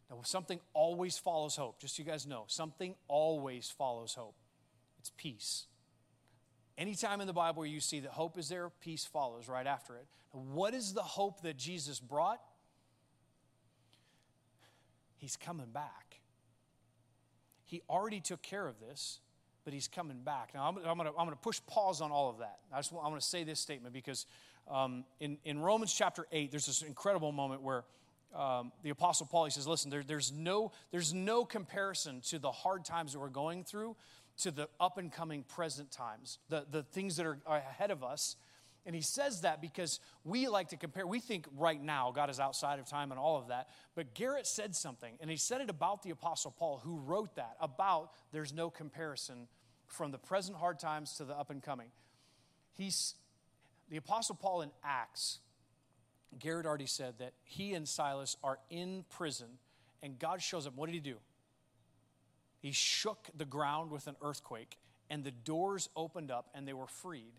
Now, 0.09 0.19
something 0.23 0.59
always 0.73 1.17
follows 1.17 1.55
hope. 1.55 1.79
Just 1.79 1.95
so 1.95 2.03
you 2.03 2.09
guys 2.09 2.27
know, 2.27 2.43
something 2.47 2.95
always 3.07 3.69
follows 3.71 4.13
hope. 4.13 4.35
It's 4.99 5.11
peace. 5.17 5.65
Anytime 6.77 7.21
in 7.21 7.27
the 7.27 7.33
Bible 7.33 7.59
where 7.59 7.67
you 7.67 7.79
see 7.79 8.01
that 8.01 8.11
hope 8.11 8.37
is 8.37 8.49
there, 8.49 8.69
peace 8.81 9.05
follows 9.05 9.47
right 9.47 9.65
after 9.65 9.95
it. 9.95 10.05
Now, 10.33 10.41
what 10.41 10.73
is 10.73 10.93
the 10.93 11.01
hope 11.01 11.41
that 11.41 11.57
Jesus 11.57 11.99
brought? 11.99 12.41
He's 15.15 15.37
coming 15.37 15.71
back. 15.71 16.19
He 17.65 17.82
already 17.89 18.19
took 18.19 18.41
care 18.41 18.67
of 18.67 18.80
this, 18.80 19.19
but 19.63 19.73
he's 19.73 19.88
coming 19.88 20.21
back. 20.23 20.51
Now, 20.54 20.67
I'm, 20.67 20.78
I'm 20.86 20.97
going 20.97 21.30
to 21.30 21.36
push 21.36 21.60
pause 21.67 22.01
on 22.01 22.12
all 22.12 22.30
of 22.30 22.39
that. 22.39 22.60
I 22.71 22.78
just 22.78 22.91
want, 22.91 23.06
I'm 23.06 23.12
going 23.12 23.21
to 23.21 23.25
say 23.25 23.43
this 23.43 23.60
statement 23.60 23.93
because 23.93 24.25
um, 24.69 25.04
in, 25.19 25.38
in 25.43 25.60
Romans 25.60 25.93
chapter 25.93 26.28
8, 26.32 26.51
there's 26.51 26.67
this 26.67 26.82
incredible 26.82 27.32
moment 27.32 27.62
where 27.62 27.84
um, 28.36 28.71
the 28.84 28.89
Apostle 28.89 29.28
Paul, 29.28 29.45
he 29.45 29.51
says, 29.51 29.67
listen, 29.67 29.89
there, 29.89 30.04
there's, 30.04 30.32
no, 30.32 30.71
there's 30.91 31.13
no 31.13 31.45
comparison 31.45 32.21
to 32.28 32.39
the 32.39 32.51
hard 32.51 32.86
times 32.86 33.13
that 33.13 33.19
we're 33.19 33.30
going 33.30 33.63
through 33.63 33.95
to 34.39 34.51
the 34.51 34.67
up 34.80 34.97
and 34.97 35.12
coming 35.12 35.43
present 35.43 35.91
times, 35.91 36.39
the, 36.49 36.65
the 36.69 36.84
things 36.84 37.15
that 37.15 37.25
are 37.25 37.38
ahead 37.47 37.91
of 37.91 38.04
us. 38.04 38.36
And 38.86 38.93
he 38.93 39.02
says 39.02 39.41
that 39.41 39.62
because 39.62 40.00
we 40.24 40.48
like 40.48 40.69
to 40.69 40.78
compare. 40.78 41.08
We 41.08 41.19
think 41.19 41.48
right 41.58 41.82
now 41.82 42.12
God 42.15 42.30
is 42.30 42.39
outside 42.39 42.80
of 42.80 42.88
time 42.88 43.12
and 43.12 43.19
all 43.19 43.38
of 43.38 43.48
that. 43.48 43.69
But 43.95 44.13
Garrett 44.13 44.45
said 44.45 44.76
something, 44.76 45.15
and 45.19 45.30
he 45.30 45.38
said 45.38 45.62
it 45.62 45.69
about 45.69 46.04
the 46.04 46.12
Apostle 46.12 46.52
Paul, 46.52 46.80
who 46.84 47.00
wrote 47.00 47.36
that 47.36 47.56
about 47.60 48.12
there's 48.32 48.54
no 48.54 48.69
comparison 48.69 49.48
from 49.88 50.12
the 50.12 50.19
present 50.19 50.58
hard 50.58 50.80
times 50.80 51.15
to 51.15 51.26
the 51.26 51.34
up 51.34 51.50
and 51.50 51.63
coming. 51.63 51.88
He's 52.74 53.15
the 53.89 53.98
Apostle 53.98 54.36
Paul 54.36 54.62
in 54.62 54.69
Acts 54.84 55.39
Garrett 56.39 56.65
already 56.65 56.86
said 56.86 57.15
that 57.19 57.34
he 57.43 57.74
and 57.74 57.88
Silas 57.88 58.38
are 58.43 58.60
in 58.69 59.06
prison, 59.10 59.48
and 60.02 60.19
God 60.19 60.41
shows 60.41 60.67
up. 60.67 60.76
What 60.76 60.88
did 60.88 60.95
he 60.95 61.00
do? 61.00 61.17
He 62.60 62.71
shook 62.71 63.30
the 63.36 63.45
ground 63.45 63.91
with 63.91 64.08
an 64.08 64.15
earthquake, 64.21 64.78
and 65.10 65.24
the 65.24 65.32
doors 65.32 65.89
opened 65.95 66.32
up, 66.32 66.50
and 66.54 66.67
they 66.67 66.74
were 66.74 66.88
freed. 66.88 67.34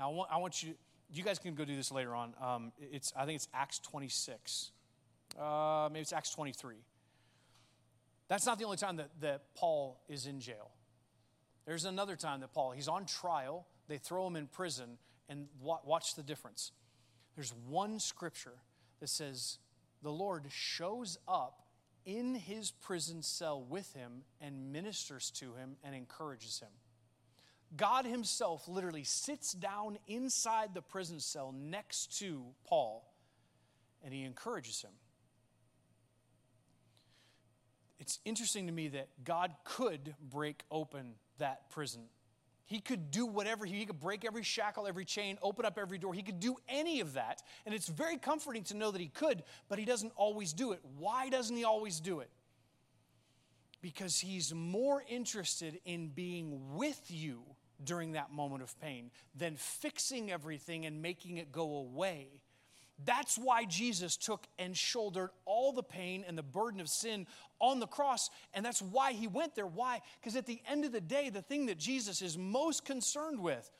Now, 0.00 0.10
I 0.10 0.14
want, 0.14 0.30
I 0.32 0.38
want 0.38 0.62
you, 0.62 0.74
you 1.12 1.22
guys 1.22 1.38
can 1.38 1.54
go 1.54 1.66
do 1.66 1.76
this 1.76 1.92
later 1.92 2.14
on. 2.14 2.32
Um, 2.42 2.72
it's, 2.78 3.12
I 3.14 3.26
think 3.26 3.36
it's 3.36 3.48
Acts 3.52 3.78
26. 3.80 4.70
Uh, 5.38 5.90
maybe 5.92 6.00
it's 6.00 6.14
Acts 6.14 6.30
23. 6.30 6.76
That's 8.26 8.46
not 8.46 8.58
the 8.58 8.64
only 8.64 8.78
time 8.78 8.96
that, 8.96 9.10
that 9.20 9.54
Paul 9.54 10.00
is 10.08 10.24
in 10.24 10.40
jail. 10.40 10.70
There's 11.66 11.84
another 11.84 12.16
time 12.16 12.40
that 12.40 12.54
Paul, 12.54 12.70
he's 12.70 12.88
on 12.88 13.04
trial, 13.04 13.66
they 13.88 13.98
throw 13.98 14.26
him 14.26 14.36
in 14.36 14.46
prison, 14.46 14.96
and 15.28 15.48
watch 15.60 16.14
the 16.14 16.22
difference. 16.22 16.72
There's 17.36 17.52
one 17.68 18.00
scripture 18.00 18.56
that 19.00 19.10
says 19.10 19.58
the 20.02 20.10
Lord 20.10 20.44
shows 20.48 21.18
up 21.28 21.60
in 22.06 22.34
his 22.34 22.70
prison 22.70 23.22
cell 23.22 23.62
with 23.62 23.92
him 23.92 24.22
and 24.40 24.72
ministers 24.72 25.30
to 25.32 25.52
him 25.54 25.76
and 25.84 25.94
encourages 25.94 26.58
him. 26.58 26.70
God 27.76 28.04
himself 28.04 28.66
literally 28.68 29.04
sits 29.04 29.52
down 29.52 29.98
inside 30.06 30.74
the 30.74 30.82
prison 30.82 31.20
cell 31.20 31.54
next 31.56 32.18
to 32.18 32.44
Paul 32.64 33.08
and 34.02 34.12
he 34.12 34.24
encourages 34.24 34.82
him. 34.82 34.90
It's 37.98 38.18
interesting 38.24 38.66
to 38.66 38.72
me 38.72 38.88
that 38.88 39.08
God 39.24 39.52
could 39.64 40.14
break 40.20 40.64
open 40.70 41.14
that 41.38 41.70
prison 41.70 42.02
he 42.70 42.78
could 42.78 43.10
do 43.10 43.26
whatever, 43.26 43.66
he 43.66 43.84
could 43.84 43.98
break 43.98 44.24
every 44.24 44.44
shackle, 44.44 44.86
every 44.86 45.04
chain, 45.04 45.38
open 45.42 45.66
up 45.66 45.76
every 45.76 45.98
door. 45.98 46.14
He 46.14 46.22
could 46.22 46.38
do 46.38 46.54
any 46.68 47.00
of 47.00 47.14
that. 47.14 47.42
And 47.66 47.74
it's 47.74 47.88
very 47.88 48.16
comforting 48.16 48.62
to 48.64 48.76
know 48.76 48.92
that 48.92 49.00
he 49.00 49.08
could, 49.08 49.42
but 49.68 49.80
he 49.80 49.84
doesn't 49.84 50.12
always 50.14 50.52
do 50.52 50.70
it. 50.70 50.78
Why 50.96 51.30
doesn't 51.30 51.56
he 51.56 51.64
always 51.64 51.98
do 51.98 52.20
it? 52.20 52.30
Because 53.82 54.20
he's 54.20 54.54
more 54.54 55.02
interested 55.08 55.80
in 55.84 56.10
being 56.10 56.76
with 56.76 57.02
you 57.08 57.42
during 57.84 58.12
that 58.12 58.32
moment 58.32 58.62
of 58.62 58.78
pain 58.80 59.10
than 59.34 59.56
fixing 59.56 60.30
everything 60.30 60.86
and 60.86 61.02
making 61.02 61.38
it 61.38 61.52
go 61.52 61.76
away. 61.76 62.40
That's 63.04 63.38
why 63.38 63.64
Jesus 63.64 64.16
took 64.16 64.46
and 64.58 64.76
shouldered 64.76 65.30
all 65.46 65.72
the 65.72 65.82
pain 65.82 66.24
and 66.26 66.36
the 66.36 66.42
burden 66.42 66.80
of 66.80 66.88
sin 66.88 67.26
on 67.58 67.80
the 67.80 67.86
cross. 67.86 68.28
And 68.52 68.64
that's 68.64 68.82
why 68.82 69.12
he 69.12 69.26
went 69.26 69.54
there. 69.54 69.66
Why? 69.66 70.00
Because 70.20 70.36
at 70.36 70.46
the 70.46 70.60
end 70.68 70.84
of 70.84 70.92
the 70.92 71.00
day, 71.00 71.30
the 71.30 71.42
thing 71.42 71.66
that 71.66 71.78
Jesus 71.78 72.20
is 72.20 72.36
most 72.36 72.84
concerned 72.84 73.40
with 73.40 73.70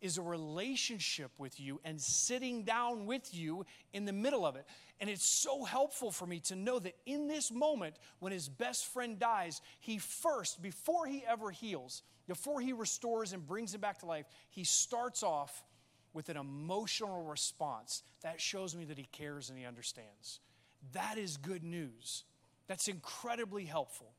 is 0.00 0.16
a 0.16 0.22
relationship 0.22 1.32
with 1.38 1.58
you 1.58 1.80
and 1.84 2.00
sitting 2.00 2.62
down 2.62 3.06
with 3.06 3.34
you 3.34 3.66
in 3.92 4.04
the 4.04 4.12
middle 4.12 4.46
of 4.46 4.54
it. 4.54 4.64
And 5.00 5.10
it's 5.10 5.28
so 5.28 5.64
helpful 5.64 6.12
for 6.12 6.26
me 6.26 6.38
to 6.40 6.54
know 6.54 6.78
that 6.78 6.94
in 7.04 7.26
this 7.26 7.50
moment, 7.50 7.96
when 8.20 8.32
his 8.32 8.48
best 8.48 8.86
friend 8.86 9.18
dies, 9.18 9.60
he 9.80 9.98
first, 9.98 10.62
before 10.62 11.06
he 11.06 11.24
ever 11.26 11.50
heals, 11.50 12.02
before 12.28 12.60
he 12.60 12.72
restores 12.72 13.32
and 13.32 13.44
brings 13.44 13.74
him 13.74 13.80
back 13.80 13.98
to 14.00 14.06
life, 14.06 14.26
he 14.50 14.62
starts 14.62 15.22
off 15.24 15.64
with 16.12 16.28
an 16.28 16.36
emotional 16.36 17.24
response, 17.24 18.02
that 18.22 18.40
shows 18.40 18.76
me 18.76 18.84
that 18.84 18.98
he 18.98 19.08
cares 19.10 19.50
and 19.50 19.58
he 19.58 19.64
understands. 19.64 20.40
That 20.92 21.18
is 21.18 21.36
good 21.36 21.64
news. 21.64 22.24
That's 22.66 22.86
incredibly 22.86 23.64
helpful. 23.64 24.12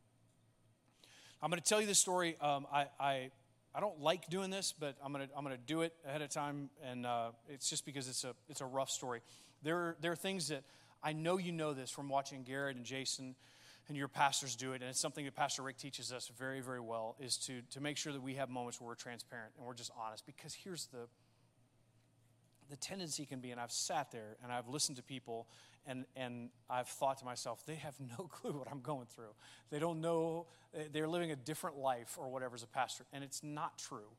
I'm 1.42 1.50
going 1.50 1.62
to 1.62 1.68
tell 1.68 1.80
you 1.80 1.88
this 1.88 2.00
story. 2.00 2.36
Um, 2.42 2.68
I, 2.72 2.88
I, 3.00 3.32
I 3.74 3.80
don't 3.80 4.02
like 4.02 4.30
doing 4.30 4.50
this, 4.50 4.74
but 4.78 4.98
I'm 5.04 5.14
going 5.14 5.28
to, 5.28 5.34
I'm 5.36 5.44
going 5.44 5.56
to 5.56 5.62
do 5.62 5.82
it 5.82 5.94
ahead 6.06 6.22
of 6.22 6.30
time, 6.30 6.70
and 6.84 7.06
uh, 7.06 7.30
it's 7.48 7.70
just 7.70 7.86
because 7.86 8.10
it's 8.10 8.24
a, 8.24 8.34
it's 8.50 8.62
a 8.62 8.66
rough 8.66 8.90
story. 8.90 9.22
There 9.62 9.96
there 10.02 10.12
are 10.12 10.18
things 10.18 10.48
that 10.50 10.64
I 11.04 11.14
know 11.14 11.38
you 11.38 11.52
know 11.52 11.74
this 11.74 11.90
from 11.90 12.10
watching 12.10 12.44
Garrett 12.44 12.76
and 12.76 12.86
Jason 12.86 13.36
and 13.90 13.98
your 13.98 14.08
pastors 14.08 14.56
do 14.56 14.74
it, 14.74 14.82
and 14.82 14.90
it's 14.90 15.00
something 15.00 15.26
that 15.26 15.36
Pastor 15.36 15.64
Rick 15.64 15.78
teaches 15.78 16.14
us 16.14 16.32
very, 16.38 16.62
very 16.62 16.80
well, 16.80 17.16
is 17.20 17.38
to, 17.48 17.62
to 17.72 17.82
make 17.82 17.98
sure 17.98 18.14
that 18.14 18.22
we 18.22 18.36
have 18.36 18.50
moments 18.50 18.80
where 18.80 18.88
we're 18.88 18.96
transparent 18.96 19.52
and 19.58 19.66
we're 19.66 19.74
just 19.74 19.92
honest. 20.00 20.26
Because 20.28 20.54
here's 20.54 20.86
the, 20.88 21.08
the 22.70 22.78
tendency 22.78 23.26
can 23.26 23.40
be, 23.40 23.50
and 23.50 23.60
I've 23.60 23.72
sat 23.72 24.12
there 24.12 24.38
and 24.44 24.52
I've 24.52 24.68
listened 24.68 24.98
to 24.98 25.04
people 25.04 25.48
and, 25.88 26.06
and 26.16 26.50
I've 26.70 26.88
thought 26.88 27.18
to 27.18 27.26
myself, 27.26 27.66
they 27.66 27.76
have 27.76 27.96
no 28.00 28.26
clue 28.30 28.52
what 28.52 28.68
I'm 28.72 28.82
going 28.82 29.08
through. 29.08 29.34
They 29.72 29.80
don't 29.80 30.02
know, 30.02 30.46
eh, 30.76 30.84
they're 30.92 31.08
living 31.08 31.32
a 31.32 31.36
different 31.36 31.78
life 31.78 32.16
or 32.20 32.30
whatever 32.30 32.56
as 32.56 32.64
a 32.64 32.68
pastor, 32.68 33.06
and 33.12 33.24
it's 33.24 33.44
not 33.44 33.80
true. 33.80 34.12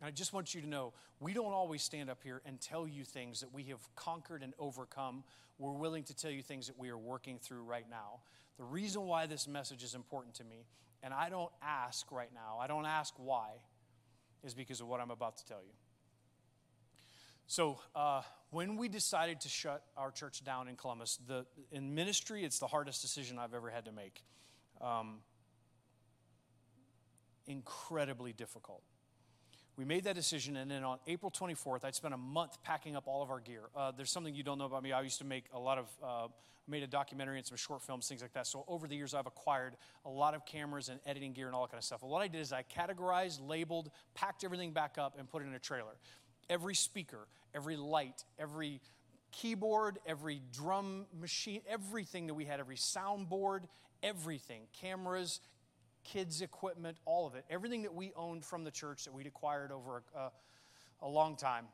And 0.00 0.08
I 0.08 0.10
just 0.10 0.32
want 0.32 0.54
you 0.54 0.60
to 0.60 0.68
know, 0.68 0.92
we 1.20 1.32
don't 1.32 1.52
always 1.52 1.82
stand 1.82 2.10
up 2.10 2.22
here 2.22 2.42
and 2.44 2.60
tell 2.60 2.86
you 2.86 3.04
things 3.04 3.40
that 3.40 3.52
we 3.52 3.64
have 3.64 3.80
conquered 3.94 4.42
and 4.42 4.52
overcome. 4.58 5.24
We're 5.58 5.72
willing 5.72 6.04
to 6.04 6.14
tell 6.14 6.30
you 6.30 6.42
things 6.42 6.66
that 6.66 6.78
we 6.78 6.90
are 6.90 6.98
working 6.98 7.38
through 7.38 7.62
right 7.62 7.86
now. 7.88 8.20
The 8.58 8.64
reason 8.64 9.02
why 9.02 9.26
this 9.26 9.48
message 9.48 9.82
is 9.82 9.94
important 9.94 10.34
to 10.34 10.44
me, 10.44 10.66
and 11.02 11.14
I 11.14 11.28
don't 11.28 11.52
ask 11.62 12.10
right 12.10 12.30
now, 12.34 12.58
I 12.60 12.66
don't 12.66 12.86
ask 12.86 13.14
why, 13.16 13.48
is 14.44 14.54
because 14.54 14.80
of 14.80 14.88
what 14.88 15.00
I'm 15.00 15.10
about 15.10 15.38
to 15.38 15.46
tell 15.46 15.62
you. 15.62 15.72
So, 17.48 17.78
uh, 17.94 18.22
when 18.50 18.76
we 18.76 18.88
decided 18.88 19.40
to 19.42 19.48
shut 19.48 19.82
our 19.96 20.10
church 20.10 20.42
down 20.42 20.68
in 20.68 20.76
Columbus, 20.76 21.18
the, 21.28 21.46
in 21.70 21.94
ministry, 21.94 22.44
it's 22.44 22.58
the 22.58 22.66
hardest 22.66 23.02
decision 23.02 23.38
I've 23.38 23.54
ever 23.54 23.70
had 23.70 23.84
to 23.84 23.92
make. 23.92 24.24
Um, 24.80 25.18
incredibly 27.46 28.32
difficult. 28.32 28.82
We 29.76 29.84
made 29.84 30.04
that 30.04 30.14
decision, 30.14 30.56
and 30.56 30.70
then 30.70 30.82
on 30.84 30.98
April 31.06 31.30
24th, 31.30 31.84
I'd 31.84 31.94
spent 31.94 32.14
a 32.14 32.18
month 32.18 32.62
packing 32.62 32.96
up 32.96 33.06
all 33.06 33.22
of 33.22 33.30
our 33.30 33.40
gear. 33.40 33.60
Uh, 33.76 33.92
there's 33.94 34.10
something 34.10 34.34
you 34.34 34.42
don't 34.42 34.56
know 34.56 34.64
about 34.64 34.82
me. 34.82 34.92
I 34.92 35.02
used 35.02 35.18
to 35.18 35.26
make 35.26 35.44
a 35.52 35.58
lot 35.58 35.76
of, 35.76 35.86
uh, 36.02 36.28
made 36.66 36.82
a 36.82 36.86
documentary 36.86 37.36
and 37.36 37.46
some 37.46 37.58
short 37.58 37.82
films, 37.82 38.08
things 38.08 38.22
like 38.22 38.32
that. 38.32 38.46
So 38.46 38.64
over 38.68 38.88
the 38.88 38.96
years, 38.96 39.12
I've 39.12 39.26
acquired 39.26 39.76
a 40.06 40.08
lot 40.08 40.34
of 40.34 40.46
cameras 40.46 40.88
and 40.88 40.98
editing 41.04 41.34
gear 41.34 41.46
and 41.46 41.54
all 41.54 41.62
that 41.62 41.72
kind 41.72 41.78
of 41.78 41.84
stuff. 41.84 42.02
Well, 42.02 42.10
what 42.10 42.22
I 42.22 42.28
did 42.28 42.40
is 42.40 42.54
I 42.54 42.62
categorized, 42.62 43.46
labeled, 43.46 43.90
packed 44.14 44.44
everything 44.44 44.72
back 44.72 44.96
up, 44.96 45.16
and 45.18 45.28
put 45.28 45.42
it 45.42 45.46
in 45.46 45.54
a 45.54 45.58
trailer. 45.58 45.96
Every 46.48 46.74
speaker, 46.74 47.28
every 47.54 47.76
light, 47.76 48.24
every 48.38 48.80
keyboard, 49.30 49.98
every 50.06 50.40
drum 50.52 51.04
machine, 51.20 51.60
everything 51.68 52.28
that 52.28 52.34
we 52.34 52.46
had, 52.46 52.60
every 52.60 52.76
soundboard, 52.76 53.64
everything, 54.02 54.62
cameras, 54.72 55.40
kids' 56.12 56.40
equipment, 56.40 56.98
all 57.04 57.26
of 57.26 57.34
it, 57.34 57.44
everything 57.50 57.82
that 57.82 57.94
we 57.94 58.12
owned 58.16 58.44
from 58.44 58.64
the 58.64 58.70
church 58.70 59.04
that 59.04 59.12
we'd 59.12 59.26
acquired 59.26 59.72
over 59.72 60.02
a, 60.14 60.18
a, 60.18 60.30
a 61.02 61.08
long 61.08 61.36
time. 61.36 61.66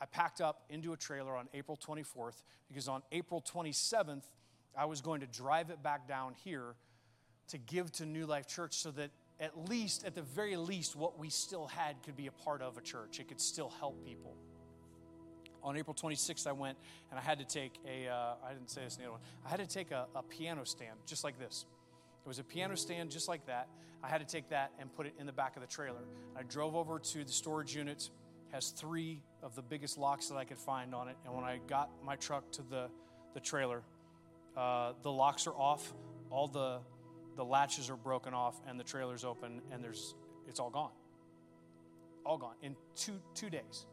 I 0.00 0.06
packed 0.06 0.40
up 0.40 0.62
into 0.70 0.92
a 0.92 0.96
trailer 0.96 1.36
on 1.36 1.48
April 1.52 1.76
24th 1.76 2.42
because 2.68 2.88
on 2.88 3.02
April 3.12 3.42
27th, 3.42 4.22
I 4.76 4.86
was 4.86 5.00
going 5.00 5.20
to 5.20 5.26
drive 5.26 5.70
it 5.70 5.82
back 5.82 6.08
down 6.08 6.34
here 6.44 6.74
to 7.48 7.58
give 7.58 7.90
to 7.92 8.06
New 8.06 8.26
Life 8.26 8.46
Church 8.46 8.74
so 8.74 8.90
that 8.92 9.10
at 9.40 9.68
least, 9.68 10.04
at 10.04 10.14
the 10.14 10.22
very 10.22 10.56
least, 10.56 10.94
what 10.94 11.18
we 11.18 11.28
still 11.28 11.66
had 11.66 11.96
could 12.02 12.16
be 12.16 12.28
a 12.28 12.32
part 12.32 12.62
of 12.62 12.76
a 12.76 12.80
church. 12.80 13.18
It 13.18 13.28
could 13.28 13.40
still 13.40 13.72
help 13.80 14.04
people. 14.04 14.36
On 15.62 15.76
April 15.76 15.94
26th, 15.94 16.46
I 16.46 16.52
went 16.52 16.78
and 17.10 17.18
I 17.18 17.22
had 17.22 17.38
to 17.38 17.44
take 17.44 17.72
a. 17.86 18.08
Uh, 18.08 18.34
I 18.46 18.52
didn't 18.52 18.70
say 18.70 18.82
this 18.84 18.96
in 18.96 19.02
the 19.02 19.08
other 19.08 19.12
one, 19.12 19.20
I 19.44 19.50
had 19.50 19.58
to 19.58 19.66
take 19.66 19.90
a, 19.90 20.06
a 20.14 20.22
piano 20.22 20.64
stand 20.64 20.98
just 21.06 21.24
like 21.24 21.38
this. 21.38 21.66
It 22.24 22.28
was 22.28 22.38
a 22.38 22.44
piano 22.44 22.76
stand 22.76 23.10
just 23.10 23.28
like 23.28 23.46
that. 23.46 23.68
I 24.02 24.08
had 24.08 24.18
to 24.18 24.26
take 24.26 24.48
that 24.50 24.72
and 24.78 24.92
put 24.92 25.06
it 25.06 25.14
in 25.18 25.26
the 25.26 25.32
back 25.32 25.56
of 25.56 25.62
the 25.62 25.68
trailer. 25.68 26.04
I 26.36 26.42
drove 26.42 26.74
over 26.74 26.98
to 26.98 27.24
the 27.24 27.32
storage 27.32 27.74
unit. 27.74 28.10
Has 28.52 28.70
three 28.70 29.22
of 29.42 29.54
the 29.54 29.62
biggest 29.62 29.96
locks 29.98 30.28
that 30.28 30.36
I 30.36 30.44
could 30.44 30.58
find 30.58 30.94
on 30.94 31.08
it. 31.08 31.16
And 31.24 31.34
when 31.34 31.44
I 31.44 31.60
got 31.68 31.90
my 32.04 32.16
truck 32.16 32.50
to 32.52 32.62
the, 32.62 32.88
the 33.34 33.40
trailer, 33.40 33.82
uh, 34.56 34.92
the 35.02 35.12
locks 35.12 35.46
are 35.46 35.54
off. 35.54 35.92
All 36.30 36.48
the 36.48 36.80
the 37.36 37.44
latches 37.44 37.88
are 37.88 37.96
broken 37.96 38.34
off, 38.34 38.60
and 38.66 38.78
the 38.78 38.84
trailer's 38.84 39.24
open, 39.24 39.62
and 39.72 39.82
there's 39.82 40.14
it's 40.48 40.60
all 40.60 40.70
gone. 40.70 40.90
All 42.26 42.36
gone 42.36 42.56
in 42.62 42.76
two 42.94 43.20
two 43.34 43.48
days. 43.48 43.86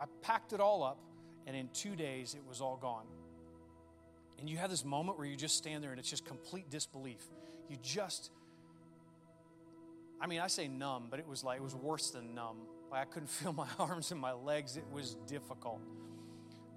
I 0.00 0.04
packed 0.22 0.52
it 0.52 0.60
all 0.60 0.82
up, 0.82 0.98
and 1.46 1.56
in 1.56 1.68
two 1.72 1.96
days 1.96 2.34
it 2.34 2.42
was 2.46 2.60
all 2.60 2.76
gone. 2.76 3.06
And 4.38 4.48
you 4.48 4.56
have 4.56 4.70
this 4.70 4.84
moment 4.84 5.18
where 5.18 5.26
you 5.26 5.36
just 5.36 5.56
stand 5.56 5.82
there 5.82 5.90
and 5.90 5.98
it's 5.98 6.10
just 6.10 6.24
complete 6.24 6.70
disbelief. 6.70 7.22
You 7.68 7.76
just, 7.82 8.30
I 10.20 10.26
mean, 10.26 10.40
I 10.40 10.46
say 10.46 10.68
numb, 10.68 11.08
but 11.10 11.18
it 11.18 11.26
was 11.26 11.42
like, 11.42 11.58
it 11.58 11.62
was 11.62 11.74
worse 11.74 12.10
than 12.10 12.34
numb. 12.34 12.58
Like 12.90 13.02
I 13.02 13.04
couldn't 13.04 13.28
feel 13.28 13.52
my 13.52 13.68
arms 13.78 14.12
and 14.12 14.20
my 14.20 14.32
legs. 14.32 14.76
It 14.76 14.86
was 14.92 15.16
difficult. 15.26 15.80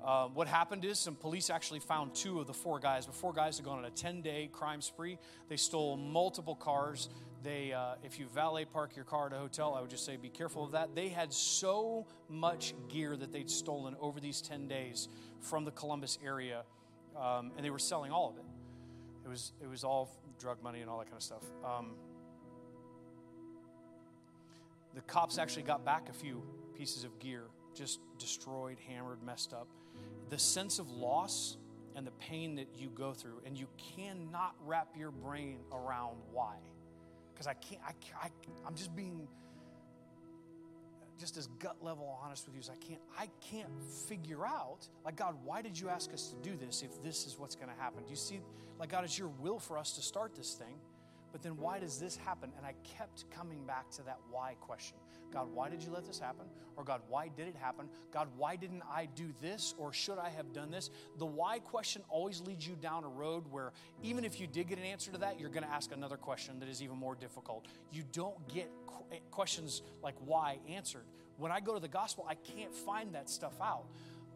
Uh, 0.04 0.28
what 0.30 0.47
happened 0.47 0.84
is 0.84 0.97
some 0.97 1.15
police 1.15 1.52
actually 1.52 1.80
found 1.80 2.15
two 2.15 2.39
of 2.39 2.47
the 2.47 2.54
four 2.54 2.80
guys. 2.80 3.06
The 3.06 3.12
four 3.12 3.34
guys 3.34 3.58
had 3.58 3.65
gone 3.65 3.78
on 3.78 3.86
a 3.86 3.91
10 3.91 4.21
day 4.21 4.50
crime 4.52 4.82
spree. 4.82 5.19
They 5.47 5.58
stole 5.58 5.95
multiple 5.95 6.56
cars. 6.56 7.10
They, 7.43 7.71
uh, 7.71 7.95
if 8.04 8.19
you 8.19 8.26
valet 8.28 8.65
park 8.65 8.95
your 8.95 9.06
car 9.06 9.28
at 9.28 9.34
a 9.34 9.38
hotel, 9.38 9.76
I 9.76 9.82
would 9.82 9.91
just 9.91 10.06
say 10.06 10.17
be 10.17 10.30
careful 10.30 10.63
of 10.63 10.71
that. 10.71 10.95
They 10.95 11.10
had 11.10 11.32
so 11.32 12.08
much 12.30 12.74
gear 12.89 13.15
that 13.15 13.32
they'd 13.32 13.50
stolen 13.50 13.95
over 14.00 14.19
these 14.19 14.41
10 14.41 14.67
days 14.67 15.08
from 15.39 15.65
the 15.65 15.71
Columbus 15.71 16.17
area 16.24 16.63
um, 17.19 17.52
and 17.56 17.65
they 17.65 17.69
were 17.69 17.80
selling 17.80 18.12
all 18.12 18.30
of 18.30 18.38
it. 18.38 18.45
It 19.26 19.30
was 19.30 19.54
it 19.62 19.69
was 19.69 19.84
all 19.84 20.10
drug 20.39 20.62
money 20.63 20.82
and 20.82 20.89
all 20.89 20.97
that 21.00 21.06
kind 21.06 21.17
of 21.17 21.24
stuff. 21.24 21.43
Um, 21.63 21.91
the 24.93 25.02
cops 25.02 25.38
actually 25.38 25.63
got 25.63 25.86
back 25.86 26.10
a 26.10 26.13
few 26.13 26.43
pieces 26.78 27.04
of 27.04 27.17
gear, 27.19 27.43
just 27.74 28.00
destroyed, 28.17 28.78
hammered, 28.88 29.24
messed 29.24 29.54
up. 29.54 29.67
The 30.30 30.39
sense 30.39 30.80
of 30.80 30.89
loss 30.89 31.58
and 31.95 32.06
the 32.06 32.12
pain 32.12 32.56
that 32.56 32.67
you 32.76 32.89
go 32.89 33.13
through, 33.13 33.41
and 33.45 33.58
you 33.58 33.67
cannot 33.95 34.56
wrap 34.65 34.89
your 34.97 35.12
brain 35.12 35.60
around 35.71 36.17
why. 36.32 36.56
Because 37.34 37.47
I 37.47 37.54
can't, 37.54 37.82
I, 37.86 37.91
I, 38.21 38.30
I'm 38.65 38.76
just 38.76 38.95
being 38.95 39.28
just 41.22 41.38
as 41.38 41.48
gut 41.60 41.78
level 41.82 42.20
honest 42.24 42.48
with 42.48 42.56
you 42.56 42.60
as 42.60 42.70
I 42.70 42.76
can't. 42.76 43.00
I 43.18 43.30
can't 43.40 43.70
figure 44.10 44.46
out, 44.46 44.88
like, 45.06 45.16
God, 45.16 45.36
why 45.46 45.62
did 45.62 45.80
you 45.80 45.88
ask 45.88 46.12
us 46.14 46.34
to 46.34 46.50
do 46.50 46.58
this 46.58 46.82
if 46.82 47.02
this 47.04 47.28
is 47.28 47.38
what's 47.38 47.56
going 47.56 47.70
to 47.70 47.80
happen? 47.80 48.04
Do 48.04 48.10
you 48.10 48.16
see, 48.16 48.42
like, 48.80 48.90
God, 48.90 49.04
it's 49.04 49.18
your 49.18 49.28
will 49.40 49.60
for 49.60 49.78
us 49.78 49.94
to 49.94 50.02
start 50.02 50.36
this 50.36 50.56
thing, 50.56 50.76
but 51.32 51.41
then 51.41 51.58
why 51.58 51.80
does 51.80 52.00
this 52.00 52.15
happen? 52.15 52.52
And 52.58 52.65
I 52.65 52.74
kept 52.98 53.30
coming 53.32 53.65
back 53.65 53.89
to 53.91 54.04
that 54.04 54.20
why 54.30 54.56
question. 54.60 54.98
God, 55.32 55.48
why 55.54 55.70
did 55.70 55.82
you 55.82 55.91
let 55.91 56.06
this 56.06 56.20
happen? 56.20 56.46
Or 56.76 56.84
God, 56.84 57.02
why 57.08 57.30
did 57.30 57.48
it 57.48 57.56
happen? 57.56 57.88
God, 58.12 58.28
why 58.36 58.56
didn't 58.56 58.84
I 58.91 59.08
do 59.15 59.34
this? 59.41 59.74
Or 59.78 59.94
should 59.94 60.17
I 60.17 60.30
have 60.30 60.52
done 60.52 60.72
this? 60.72 60.89
The 61.17 61.26
why 61.26 61.60
question 61.60 62.02
always 62.10 62.41
leads 62.41 62.67
you 62.67 62.76
down 62.76 63.04
a 63.04 63.08
road 63.08 63.46
where 63.50 63.72
even 64.04 64.26
if 64.26 64.39
you 64.39 64.48
did 64.48 64.67
get 64.67 64.78
an 64.78 64.84
answer 64.84 65.12
to 65.12 65.17
that, 65.20 65.39
you're 65.39 65.50
going 65.50 65.63
to 65.63 65.72
ask 65.72 65.91
another 65.94 66.17
question 66.17 66.60
that 66.60 66.70
is 66.70 66.84
even 66.84 66.98
more 66.98 67.15
difficult. 67.15 67.65
You 67.91 68.04
don't 68.12 68.46
get 68.50 68.70
eh, 69.12 69.20
questions 69.32 69.82
like 70.04 70.15
why 70.26 70.60
answered. 70.67 71.06
When 71.38 71.52
I 71.52 71.60
go 71.60 71.74
to 71.74 71.80
the 71.80 71.88
gospel, 71.88 72.26
I 72.28 72.36
can't 72.36 72.74
find 72.74 73.15
that 73.15 73.30
stuff 73.30 73.60
out. 73.62 73.86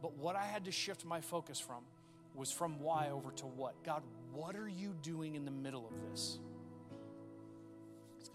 But 0.02 0.18
what 0.18 0.36
I 0.36 0.44
had 0.44 0.66
to 0.66 0.72
shift 0.72 1.06
my 1.06 1.20
focus 1.20 1.60
from 1.60 1.84
was 2.36 2.52
from 2.52 2.80
why 2.80 3.10
over 3.12 3.32
to 3.32 3.46
what. 3.46 3.82
God, 3.84 4.04
what 4.34 4.56
are 4.56 4.68
you 4.68 4.94
doing 5.02 5.36
in 5.36 5.46
the 5.46 5.52
middle 5.52 5.88
of 5.88 5.94
this? 6.10 6.40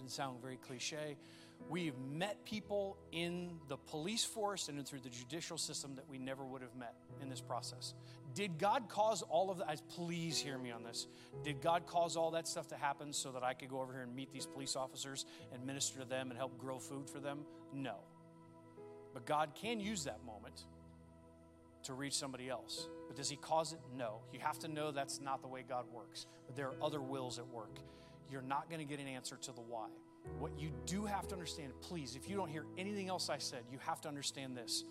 Sound 0.09 0.41
very 0.41 0.57
cliche, 0.57 1.17
We've 1.69 1.99
met 1.99 2.45
people 2.45 2.97
in 3.13 3.59
the 3.69 3.77
police 3.77 4.25
force 4.25 4.69
and 4.69 4.85
through 4.87 5.01
the 5.01 5.11
judicial 5.11 5.59
system 5.59 5.95
that 5.97 6.09
we 6.09 6.19
never 6.19 6.45
would 6.45 6.63
have 6.63 6.75
met 6.75 6.95
in 7.21 7.29
this 7.29 7.41
process. 7.41 7.95
Did 8.35 8.59
God 8.59 8.89
cause 8.89 9.23
all 9.23 9.51
of 9.51 9.59
that? 9.59 9.81
Please 9.89 10.39
hear 10.39 10.57
me 10.59 10.71
on 10.71 10.83
this. 10.83 11.07
Did 11.45 11.61
God 11.61 11.87
cause 11.87 12.17
all 12.17 12.31
that 12.33 12.49
stuff 12.49 12.69
to 12.69 12.77
happen 12.77 13.13
so 13.13 13.33
that 13.33 13.43
I 13.43 13.55
could 13.55 13.69
go 13.69 13.81
over 13.81 13.93
here 13.93 14.03
and 14.03 14.15
meet 14.15 14.33
these 14.33 14.47
police 14.47 14.77
officers 14.77 15.27
and 15.53 15.65
minister 15.65 16.01
to 16.01 16.05
them 16.05 16.31
and 16.31 16.39
help 16.39 16.57
grow 16.59 16.79
food 16.79 17.09
for 17.09 17.21
them? 17.21 17.41
No. 17.73 17.97
But 19.13 19.27
God 19.27 19.51
can 19.55 19.81
use 19.81 20.05
that 20.05 20.25
moment 20.25 20.65
to 21.85 21.95
reach 21.95 22.15
somebody 22.15 22.49
else. 22.49 22.89
But 23.07 23.17
does 23.17 23.29
He 23.29 23.37
cause 23.37 23.73
it? 23.73 23.81
No. 23.97 24.21
You 24.33 24.41
have 24.41 24.59
to 24.61 24.69
know 24.69 24.93
that's 24.93 25.21
not 25.21 25.43
the 25.43 25.49
way 25.49 25.65
God 25.69 25.85
works. 25.93 26.27
But 26.47 26.57
there 26.57 26.67
are 26.69 26.77
other 26.83 27.01
wills 27.01 27.39
at 27.39 27.47
work. 27.49 27.79
You're 28.31 28.43
not 28.43 28.69
going 28.69 28.81
to 28.81 28.85
get 28.85 29.01
an 29.01 29.09
answer 29.09 29.37
to 29.37 29.53
the 29.53 29.61
why. 29.61 29.89
What 30.39 30.53
you 30.59 30.71
do 30.87 31.05
have 31.07 31.27
to 31.29 31.35
understand, 31.35 31.73
please, 31.81 32.15
if 32.15 32.29
you 32.29 32.37
don't 32.37 32.49
hear 32.49 32.67
anything 32.79 33.09
else 33.09 33.31
I 33.31 33.39
said, 33.39 33.63
you 33.71 33.79
have 33.79 34.01
to 34.03 34.09
understand 34.09 34.57
this. 34.57 34.85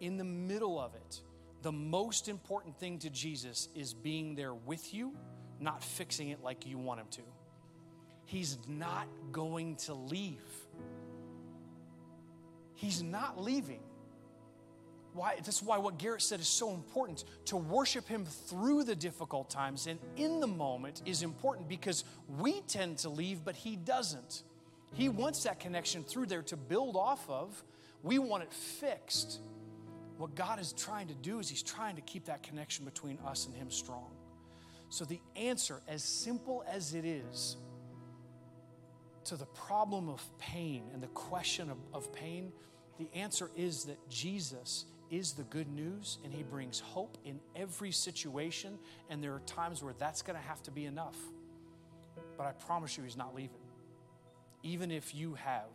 In 0.00 0.16
the 0.16 0.24
middle 0.24 0.80
of 0.80 0.94
it, 0.94 1.20
the 1.62 1.72
most 1.72 2.28
important 2.28 2.78
thing 2.78 2.98
to 3.00 3.10
Jesus 3.10 3.68
is 3.74 3.94
being 3.94 4.34
there 4.34 4.54
with 4.54 4.92
you, 4.92 5.12
not 5.60 5.82
fixing 5.82 6.30
it 6.30 6.42
like 6.42 6.66
you 6.66 6.78
want 6.78 7.00
him 7.00 7.06
to. 7.12 7.22
He's 8.26 8.58
not 8.66 9.06
going 9.32 9.76
to 9.76 9.94
leave. 9.94 10.42
He's 12.74 13.02
not 13.02 13.40
leaving. 13.40 13.80
Why, 15.14 15.36
that's 15.36 15.62
why 15.62 15.78
what 15.78 15.96
Garrett 15.96 16.22
said 16.22 16.40
is 16.40 16.48
so 16.48 16.74
important. 16.74 17.24
To 17.46 17.56
worship 17.56 18.08
Him 18.08 18.24
through 18.24 18.82
the 18.82 18.96
difficult 18.96 19.48
times 19.48 19.86
and 19.86 20.00
in 20.16 20.40
the 20.40 20.46
moment 20.48 21.02
is 21.06 21.22
important 21.22 21.68
because 21.68 22.04
we 22.38 22.60
tend 22.62 22.98
to 22.98 23.08
leave, 23.08 23.44
but 23.44 23.54
He 23.54 23.76
doesn't. 23.76 24.42
He 24.92 25.08
wants 25.08 25.44
that 25.44 25.60
connection 25.60 26.02
through 26.02 26.26
there 26.26 26.42
to 26.42 26.56
build 26.56 26.96
off 26.96 27.28
of. 27.30 27.62
We 28.02 28.18
want 28.18 28.42
it 28.42 28.52
fixed. 28.52 29.40
What 30.18 30.34
God 30.34 30.60
is 30.60 30.72
trying 30.72 31.06
to 31.06 31.14
do 31.14 31.38
is 31.38 31.48
He's 31.48 31.62
trying 31.62 31.94
to 31.94 32.02
keep 32.02 32.24
that 32.24 32.42
connection 32.42 32.84
between 32.84 33.18
us 33.24 33.46
and 33.46 33.54
Him 33.54 33.70
strong. 33.70 34.10
So, 34.88 35.04
the 35.04 35.20
answer, 35.36 35.80
as 35.88 36.02
simple 36.02 36.64
as 36.68 36.94
it 36.94 37.04
is, 37.04 37.56
to 39.24 39.36
the 39.36 39.46
problem 39.46 40.08
of 40.08 40.22
pain 40.38 40.84
and 40.92 41.00
the 41.00 41.08
question 41.08 41.70
of, 41.70 41.78
of 41.92 42.12
pain, 42.12 42.52
the 42.98 43.08
answer 43.14 43.50
is 43.56 43.84
that 43.84 44.08
Jesus 44.08 44.86
is 45.16 45.32
the 45.32 45.44
good 45.44 45.68
news 45.68 46.18
and 46.24 46.32
He 46.32 46.42
brings 46.42 46.80
hope 46.80 47.18
in 47.24 47.40
every 47.54 47.90
situation. 47.90 48.78
And 49.10 49.22
there 49.22 49.34
are 49.34 49.40
times 49.40 49.82
where 49.82 49.94
that's 49.98 50.22
going 50.22 50.38
to 50.38 50.46
have 50.46 50.62
to 50.64 50.70
be 50.70 50.84
enough. 50.84 51.16
But 52.36 52.46
I 52.46 52.52
promise 52.52 52.96
you, 52.96 53.04
He's 53.04 53.16
not 53.16 53.34
leaving. 53.34 53.60
Even 54.64 54.90
if 54.90 55.14
you 55.14 55.34
have, 55.34 55.68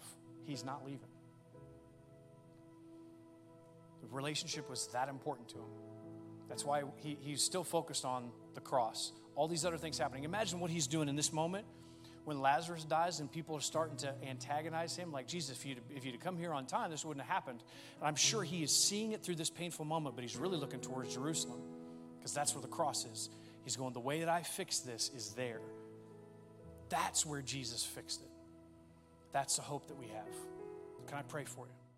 he's 0.50 0.65
not 0.65 0.83
leaving. 0.83 1.08
The 4.02 4.08
relationship 4.10 4.67
was 4.67 4.87
that 4.87 5.10
important 5.10 5.48
to 5.50 5.58
him. 5.58 5.69
That's 6.48 6.65
why 6.65 6.81
he, 6.98 7.15
he's 7.21 7.44
still 7.44 7.63
focused 7.63 8.04
on 8.04 8.31
the 8.56 8.62
cross. 8.62 9.12
All 9.35 9.48
these 9.48 9.63
other 9.63 9.77
things 9.77 10.00
happening. 10.00 10.23
Imagine 10.23 10.60
what 10.60 10.71
he's 10.71 10.87
doing 10.87 11.08
in 11.08 11.15
this 11.15 11.31
moment 11.31 11.65
when 12.26 12.42
Lazarus 12.42 12.84
dies 12.84 13.20
and 13.20 13.32
people 13.32 13.56
are 13.56 13.62
starting 13.62 13.98
to 13.98 14.13
antagonize 14.28 14.96
him. 14.96 15.12
Like, 15.12 15.28
Jesus, 15.28 15.58
if 15.58 15.65
you'd, 15.65 15.80
if 15.96 16.06
you'd 16.06 16.20
come 16.20 16.38
here 16.38 16.54
on 16.54 16.65
time, 16.65 16.92
this 16.92 17.04
wouldn't 17.04 17.26
have 17.26 17.34
happened. 17.34 17.63
And 18.00 18.08
I'm 18.08 18.15
sure 18.15 18.44
he 18.44 18.63
is 18.63 18.72
seeing 18.72 19.13
it 19.13 19.24
through 19.24 19.36
this 19.36 19.50
painful 19.50 19.86
moment, 19.86 20.15
but 20.15 20.24
he's 20.24 20.38
really 20.38 20.58
looking 20.58 20.80
towards 20.80 21.13
Jerusalem 21.13 21.62
because 22.17 22.34
that's 22.34 22.54
where 22.54 22.62
the 22.62 22.67
cross 22.67 23.06
is. 23.06 23.30
He's 23.63 23.76
going, 23.76 23.94
The 23.94 24.00
way 24.00 24.20
that 24.20 24.30
I 24.30 24.42
fix 24.42 24.80
this 24.80 25.12
is 25.15 25.34
there. 25.34 25.62
That's 26.90 27.26
where 27.26 27.42
Jesus 27.42 27.84
fixed 27.84 28.22
it. 28.22 28.30
That's 29.32 29.56
the 29.58 29.62
hope 29.62 29.88
that 29.88 29.98
we 29.98 30.08
have. 30.08 30.36
Can 31.08 31.17
I 31.17 31.22
pray 31.24 31.46
for 31.46 31.65
you? 31.65 31.88